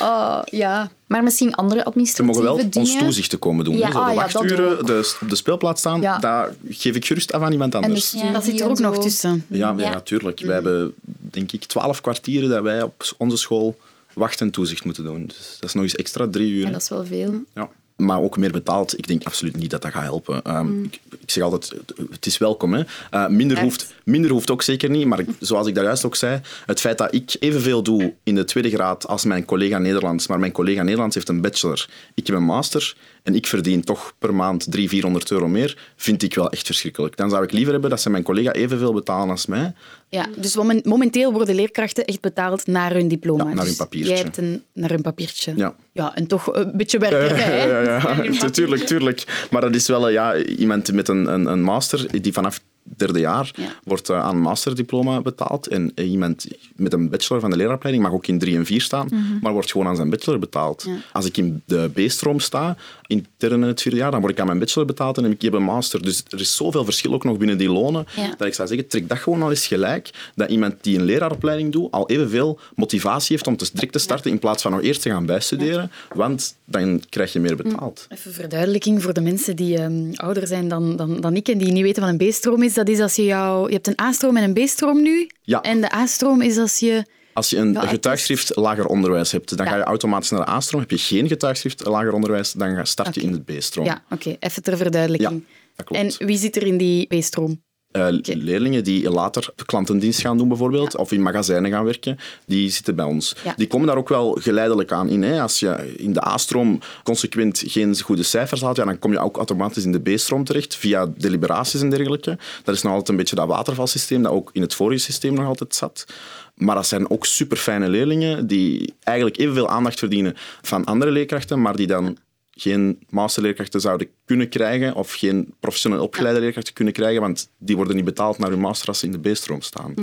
Oh, 0.00 0.38
ja. 0.44 0.90
Maar 1.06 1.22
misschien 1.22 1.54
andere 1.54 1.80
Ze 1.80 1.86
administratieve 1.86 2.40
mogen 2.40 2.56
wel 2.56 2.70
dingen. 2.70 2.78
ons 2.88 2.98
toezicht 2.98 3.30
te 3.30 3.36
komen 3.36 3.64
doen. 3.64 3.76
Ja, 3.76 3.88
ah, 3.88 4.08
de 4.08 4.14
dat 4.14 4.32
wachturen, 4.32 4.86
de, 4.86 5.16
op 5.22 5.28
de 5.28 5.36
speelplaats 5.36 5.80
staan, 5.80 6.00
Ja. 6.00 6.18
dat 6.18 6.48
geef 6.68 6.94
ik 6.96 7.04
gerust 7.04 7.32
af 7.32 7.42
aan 7.42 7.52
iemand 7.52 7.74
En 7.74 7.82
anders. 7.82 8.10
dus 8.10 8.20
Ja, 8.22 8.32
Dat 8.32 8.44
zit 8.44 8.60
er 8.60 8.68
ook 8.68 8.78
nog 8.78 8.98
tussen. 8.98 9.44
Ja, 9.48 9.74
ja. 9.76 9.84
Ja. 9.84 9.90
natuurlijk. 9.92 10.40
Wij 10.40 10.54
hebben, 10.54 10.94
denk 11.20 11.52
ik, 11.52 11.64
twaalf 11.64 12.00
kwartieren 12.00 12.48
dat 12.48 12.62
wij 12.62 12.82
op 12.82 13.14
onze 13.16 13.36
school 13.36 13.76
wacht 14.12 14.40
en 14.40 14.50
toezicht 14.50 14.84
moeten 14.84 15.04
doen. 15.04 15.26
Dus 15.26 15.56
dat 15.60 15.68
is 15.68 15.74
nog 15.74 15.82
eens 15.82 15.94
extra 15.96 16.28
drie 16.30 16.50
uur. 16.52 16.64
Ja, 16.66 16.70
dat 16.70 16.82
is 16.82 16.88
wel 16.88 17.04
veel. 17.06 17.34
Ja. 17.54 17.68
Maar 17.96 18.20
ook 18.20 18.36
meer 18.36 18.52
betaald. 18.52 18.98
Ik 18.98 19.06
denk 19.06 19.24
absoluut 19.24 19.56
niet 19.56 19.70
dat 19.70 19.82
dat 19.82 19.92
gaat 19.92 20.02
helpen. 20.02 20.42
Ehm, 20.42 20.82
ik, 20.84 21.00
ik 21.26 21.32
zeg 21.32 21.42
altijd, 21.44 21.72
het- 22.10 22.26
is 22.26 22.38
welkom. 22.38 22.74
Hè. 22.74 22.82
Eh, 23.10 23.26
minder, 23.26 23.56
Echt? 23.56 23.66
hoeft, 23.66 23.94
minder 24.04 24.30
hoeft 24.30 24.50
ook 24.50 24.62
zeker 24.62 24.90
niet. 24.90 25.06
Maar 25.06 25.24
zoals 25.40 25.66
ik 25.66 25.74
daar 25.74 25.84
juist 25.84 26.04
ook 26.04 26.16
zei, 26.16 26.40
het 26.66 26.80
feit 26.80 26.98
dat 26.98 27.14
ik 27.14 27.36
evenveel 27.40 27.82
doe 27.82 28.12
in 28.22 28.34
de 28.34 28.44
tweede 28.44 28.70
graad 28.70 29.06
als 29.06 29.24
mijn 29.24 29.44
collega 29.44 29.78
Nederlands, 29.78 30.26
maar 30.26 30.38
mijn 30.38 30.52
collega 30.52 30.82
Nederlands 30.82 31.14
heeft 31.14 31.28
een 31.28 31.40
bachelor, 31.40 31.88
ik 32.14 32.26
heb 32.26 32.36
een 32.36 32.42
master 32.44 32.94
en 33.26 33.34
ik 33.34 33.46
verdien 33.46 33.84
toch 33.84 34.14
per 34.18 34.34
maand 34.34 34.58
300, 34.70 34.90
400 34.90 35.30
euro 35.30 35.48
meer, 35.48 35.92
vind 35.96 36.22
ik 36.22 36.34
wel 36.34 36.50
echt 36.50 36.66
verschrikkelijk. 36.66 37.16
Dan 37.16 37.30
zou 37.30 37.44
ik 37.44 37.52
liever 37.52 37.72
hebben 37.72 37.90
dat 37.90 38.00
ze 38.00 38.10
mijn 38.10 38.22
collega 38.22 38.52
evenveel 38.52 38.92
betalen 38.92 39.30
als 39.30 39.46
mij. 39.46 39.72
Ja, 40.08 40.26
dus 40.36 40.56
momen- 40.56 40.80
momenteel 40.84 41.32
worden 41.32 41.54
leerkrachten 41.54 42.04
echt 42.04 42.20
betaald 42.20 42.66
naar 42.66 42.92
hun 42.92 43.08
diploma. 43.08 43.42
Ja, 43.42 43.48
naar 43.48 43.56
hun 43.58 43.66
Dus 43.66 43.76
papiertje. 43.76 44.12
Jij 44.12 44.22
hebt 44.22 44.36
een, 44.36 44.62
naar 44.72 44.90
hun 44.90 45.02
papiertje. 45.02 45.52
Ja. 45.56 45.74
Ja, 45.92 46.14
en 46.14 46.26
toch 46.26 46.54
een 46.54 46.76
beetje 46.76 46.98
werken. 46.98 47.36
Ja, 47.36 47.80
ja, 47.80 47.80
ja. 48.22 48.50
tuurlijk, 48.50 48.82
tuurlijk. 48.82 49.46
Maar 49.50 49.60
dat 49.60 49.74
is 49.74 49.86
wel 49.86 50.06
eh, 50.06 50.12
ja, 50.12 50.36
iemand 50.36 50.92
met 50.92 51.08
een, 51.08 51.32
een, 51.32 51.46
een 51.46 51.62
master 51.62 52.22
die 52.22 52.32
vanaf 52.32 52.60
derde 52.96 53.18
jaar 53.18 53.50
Ja. 53.56 53.68
wordt 53.84 54.08
eh, 54.08 54.20
aan 54.20 54.34
een 54.36 54.40
masterdiploma 54.42 55.20
betaald. 55.20 55.66
En 55.66 55.92
eh, 55.94 56.10
iemand 56.10 56.46
met 56.76 56.92
een 56.92 57.08
bachelor 57.08 57.40
van 57.40 57.50
de 57.50 57.56
leraaropleiding 57.56 58.04
mag 58.04 58.14
ook 58.14 58.26
in 58.26 58.38
3 58.38 58.56
en 58.56 58.66
4 58.66 58.80
staan, 58.80 59.08
maar 59.40 59.52
wordt 59.52 59.70
gewoon 59.70 59.86
aan 59.86 59.96
zijn 59.96 60.10
bachelor 60.10 60.38
betaald. 60.38 60.86
Als 61.12 61.24
ik 61.26 61.36
in 61.36 61.62
de 61.66 61.90
B-stroom 61.94 62.40
sta, 62.40 62.76
intern 63.06 63.54
in 63.62 63.68
het 63.68 63.82
vierde 63.82 63.96
jaar, 63.98 64.10
dan 64.10 64.20
word 64.20 64.32
ik 64.32 64.40
aan 64.40 64.46
mijn 64.46 64.58
bachelor 64.58 64.86
betaald 64.86 65.18
en 65.18 65.24
ik 65.30 65.42
heb 65.42 65.52
een 65.52 65.62
master. 65.62 66.02
Dus 66.02 66.22
er 66.28 66.40
is 66.40 66.56
zoveel 66.56 66.84
verschil 66.84 67.12
ook 67.14 67.24
nog 67.24 67.36
binnen 67.36 67.58
die 67.58 67.70
lonen, 67.70 68.06
Ja. 68.16 68.34
dat 68.38 68.46
ik 68.46 68.54
zou 68.54 68.68
zeggen, 68.68 68.86
trek 68.88 69.08
dat 69.08 69.18
gewoon 69.18 69.42
al 69.42 69.50
eens 69.50 69.66
gelijk, 69.66 70.10
dat 70.34 70.50
iemand 70.50 70.74
die 70.80 70.98
een 70.98 71.04
leraaropleiding 71.04 71.72
doet, 71.72 71.90
al 71.90 72.08
evenveel 72.08 72.58
motivatie 72.74 73.34
heeft 73.36 73.46
om 73.46 73.56
te 73.56 73.68
direct 73.72 73.92
te 73.92 73.98
starten 73.98 74.30
in 74.30 74.38
plaats 74.38 74.62
van 74.62 74.70
nog 74.72 74.82
eerst 74.82 75.02
te 75.02 75.10
gaan 75.10 75.26
bijstuderen, 75.26 75.90
want 76.14 76.56
dan 76.64 77.02
krijg 77.08 77.32
je 77.32 77.40
meer 77.40 77.56
betaald. 77.56 78.06
Even 78.08 78.32
verduidelijking 78.32 79.02
voor 79.02 79.12
de 79.12 79.20
mensen 79.20 79.56
die 79.56 79.76
ehm, 79.78 80.12
ouder 80.14 80.46
zijn 80.46 80.68
dan, 80.68 80.96
dan, 80.96 81.20
dan 81.20 81.36
ik 81.36 81.48
en 81.48 81.58
die 81.58 81.72
niet 81.72 81.82
weten 81.82 82.02
wat 82.02 82.10
een 82.20 82.28
B-stroom 82.30 82.62
is. 82.62 82.74
Dat 82.76 82.88
is 82.88 83.00
als 83.00 83.16
je 83.16 83.24
jou... 83.24 83.68
Je 83.68 83.74
hebt 83.74 83.86
een 83.86 84.00
A-stroom 84.00 84.36
en 84.36 84.42
een 84.42 84.64
B-stroom 84.64 85.02
nu. 85.02 85.30
Ja. 85.42 85.60
En 85.60 85.80
de 85.80 85.92
A-stroom 85.94 86.42
is 86.42 86.58
als 86.58 86.78
je... 86.78 87.04
Als 87.32 87.50
je 87.50 87.56
een 87.56 87.80
getuigschrift 87.88 88.56
lager 88.56 88.86
onderwijs 88.86 89.32
hebt, 89.32 89.56
dan 89.56 89.66
Ja. 89.66 89.72
ga 89.72 89.78
je 89.78 89.84
automatisch 89.84 90.30
naar 90.30 90.44
de 90.44 90.50
A-stroom. 90.50 90.80
Heb 90.80 90.90
je 90.90 90.98
geen 90.98 91.28
getuigschrift 91.28 91.86
lager 91.86 92.12
onderwijs, 92.12 92.52
dan 92.52 92.86
start 92.86 93.14
je 93.14 93.20
in 93.20 93.32
de 93.32 93.56
B-stroom. 93.56 93.86
Ja, 93.86 94.02
oké. 94.10 94.36
Even 94.40 94.62
ter 94.62 94.76
verduidelijking. 94.76 95.44
Ja, 95.46 95.54
dat 95.76 95.86
klopt. 95.86 96.18
En 96.20 96.26
wie 96.26 96.38
zit 96.38 96.56
er 96.56 96.62
in 96.62 96.76
die 96.76 97.06
B-stroom? 97.06 97.62
Eh, 97.96 98.06
Leerlingen 98.22 98.84
die 98.84 99.10
later 99.10 99.48
klantendienst 99.66 100.20
gaan 100.20 100.38
doen, 100.38 100.48
bijvoorbeeld, 100.48 100.96
of 100.96 101.12
in 101.12 101.22
magazijnen 101.22 101.70
gaan 101.70 101.84
werken, 101.84 102.18
die 102.46 102.70
zitten 102.70 102.94
bij 102.94 103.04
ons. 103.04 103.36
Ja. 103.44 103.54
Die 103.56 103.66
komen 103.66 103.86
daar 103.86 103.96
ook 103.96 104.08
wel 104.08 104.38
geleidelijk 104.40 104.92
aan 104.92 105.08
in. 105.08 105.22
Hè. 105.22 105.40
Als 105.40 105.58
je 105.58 105.94
in 105.96 106.12
de 106.12 106.26
A-stroom 106.26 106.80
consequent 107.04 107.62
geen 107.66 108.00
goede 108.00 108.22
cijfers 108.22 108.60
haalt, 108.60 108.76
ja, 108.76 108.84
dan 108.84 108.98
kom 108.98 109.12
je 109.12 109.18
ook 109.18 109.36
automatisch 109.36 109.84
in 109.84 109.92
de 109.92 110.00
B-stroom 110.00 110.44
terecht, 110.44 110.74
via 110.74 111.06
deliberaties 111.16 111.80
en 111.80 111.90
dergelijke. 111.90 112.38
Dat 112.64 112.74
is 112.74 112.82
nog 112.82 112.92
altijd 112.92 113.08
een 113.08 113.16
beetje 113.16 113.36
dat 113.36 113.48
watervalsysteem 113.48 114.22
dat 114.22 114.32
ook 114.32 114.50
in 114.52 114.62
het 114.62 114.74
vorige 114.74 115.00
systeem 115.00 115.34
nog 115.34 115.46
altijd 115.46 115.74
zat. 115.74 116.06
Maar 116.54 116.74
dat 116.74 116.86
zijn 116.86 117.10
ook 117.10 117.26
superfijne 117.26 117.88
leerlingen 117.88 118.46
die 118.46 118.94
eigenlijk 119.02 119.38
evenveel 119.38 119.68
aandacht 119.68 119.98
verdienen 119.98 120.34
van 120.62 120.84
andere 120.84 121.10
leerkrachten, 121.10 121.60
maar 121.60 121.76
die 121.76 121.86
dan 121.86 122.16
geen 122.58 122.98
masterleerkrachten 123.08 123.80
zouden 123.80 124.08
kunnen 124.24 124.48
krijgen 124.48 124.94
of 124.94 125.12
geen 125.12 125.54
professioneel 125.60 126.02
opgeleide 126.02 126.40
leerkrachten 126.40 126.74
kunnen 126.74 126.92
krijgen, 126.94 127.20
want 127.20 127.50
die 127.58 127.76
worden 127.76 127.96
niet 127.96 128.04
betaald 128.04 128.38
naar 128.38 128.50
hun 128.50 128.60
master 128.60 128.88
als 128.88 128.98
ze 128.98 129.06
in 129.06 129.12
de 129.12 129.30
B-stroom 129.30 129.60
staan. 129.60 129.94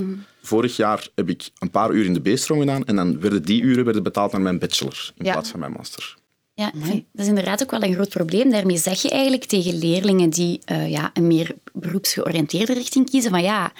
Vorig 0.41 0.75
jaar 0.75 1.07
heb 1.15 1.29
ik 1.29 1.49
een 1.59 1.69
paar 1.69 1.91
uur 1.91 2.05
in 2.05 2.13
de 2.13 2.33
B-stroom 2.33 2.59
gedaan 2.59 2.85
en 2.85 2.95
dan 2.95 3.19
werden 3.19 3.43
die 3.43 3.61
uren 3.61 3.85
werden 3.85 4.03
betaald 4.03 4.31
naar 4.31 4.41
mijn 4.41 4.59
bachelor 4.59 5.11
in 5.17 5.25
Ja. 5.25 5.31
plaats 5.31 5.49
van 5.49 5.59
mijn 5.59 5.71
master. 5.71 6.15
Ja, 6.55 6.67
ik 6.67 6.73
vind- 6.85 7.03
dat 7.11 7.21
is 7.21 7.27
inderdaad 7.27 7.63
ook 7.63 7.71
wel 7.71 7.83
een 7.83 7.93
groot 7.93 8.09
probleem. 8.09 8.51
Daarmee 8.51 8.77
zeg 8.77 9.01
je 9.01 9.09
eigenlijk 9.09 9.43
tegen 9.45 9.77
leerlingen 9.77 10.29
die 10.29 10.59
eh, 10.65 10.89
ja, 10.91 11.09
een 11.13 11.27
meer 11.27 11.55
beroepsgeoriënteerde 11.73 12.73
richting 12.73 13.09
kiezen, 13.09 13.31
van 13.31 13.41
ja, 13.43 13.71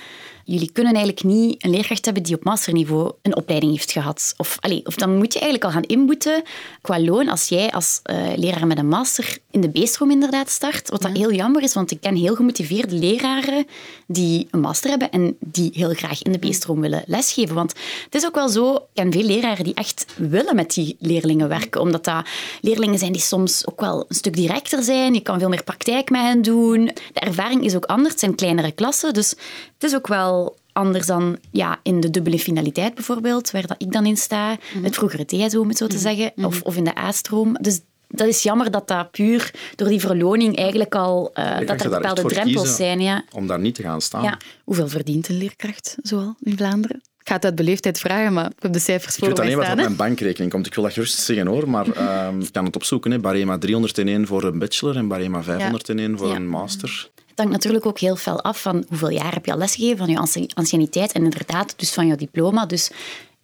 jullie 0.44 0.72
kunnen 0.72 0.94
eigenlijk 0.94 1.26
niet 1.26 1.64
een 1.64 1.70
leerkracht 1.70 2.06
hebben 2.06 2.24
die 2.24 2.36
op 2.36 2.44
masterniveau 2.44 3.12
een 3.22 3.36
opleiding 3.36 3.72
heeft 3.72 3.92
gehad. 3.92 4.34
Of, 4.38 4.58
allee, 4.60 4.86
of 4.86 4.96
dan 4.96 5.18
moet 5.18 5.34
je 5.34 5.40
eigenlijk 5.40 5.64
al 5.64 5.80
gaan 5.82 5.90
inboeten 5.90 6.44
qua 6.82 7.00
loon 7.00 7.30
als 7.30 7.48
jij 7.48 7.72
als 7.72 8.00
eh, 8.04 8.18
leraar 8.36 8.68
met 8.68 8.78
een 8.78 8.88
master 8.88 9.38
in 9.54 9.62
de 9.62 9.70
B-stroom 9.70 10.12
inderdaad 10.12 10.50
start. 10.50 10.90
Wat 10.90 11.02
dat 11.02 11.18
heel 11.18 11.34
jammer 11.34 11.62
is, 11.62 11.74
want 11.74 11.92
ik 11.92 12.02
ken 12.02 12.16
heel 12.16 12.36
gemotiveerde 12.36 12.96
leraren 12.96 13.66
die 14.08 14.48
een 14.52 14.60
master 14.60 14.90
hebben 14.90 15.12
en 15.12 15.38
die 15.40 15.72
heel 15.74 15.94
graag 15.94 16.22
in 16.22 16.32
de 16.32 16.38
B-stroom 16.38 16.82
willen 16.82 17.04
lesgeven. 17.06 17.56
Want 17.56 17.74
het 18.04 18.16
is 18.16 18.26
ook 18.26 18.36
wel 18.36 18.50
zo, 18.50 18.76
ik 18.76 18.82
ken 18.94 19.12
veel 19.12 19.24
leraren 19.24 19.64
die 19.64 19.74
echt 19.74 20.06
willen 20.18 20.56
met 20.56 20.74
die 20.74 20.96
leerlingen 21.00 21.48
werken, 21.48 21.82
omdat 21.82 22.04
dat 22.04 22.26
leerlingen 22.62 23.00
zijn 23.00 23.12
die 23.12 23.22
soms 23.22 23.68
ook 23.68 23.82
wel 23.82 24.06
een 24.08 24.16
stuk 24.16 24.36
directer 24.36 24.84
zijn. 24.84 25.14
Je 25.14 25.22
kan 25.22 25.40
veel 25.40 25.50
meer 25.50 25.64
praktijk 25.64 26.10
met 26.10 26.22
hen 26.22 26.42
doen. 26.42 26.86
De 27.14 27.20
ervaring 27.20 27.64
is 27.64 27.76
ook 27.76 27.86
anders, 27.86 28.12
het 28.12 28.20
zijn 28.20 28.36
kleinere 28.36 28.72
klassen, 28.72 29.14
dus 29.14 29.30
het 29.30 29.84
is 29.84 29.96
ook 29.96 30.08
wel 30.08 30.56
anders 30.72 31.06
dan 31.06 31.38
ja, 31.52 31.80
in 31.84 32.00
de 32.00 32.10
dubbele 32.10 32.40
finaliteit 32.40 32.94
bijvoorbeeld, 32.94 33.52
waar 33.52 33.68
dat 33.68 33.82
ik 33.82 33.92
dan 33.92 34.06
in 34.06 34.18
sta. 34.18 34.58
Het 34.82 34.96
vroegere 34.96 35.26
TSO, 35.26 35.60
om 35.60 35.68
het 35.68 35.78
zo 35.78 35.88
te 35.88 35.98
zeggen, 35.98 36.32
of, 36.36 36.62
of 36.62 36.76
in 36.76 36.84
de 36.84 36.98
A-stroom. 36.98 37.58
Dus 37.62 37.80
dat 38.16 38.28
is 38.28 38.44
jammer 38.44 38.72
dat 38.72 38.88
dat 38.88 39.12
puur 39.12 39.52
door 39.76 39.88
die 39.88 40.00
verloning 40.00 40.58
eigenlijk 40.58 40.96
al... 40.96 41.32
Uh, 41.36 41.68
dat 41.68 41.82
er 41.82 41.90
bepaalde 41.90 42.24
drempels 42.24 42.76
zijn. 42.76 43.00
Ja. 43.00 43.24
Om 43.32 43.48
daar 43.48 43.60
niet 43.60 43.76
te 43.76 43.82
gaan 43.82 44.02
staan. 44.02 44.24
Ja. 44.24 44.38
Hoeveel 44.64 44.88
verdient 44.88 45.30
een 45.30 45.38
leerkracht 45.38 45.96
zoal 46.02 46.36
in 46.40 46.58
Vlaanderen? 46.58 47.02
Ik 47.20 47.30
ga 47.30 47.36
het 47.36 47.46
uit 47.46 47.56
beleefdheid 47.56 48.00
vragen, 48.00 48.34
maar 48.34 48.46
ik 48.46 48.62
heb 48.62 48.74
de 48.74 48.80
cijfers 48.80 49.16
voor 49.16 49.28
Ik 49.30 49.36
weet 49.36 49.46
alleen 49.46 49.58
wat 49.58 49.70
op 49.70 49.76
mijn 49.76 49.96
bankrekening 49.96 50.52
komt. 50.52 50.66
Ik 50.66 50.74
wil 50.74 50.84
dat 50.84 50.94
gerust 50.94 51.20
zeggen 51.20 51.48
hoor, 51.48 51.70
maar 51.70 51.88
uh, 51.88 52.28
ik 52.48 52.52
kan 52.52 52.66
het 52.66 52.76
opzoeken. 52.76 53.12
Hè. 53.12 53.20
Barema 53.20 53.58
301 53.58 54.28
voor 54.28 54.44
een 54.44 54.60
bachelor 54.60 54.96
en 54.96 55.08
Barema 55.08 55.44
501 55.44 56.18
voor 56.18 56.36
een 56.36 56.48
master. 56.48 57.10
Het 57.28 57.38
hangt 57.38 57.52
natuurlijk 57.52 57.86
ook 57.86 58.00
heel 58.00 58.16
veel 58.16 58.42
af 58.42 58.62
van 58.62 58.86
hoeveel 58.88 59.10
jaar 59.10 59.34
heb 59.34 59.46
je 59.46 59.52
al 59.52 59.58
lesgegeven, 59.58 59.98
van 59.98 60.10
je 60.10 60.50
anciëniteit 60.54 61.12
en 61.12 61.24
inderdaad 61.24 61.74
dus 61.78 61.92
van 61.92 62.08
je 62.08 62.16
diploma. 62.16 62.66
Dus 62.66 62.92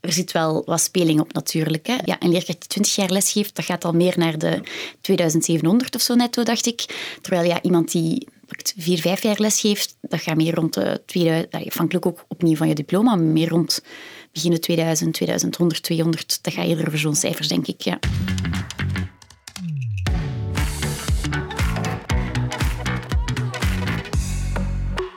er 0.02 0.12
zit 0.12 0.32
wel 0.32 0.64
wat 0.66 0.82
speling 0.82 1.20
op 1.20 1.34
natuurlijk. 1.34 1.88
Hè. 1.88 1.96
Ja, 2.06 2.16
een 2.20 2.32
leerkracht 2.32 2.60
die 2.60 2.68
20 2.68 2.96
jaar 2.96 3.10
les 3.10 3.32
geeft, 3.32 3.56
dat 3.56 3.66
gaat 3.66 3.86
al 3.86 3.94
meer 3.94 4.14
naar 4.18 4.38
de 4.38 4.62
2700 5.02 5.96
of 5.96 6.02
zo 6.02 6.16
netto, 6.16 6.44
dacht 6.44 6.66
ik. 6.66 6.86
Terwijl 7.22 7.48
ja, 7.48 7.62
iemand 7.62 7.92
die 7.92 8.28
vier, 8.78 9.00
vijf 9.00 9.24
jaar 9.24 9.40
les 9.40 9.60
geeft, 9.60 9.98
dat 10.02 10.22
gaat 10.22 10.36
meer 10.36 10.56
rond 10.56 10.74
de 10.74 11.02
2000, 11.06 11.54
afhankelijk 11.54 12.06
ook 12.06 12.26
opnieuw 12.28 12.56
van 12.56 12.68
je 12.68 12.76
diploma, 12.76 13.16
meer 13.16 13.50
rond 13.50 13.84
begin 14.32 14.60
2000, 14.60 15.14
2100, 15.14 15.84
200. 15.84 16.40
Dat 16.42 16.54
ga 16.54 16.62
je 16.62 16.76
er 16.76 16.98
zo'n 16.98 17.16
cijfers, 17.16 17.48
denk 17.48 17.68
ik. 17.68 17.82
Ja. 17.82 18.00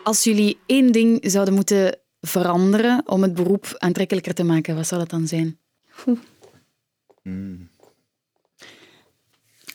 Als 0.02 0.24
jullie 0.24 0.58
één 0.66 0.92
ding 0.92 1.18
zouden 1.22 1.54
moeten 1.54 1.98
veranderen 2.22 3.02
om 3.06 3.22
het 3.22 3.34
beroep 3.34 3.74
aantrekkelijker 3.78 4.34
te 4.34 4.44
maken, 4.44 4.76
wat 4.76 4.86
zou 4.86 5.00
dat 5.00 5.10
dan 5.10 5.26
zijn? 5.26 5.58
Hmm. 7.22 7.70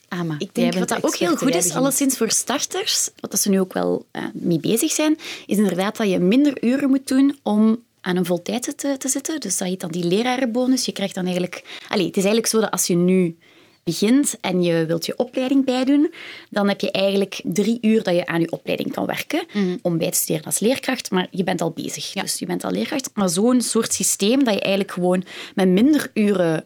Ama, 0.07 0.35
ik 0.37 0.55
denk 0.55 0.73
wat 0.73 0.87
dat 0.87 1.03
ook 1.03 1.15
heel 1.15 1.35
goed 1.35 1.55
is, 1.55 1.71
alleszins 1.71 2.17
voor 2.17 2.31
starters, 2.31 3.09
wat 3.19 3.39
ze 3.39 3.49
nu 3.49 3.59
ook 3.59 3.73
wel 3.73 4.05
uh, 4.11 4.23
mee 4.33 4.59
bezig 4.59 4.91
zijn, 4.91 5.17
is 5.45 5.57
inderdaad 5.57 5.97
dat 5.97 6.09
je 6.09 6.19
minder 6.19 6.63
uren 6.63 6.89
moet 6.89 7.07
doen 7.07 7.39
om 7.43 7.83
aan 8.01 8.15
een 8.15 8.25
voltijdse 8.25 8.75
te, 8.75 8.95
te 8.97 9.07
zitten. 9.07 9.39
Dus 9.39 9.57
dat 9.57 9.67
heet 9.67 9.79
dan 9.79 9.91
die 9.91 10.03
lerarenbonus. 10.03 10.85
Je 10.85 10.91
krijgt 10.91 11.15
dan 11.15 11.23
eigenlijk... 11.23 11.79
Allee, 11.89 12.05
het 12.05 12.17
is 12.17 12.23
eigenlijk 12.23 12.53
zo 12.53 12.59
dat 12.59 12.71
als 12.71 12.87
je 12.87 12.95
nu 12.95 13.37
begint 13.87 14.37
en 14.41 14.61
je 14.63 14.85
wilt 14.85 15.05
je 15.05 15.17
opleiding 15.17 15.65
bijdoen, 15.65 16.13
dan 16.49 16.67
heb 16.67 16.81
je 16.81 16.91
eigenlijk 16.91 17.41
drie 17.43 17.77
uur 17.81 18.03
dat 18.03 18.15
je 18.15 18.25
aan 18.25 18.41
je 18.41 18.51
opleiding 18.51 18.93
kan 18.93 19.05
werken 19.05 19.43
mhm. 19.53 19.77
om 19.81 19.97
bij 19.97 20.11
te 20.11 20.17
studeren 20.17 20.45
als 20.45 20.59
leerkracht. 20.59 21.11
Maar 21.11 21.27
je 21.31 21.43
bent 21.43 21.61
al 21.61 21.71
bezig, 21.71 22.11
dus 22.11 22.39
je 22.39 22.45
bent 22.45 22.63
al 22.63 22.71
leerkracht. 22.71 23.09
Maar 23.13 23.29
zo'n 23.29 23.61
soort 23.61 23.93
systeem 23.93 24.43
dat 24.43 24.53
je 24.53 24.59
eigenlijk 24.59 24.91
gewoon 24.91 25.23
met 25.55 25.67
minder 25.67 26.11
uren 26.13 26.65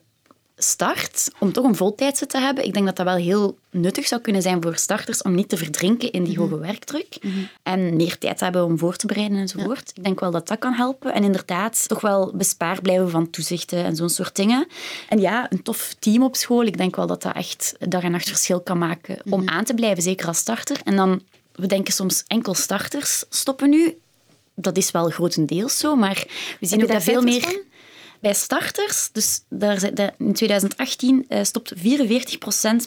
start, 0.63 1.31
om 1.39 1.51
toch 1.51 1.65
een 1.65 1.75
voltijdse 1.75 2.25
te 2.25 2.37
hebben, 2.39 2.65
ik 2.65 2.73
denk 2.73 2.85
dat 2.85 2.95
dat 2.95 3.05
wel 3.05 3.15
heel 3.15 3.57
nuttig 3.71 4.07
zou 4.07 4.21
kunnen 4.21 4.41
zijn 4.41 4.61
voor 4.61 4.75
starters 4.75 5.21
om 5.21 5.35
niet 5.35 5.49
te 5.49 5.57
verdrinken 5.57 6.11
in 6.11 6.23
die 6.23 6.33
mhm. 6.33 6.41
hoge 6.41 6.59
werkdruk 6.59 7.17
mhm. 7.21 7.39
en 7.63 7.95
meer 7.95 8.17
tijd 8.17 8.37
te 8.37 8.43
hebben 8.43 8.65
om 8.65 8.77
voor 8.77 8.95
te 8.95 9.07
bereiden 9.07 9.37
enzovoort. 9.37 9.91
Ik 9.95 10.03
denk 10.03 10.19
wel 10.19 10.31
dat 10.31 10.47
dat 10.47 10.59
kan 10.59 10.73
helpen. 10.73 11.13
En 11.13 11.23
inderdaad, 11.23 11.87
toch 11.87 12.01
wel 12.01 12.31
bespaard 12.35 12.81
blijven 12.81 13.09
van 13.09 13.29
toezichten 13.29 13.83
en 13.83 13.95
zo'n 13.95 14.09
soort 14.09 14.35
dingen. 14.35 14.67
En 15.09 15.19
ja, 15.19 15.51
een 15.51 15.63
tof 15.63 15.95
team 15.99 16.23
op 16.23 16.35
school. 16.35 16.63
Ik 16.63 16.77
denk 16.77 16.95
wel 16.95 17.07
dat 17.07 17.21
dat 17.21 17.35
echt 17.35 17.75
dag 17.79 18.03
en 18.03 18.11
nacht 18.11 18.27
verschil 18.27 18.61
kan 18.61 18.77
maken 18.77 19.19
om 19.29 19.41
mhm. 19.43 19.49
aan 19.49 19.63
te 19.63 19.73
blijven, 19.73 20.03
zeker 20.03 20.27
als 20.27 20.37
starter. 20.37 20.79
En 20.83 20.95
dan, 20.95 21.21
we 21.55 21.67
denken 21.67 21.93
soms 21.93 22.23
enkel 22.27 22.53
starters 22.53 23.23
stoppen 23.29 23.69
nu. 23.69 23.97
Dat 24.55 24.77
is 24.77 24.91
wel 24.91 25.09
grotendeels 25.09 25.77
zo, 25.77 25.95
maar 25.95 26.25
we 26.59 26.65
zien 26.65 26.81
ook 26.81 26.91
dat 26.91 27.03
veel 27.03 27.21
meer 27.21 27.63
bij 28.21 28.33
starters, 28.33 29.09
dus 29.11 29.41
daar, 29.49 29.91
in 30.17 30.33
2018 30.33 31.25
uh, 31.29 31.43
stopt 31.43 31.73
44% 31.75 31.81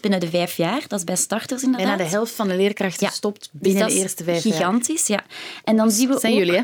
binnen 0.01 0.21
de 0.21 0.29
vijf 0.29 0.57
jaar. 0.57 0.85
Dat 0.89 0.99
is 0.99 1.05
bij 1.05 1.17
starters 1.17 1.63
inderdaad. 1.63 1.89
Bijna 1.89 2.05
de 2.05 2.11
helft 2.11 2.33
van 2.33 2.49
de 2.49 2.57
leerkrachten 2.57 3.11
stopt 3.11 3.49
dus 3.53 3.73
binnen 3.73 3.89
de 3.89 3.95
eerste 3.95 4.25
vijf 4.25 4.43
gigantisch, 4.43 5.07
jaar. 5.07 5.25
Gigantisch, 5.25 5.47
ja. 5.55 5.63
En 5.65 5.77
dan 5.77 5.91
zien 5.91 6.09
we 6.09 6.19
zijn 6.19 6.33
ook, 6.33 6.39
jullie, 6.39 6.55
hè? 6.55 6.63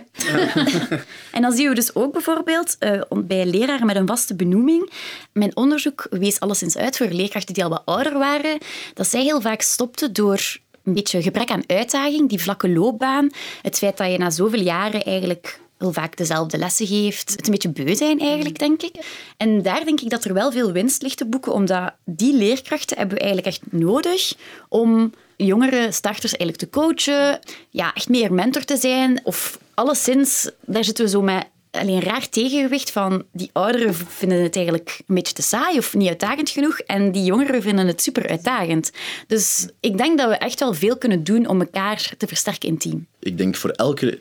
en 1.36 1.42
dan 1.42 1.52
zien 1.52 1.68
we 1.68 1.74
dus 1.74 1.94
ook 1.94 2.12
bijvoorbeeld 2.12 2.76
uh, 2.80 3.00
bij 3.24 3.46
leraren 3.46 3.86
met 3.86 3.96
een 3.96 4.06
vaste 4.06 4.34
benoeming. 4.34 4.90
Mijn 5.32 5.56
onderzoek 5.56 6.06
wees 6.10 6.40
alleszins 6.40 6.76
uit 6.76 6.96
voor 6.96 7.06
leerkrachten 7.06 7.54
die 7.54 7.64
al 7.64 7.70
wat 7.70 7.82
ouder 7.84 8.18
waren, 8.18 8.58
dat 8.94 9.06
zij 9.06 9.22
heel 9.22 9.40
vaak 9.40 9.60
stopten 9.60 10.12
door 10.12 10.58
een 10.84 10.94
beetje 10.94 11.22
gebrek 11.22 11.50
aan 11.50 11.62
uitdaging, 11.66 12.28
die 12.28 12.42
vlakke 12.42 12.68
loopbaan. 12.68 13.30
Het 13.62 13.78
feit 13.78 13.96
dat 13.96 14.10
je 14.10 14.18
na 14.18 14.30
zoveel 14.30 14.60
jaren 14.60 15.04
eigenlijk 15.04 15.60
heel 15.80 15.92
vaak 15.92 16.16
dezelfde 16.16 16.58
lessen 16.58 16.86
geeft. 16.86 17.30
Het 17.30 17.46
een 17.46 17.52
beetje 17.52 17.84
beu 17.84 17.94
zijn 17.94 18.20
eigenlijk, 18.20 18.58
denk 18.58 18.82
ik. 18.82 18.94
En 19.36 19.62
daar 19.62 19.84
denk 19.84 20.00
ik 20.00 20.10
dat 20.10 20.24
er 20.24 20.34
wel 20.34 20.52
veel 20.52 20.72
winst 20.72 21.02
ligt 21.02 21.16
te 21.16 21.26
boeken, 21.26 21.52
omdat 21.52 21.94
die 22.04 22.34
leerkrachten 22.34 22.96
hebben 22.96 23.16
we 23.16 23.22
eigenlijk 23.22 23.56
echt 23.56 23.72
nodig 23.72 24.34
om 24.68 25.12
jongere 25.36 25.92
starters 25.92 26.36
eigenlijk 26.36 26.56
te 26.58 26.70
coachen, 26.70 27.40
ja, 27.70 27.94
echt 27.94 28.08
meer 28.08 28.32
mentor 28.32 28.64
te 28.64 28.76
zijn. 28.76 29.20
Of 29.22 29.58
alleszins, 29.74 30.50
daar 30.60 30.84
zitten 30.84 31.04
we 31.04 31.10
zo 31.10 31.22
met 31.22 31.46
alleen 31.70 32.00
raar 32.00 32.28
tegengewicht 32.28 32.90
van 32.90 33.24
die 33.32 33.50
ouderen 33.52 33.94
vinden 33.94 34.42
het 34.42 34.56
eigenlijk 34.56 35.00
een 35.06 35.14
beetje 35.14 35.34
te 35.34 35.42
saai 35.42 35.78
of 35.78 35.94
niet 35.94 36.08
uitdagend 36.08 36.50
genoeg 36.50 36.78
en 36.78 37.12
die 37.12 37.24
jongeren 37.24 37.62
vinden 37.62 37.86
het 37.86 38.02
super 38.02 38.28
uitdagend. 38.28 38.90
Dus 39.26 39.68
ik 39.80 39.98
denk 39.98 40.18
dat 40.18 40.28
we 40.28 40.36
echt 40.36 40.60
wel 40.60 40.74
veel 40.74 40.96
kunnen 40.98 41.24
doen 41.24 41.46
om 41.46 41.60
elkaar 41.60 42.12
te 42.18 42.26
versterken 42.26 42.68
in 42.68 42.78
team. 42.78 43.06
Ik 43.18 43.38
denk 43.38 43.56
voor 43.56 43.70
elke 43.70 44.18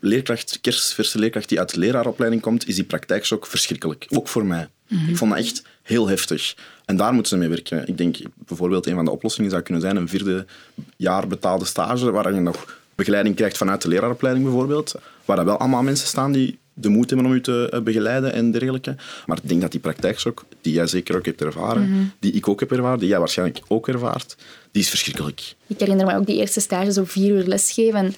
leerkracht, 0.00 0.58
kerstverse 0.60 1.18
leerkracht 1.18 1.48
die 1.48 1.58
uit 1.58 1.74
de 1.74 1.78
leraaropleiding 1.78 2.42
komt, 2.42 2.68
is 2.68 2.74
die 2.74 2.84
praktijkshock 2.84 3.46
verschrikkelijk. 3.46 4.06
Ook 4.08 4.28
voor 4.28 4.46
mij. 4.46 4.68
Ik 5.08 5.16
vond 5.16 5.30
dat 5.30 5.40
echt 5.40 5.62
heel 5.82 6.08
heftig. 6.08 6.56
En 6.84 6.96
daar 6.96 7.12
moeten 7.12 7.32
ze 7.32 7.38
mee 7.38 7.48
werken. 7.48 7.86
Ik 7.86 7.98
denk 7.98 8.16
bijvoorbeeld 8.34 8.86
een 8.86 8.94
van 8.94 9.04
de 9.04 9.10
oplossingen 9.10 9.50
zou 9.50 9.62
kunnen 9.62 9.82
zijn 9.82 9.96
een 9.96 10.08
vierde 10.08 10.46
jaar 10.96 11.26
betaalde 11.26 11.64
stage, 11.64 12.10
waar 12.10 12.34
je 12.34 12.40
nog 12.40 12.78
begeleiding 12.94 13.36
krijgt 13.36 13.56
vanuit 13.56 13.82
de 13.82 13.88
leraaropleiding 13.88 14.46
bijvoorbeeld. 14.46 14.94
Waar 15.24 15.44
wel 15.44 15.58
allemaal 15.58 15.82
mensen 15.82 16.08
staan 16.08 16.32
die 16.32 16.58
de 16.80 16.88
moed 16.88 17.10
hebben 17.10 17.26
om 17.26 17.32
u 17.32 17.40
te 17.40 17.68
eh, 17.70 17.80
begeleiden 17.80 18.32
en 18.32 18.50
dergelijke. 18.50 18.96
Maar 19.26 19.36
ik 19.42 19.48
denk 19.48 19.60
dat 19.60 19.70
die 19.70 19.80
praktijkshock, 19.80 20.44
die 20.60 20.72
jij 20.72 20.86
zeker 20.86 21.16
ook 21.16 21.24
hebt 21.24 21.42
ervaren, 21.42 21.90
mhm. 21.90 22.02
die 22.18 22.32
ik 22.32 22.48
ook 22.48 22.60
heb 22.60 22.72
ervaren, 22.72 22.98
die 22.98 23.08
jij 23.08 23.18
waarschijnlijk 23.18 23.60
ook 23.68 23.88
ervaart, 23.88 24.36
die 24.72 24.82
is 24.82 24.88
verschrikkelijk. 24.88 25.54
Ik 25.66 25.80
herinner 25.80 26.06
me 26.06 26.16
ook 26.16 26.26
die 26.26 26.36
eerste 26.36 26.60
stage 26.60 26.92
zo 26.92 27.04
vier 27.04 27.34
uur 27.34 27.44
lesgeven. 27.44 27.98
En 27.98 28.14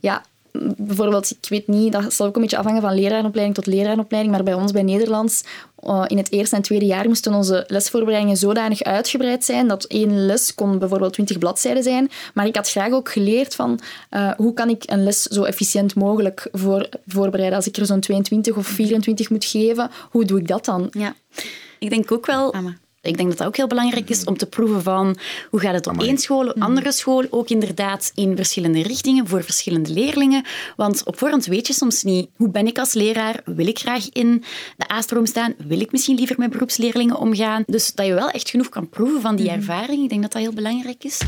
ja, 0.00 0.24
bijvoorbeeld, 0.76 1.30
ik 1.30 1.48
weet 1.48 1.66
niet, 1.66 1.92
dat 1.92 2.12
zal 2.12 2.26
ook 2.26 2.34
een 2.34 2.40
beetje 2.42 2.56
afhangen 2.56 2.82
van 2.82 2.94
leraaropleiding 2.94 3.54
tot 3.54 3.66
leraaropleiding, 3.66 4.34
maar 4.34 4.44
bij 4.44 4.54
ons 4.54 4.72
bij 4.72 4.82
Nederlands, 4.82 5.44
uh, 5.84 6.04
in 6.06 6.16
het 6.16 6.32
eerste 6.32 6.56
en 6.56 6.62
tweede 6.62 6.84
jaar 6.84 7.06
moesten 7.08 7.34
onze 7.34 7.64
lesvoorbereidingen 7.66 8.36
zodanig 8.36 8.82
uitgebreid 8.82 9.44
zijn 9.44 9.68
dat 9.68 9.84
één 9.84 10.26
les 10.26 10.54
kon 10.54 10.78
bijvoorbeeld 10.78 11.12
20 11.12 11.38
bladzijden 11.38 11.82
zijn. 11.82 12.10
Maar 12.34 12.46
ik 12.46 12.56
had 12.56 12.70
graag 12.70 12.92
ook 12.92 13.10
geleerd 13.10 13.54
van 13.54 13.80
uh, 14.10 14.30
hoe 14.36 14.54
kan 14.54 14.68
ik 14.68 14.82
een 14.86 15.04
les 15.04 15.22
zo 15.22 15.42
efficiënt 15.42 15.94
mogelijk 15.94 16.48
voor, 16.52 16.88
voorbereiden. 17.06 17.56
Als 17.56 17.66
ik 17.66 17.76
er 17.76 17.86
zo'n 17.86 18.00
22 18.00 18.56
of 18.56 18.66
24 18.66 19.30
moet 19.30 19.44
geven, 19.44 19.90
hoe 20.10 20.24
doe 20.24 20.38
ik 20.38 20.48
dat 20.48 20.64
dan? 20.64 20.88
Ja. 20.90 21.14
Ik 21.78 21.90
denk 21.90 22.12
ook 22.12 22.26
wel... 22.26 22.54
Ik 23.02 23.16
denk 23.16 23.28
dat 23.28 23.38
dat 23.38 23.46
ook 23.46 23.56
heel 23.56 23.66
belangrijk 23.66 24.10
is 24.10 24.24
om 24.24 24.36
te 24.36 24.46
proeven 24.46 24.82
van 24.82 25.16
hoe 25.50 25.60
gaat 25.60 25.74
het 25.74 25.86
op 25.86 26.02
één 26.02 26.18
school, 26.18 26.48
op 26.48 26.60
andere 26.60 26.92
school, 26.92 27.24
ook 27.30 27.48
inderdaad 27.48 28.12
in 28.14 28.36
verschillende 28.36 28.82
richtingen 28.82 29.26
voor 29.26 29.42
verschillende 29.42 29.90
leerlingen. 29.90 30.44
Want 30.76 31.04
op 31.04 31.18
voorhand 31.18 31.46
weet 31.46 31.66
je 31.66 31.72
soms 31.72 32.02
niet 32.02 32.30
hoe 32.36 32.50
ben 32.50 32.66
ik 32.66 32.78
als 32.78 32.92
leraar, 32.92 33.40
wil 33.44 33.66
ik 33.66 33.78
graag 33.78 34.08
in 34.08 34.44
de 34.76 34.92
A-stroom 34.92 35.26
staan, 35.26 35.54
wil 35.58 35.80
ik 35.80 35.92
misschien 35.92 36.16
liever 36.16 36.38
met 36.38 36.50
beroepsleerlingen 36.50 37.16
omgaan. 37.16 37.62
Dus 37.66 37.92
dat 37.92 38.06
je 38.06 38.14
wel 38.14 38.30
echt 38.30 38.50
genoeg 38.50 38.68
kan 38.68 38.88
proeven 38.88 39.20
van 39.20 39.36
die 39.36 39.46
mhm. 39.46 39.54
ervaring, 39.54 40.02
ik 40.02 40.08
denk 40.08 40.22
dat 40.22 40.32
dat 40.32 40.42
heel 40.42 40.52
belangrijk 40.52 41.04
is. 41.04 41.20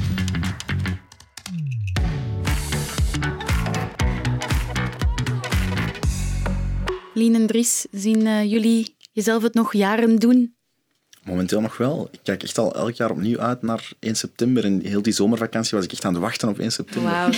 Lien 7.15 7.35
en 7.35 7.47
Dries, 7.47 7.87
zien 7.91 8.21
uh, 8.21 8.51
jullie 8.51 8.97
jezelf 9.13 9.43
het 9.43 9.55
nog 9.55 9.73
jaren 9.73 10.19
doen? 10.19 10.61
Momenteel 11.25 11.61
nog 11.61 11.77
wel. 11.77 12.09
Ik 12.11 12.19
kijk 12.23 12.43
echt 12.43 12.59
al 12.59 12.75
elk 12.75 12.95
jaar 12.95 13.11
opnieuw 13.11 13.39
uit 13.39 13.63
naar 13.63 13.91
1 13.99 14.15
september. 14.15 14.65
En 14.65 14.81
heel 14.85 15.03
die 15.03 15.13
zomervakantie 15.13 15.77
was 15.77 15.85
ik 15.85 15.93
echt 15.93 16.05
aan 16.05 16.13
het 16.13 16.23
wachten 16.23 16.49
op 16.49 16.59
1 16.59 16.73
september. 16.73 17.11
Wauw, 17.11 17.31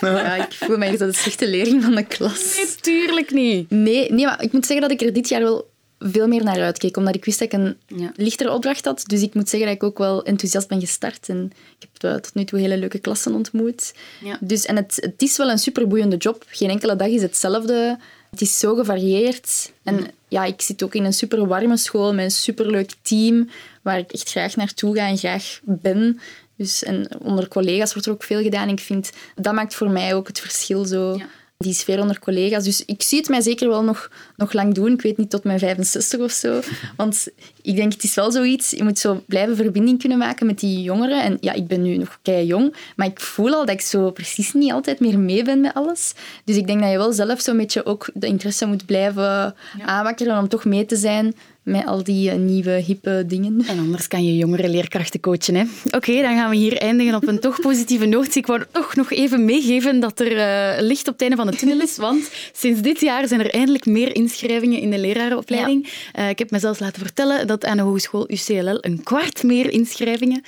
ja, 0.16 0.34
ik 0.34 0.52
voel 0.52 0.78
mij 0.78 0.88
echt 0.88 0.98
de 0.98 1.12
slechte 1.12 1.48
leerling 1.48 1.82
van 1.82 1.94
de 1.94 2.04
klas. 2.04 2.56
Nee, 2.56 2.74
tuurlijk 2.80 3.30
niet. 3.30 3.70
Nee, 3.70 4.12
nee, 4.12 4.24
maar 4.24 4.42
ik 4.42 4.52
moet 4.52 4.66
zeggen 4.66 4.88
dat 4.88 5.00
ik 5.00 5.06
er 5.06 5.12
dit 5.12 5.28
jaar 5.28 5.42
wel 5.42 5.70
veel 5.98 6.28
meer 6.28 6.44
naar 6.44 6.60
uitkeek. 6.60 6.96
Omdat 6.96 7.14
ik 7.14 7.24
wist 7.24 7.38
dat 7.38 7.52
ik 7.52 7.58
een 7.58 7.76
ja. 7.86 8.12
lichtere 8.16 8.52
opdracht 8.52 8.84
had. 8.84 9.04
Dus 9.06 9.22
ik 9.22 9.34
moet 9.34 9.48
zeggen 9.48 9.68
dat 9.68 9.76
ik 9.76 9.82
ook 9.82 9.98
wel 9.98 10.24
enthousiast 10.24 10.68
ben 10.68 10.80
gestart. 10.80 11.28
En 11.28 11.52
ik 11.78 11.88
heb 12.00 12.22
tot 12.22 12.34
nu 12.34 12.44
toe 12.44 12.58
hele 12.58 12.76
leuke 12.76 12.98
klassen 12.98 13.34
ontmoet. 13.34 13.94
Ja. 14.24 14.38
Dus, 14.40 14.64
en 14.64 14.76
het, 14.76 14.96
het 15.00 15.22
is 15.22 15.36
wel 15.36 15.50
een 15.50 15.58
superboeiende 15.58 16.16
job. 16.16 16.44
Geen 16.48 16.70
enkele 16.70 16.96
dag 16.96 17.08
is 17.08 17.22
hetzelfde. 17.22 17.98
Het 18.30 18.40
is 18.40 18.58
zo 18.58 18.74
gevarieerd. 18.74 19.72
En 19.82 20.10
ja, 20.28 20.44
ik 20.44 20.60
zit 20.60 20.82
ook 20.82 20.94
in 20.94 21.04
een 21.04 21.12
super 21.12 21.46
warme 21.46 21.76
school 21.76 22.14
met 22.14 22.24
een 22.24 22.30
superleuk 22.30 22.92
team 23.02 23.50
waar 23.82 23.98
ik 23.98 24.12
echt 24.12 24.30
graag 24.30 24.56
naartoe 24.56 24.96
ga 24.96 25.08
en 25.08 25.18
graag 25.18 25.60
ben. 25.64 26.20
Dus, 26.56 26.82
en 26.82 27.08
onder 27.22 27.48
collega's 27.48 27.92
wordt 27.92 28.06
er 28.06 28.12
ook 28.12 28.22
veel 28.22 28.42
gedaan. 28.42 28.68
Ik 28.68 28.80
vind, 28.80 29.10
dat 29.36 29.54
maakt 29.54 29.74
voor 29.74 29.90
mij 29.90 30.14
ook 30.14 30.26
het 30.26 30.40
verschil 30.40 30.84
zo. 30.84 31.20
die 31.58 31.72
sfeer 31.72 32.00
onder 32.00 32.18
collega's. 32.18 32.64
Dus 32.64 32.84
ik 32.84 33.02
zie 33.02 33.18
het 33.18 33.28
mij 33.28 33.40
zeker 33.40 33.68
wel 33.68 33.82
nog, 33.82 34.10
nog 34.36 34.52
lang 34.52 34.74
doen. 34.74 34.92
Ik 34.92 35.02
weet 35.02 35.16
niet 35.16 35.30
tot 35.30 35.44
mijn 35.44 35.58
65 35.58 36.20
of 36.20 36.32
zo. 36.32 36.60
Want 36.96 37.28
ik 37.62 37.76
denk, 37.76 37.92
het 37.92 38.02
is 38.02 38.14
wel 38.14 38.32
zoiets, 38.32 38.70
je 38.70 38.84
moet 38.84 38.98
zo 38.98 39.22
blijven 39.26 39.56
verbinding 39.56 39.98
kunnen 39.98 40.18
maken 40.18 40.46
met 40.46 40.58
die 40.58 40.82
jongeren. 40.82 41.22
En 41.22 41.38
ja, 41.40 41.52
ik 41.52 41.66
ben 41.66 41.82
nu 41.82 41.96
nog 41.96 42.18
kei 42.22 42.46
jong, 42.46 42.74
maar 42.96 43.06
ik 43.06 43.20
voel 43.20 43.52
al 43.52 43.66
dat 43.66 43.74
ik 43.74 43.80
zo 43.80 44.10
precies 44.10 44.52
niet 44.52 44.72
altijd 44.72 45.00
meer 45.00 45.18
mee 45.18 45.44
ben 45.44 45.60
met 45.60 45.74
alles. 45.74 46.14
Dus 46.44 46.56
ik 46.56 46.66
denk 46.66 46.80
dat 46.80 46.90
je 46.90 46.96
wel 46.96 47.12
zelf 47.12 47.40
zo'n 47.40 47.56
beetje 47.56 47.84
ook 47.84 48.10
de 48.14 48.26
interesse 48.26 48.66
moet 48.66 48.86
blijven 48.86 49.22
ja. 49.22 49.54
aanwakkeren 49.84 50.38
om 50.38 50.48
toch 50.48 50.64
mee 50.64 50.86
te 50.86 50.96
zijn 50.96 51.34
met 51.68 51.86
al 51.86 52.02
die 52.02 52.30
eh, 52.30 52.36
nieuwe, 52.36 52.70
hippe 52.70 53.24
dingen. 53.26 53.64
En 53.66 53.78
anders 53.78 54.08
kan 54.08 54.24
je 54.24 54.36
jongere 54.36 54.68
leerkrachten 54.68 55.20
coachen. 55.20 55.54
Hè? 55.54 55.64
Oké, 55.90 56.22
dan 56.22 56.36
gaan 56.36 56.50
we 56.50 56.56
hier 56.56 56.76
eindigen 56.76 57.14
op 57.14 57.28
een 57.28 57.40
toch 57.40 57.60
positieve 57.68 58.06
noot. 58.06 58.34
Ik 58.34 58.46
wou 58.46 58.62
toch 58.72 58.94
nog 58.94 59.10
even 59.10 59.44
meegeven 59.44 60.00
dat 60.00 60.20
er 60.20 60.32
uh, 60.32 60.82
licht 60.82 61.08
op 61.08 61.12
het 61.12 61.22
einde 61.22 61.36
van 61.36 61.46
de 61.46 61.56
tunnel 61.56 61.80
is, 61.80 61.96
want 61.96 62.30
sinds 62.52 62.80
dit 62.80 63.00
jaar 63.00 63.28
zijn 63.28 63.40
er 63.40 63.50
eindelijk 63.50 63.86
meer 63.86 64.14
inschrijvingen 64.14 64.80
in 64.80 64.90
de 64.90 64.98
lerarenopleiding. 64.98 65.88
Ja. 66.12 66.22
Uh, 66.22 66.28
ik 66.28 66.38
heb 66.38 66.50
mezelf 66.50 66.80
laten 66.80 67.02
vertellen 67.02 67.46
dat 67.48 67.64
aan 67.64 67.76
de 67.76 67.82
Hogeschool 67.82 68.30
UCLL 68.30 68.78
een 68.80 69.02
kwart 69.02 69.42
meer 69.42 69.70
inschrijvingen 69.70 70.42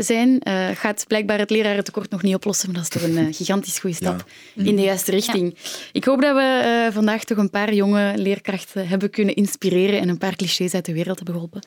zijn. 0.00 0.40
gaat 0.74 1.04
blijkbaar 1.08 1.38
het 1.38 1.50
lerarentekort 1.50 2.10
nog 2.10 2.22
niet 2.22 2.34
oplossen, 2.34 2.70
maar 2.70 2.82
dat 2.82 2.94
is 2.94 3.00
toch 3.00 3.10
een 3.10 3.34
gigantisch 3.40 3.78
goede 3.78 3.96
stap 3.96 4.24
ja. 4.54 4.64
in 4.64 4.76
de 4.76 4.82
juiste 4.82 5.10
richting. 5.10 5.54
Ja. 5.56 5.70
Ik 5.92 6.04
hoop 6.04 6.20
dat 6.20 6.34
we 6.34 6.88
vandaag 6.92 7.24
toch 7.24 7.38
een 7.38 7.50
paar 7.50 7.74
jonge 7.74 8.12
leerkrachten 8.16 8.88
hebben 8.88 9.10
kunnen 9.10 9.34
inspireren 9.34 10.00
en 10.00 10.08
een 10.08 10.18
paar 10.18 10.36
clichés 10.36 10.54
clichés 10.54 10.74
uit 10.74 10.84
de 10.84 10.92
wereld 10.92 11.16
hebben 11.16 11.34
geholpen. 11.34 11.60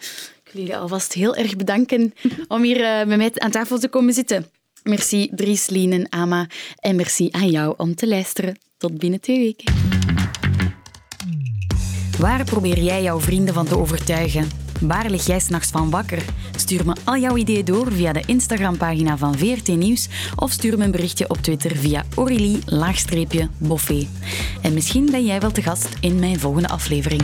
Ik 0.43 0.51
wil 0.51 0.61
jullie 0.61 0.77
alvast 0.77 1.13
heel 1.13 1.35
erg 1.35 1.55
bedanken 1.55 2.13
om 2.47 2.63
hier 2.63 2.79
uh, 2.79 3.05
met 3.05 3.17
mij 3.17 3.31
aan 3.33 3.51
tafel 3.51 3.79
te 3.79 3.87
komen 3.87 4.13
zitten. 4.13 4.45
Merci 4.83 5.29
Dries, 5.31 5.69
Lien 5.69 5.91
en 5.91 6.11
Ama. 6.11 6.47
En 6.79 6.95
merci 6.95 7.27
aan 7.31 7.49
jou 7.49 7.73
om 7.77 7.95
te 7.95 8.07
luisteren. 8.07 8.57
Tot 8.77 8.97
binnen 8.97 9.19
twee 9.19 9.39
weken. 9.39 9.73
Waar 12.19 12.43
probeer 12.43 12.79
jij 12.79 13.03
jouw 13.03 13.19
vrienden 13.19 13.53
van 13.53 13.65
te 13.65 13.77
overtuigen? 13.77 14.66
Waar 14.81 15.09
lig 15.09 15.25
jij 15.25 15.39
s'nachts 15.39 15.69
van 15.69 15.89
wakker? 15.89 16.23
Stuur 16.55 16.85
me 16.85 16.95
al 17.03 17.17
jouw 17.17 17.37
ideeën 17.37 17.65
door 17.65 17.91
via 17.91 18.13
de 18.13 18.23
Instagram-pagina 18.25 19.17
van 19.17 19.37
VRT 19.37 19.67
Nieuws 19.67 20.07
of 20.35 20.51
stuur 20.51 20.77
me 20.77 20.83
een 20.83 20.91
berichtje 20.91 21.29
op 21.29 21.37
Twitter 21.37 21.75
via 21.75 22.05
Aurélie-Boffé. 22.15 24.07
En 24.61 24.73
misschien 24.73 25.05
ben 25.11 25.25
jij 25.25 25.39
wel 25.39 25.51
te 25.51 25.61
gast 25.61 25.89
in 25.99 26.19
mijn 26.19 26.39
volgende 26.39 26.67
aflevering. 26.67 27.21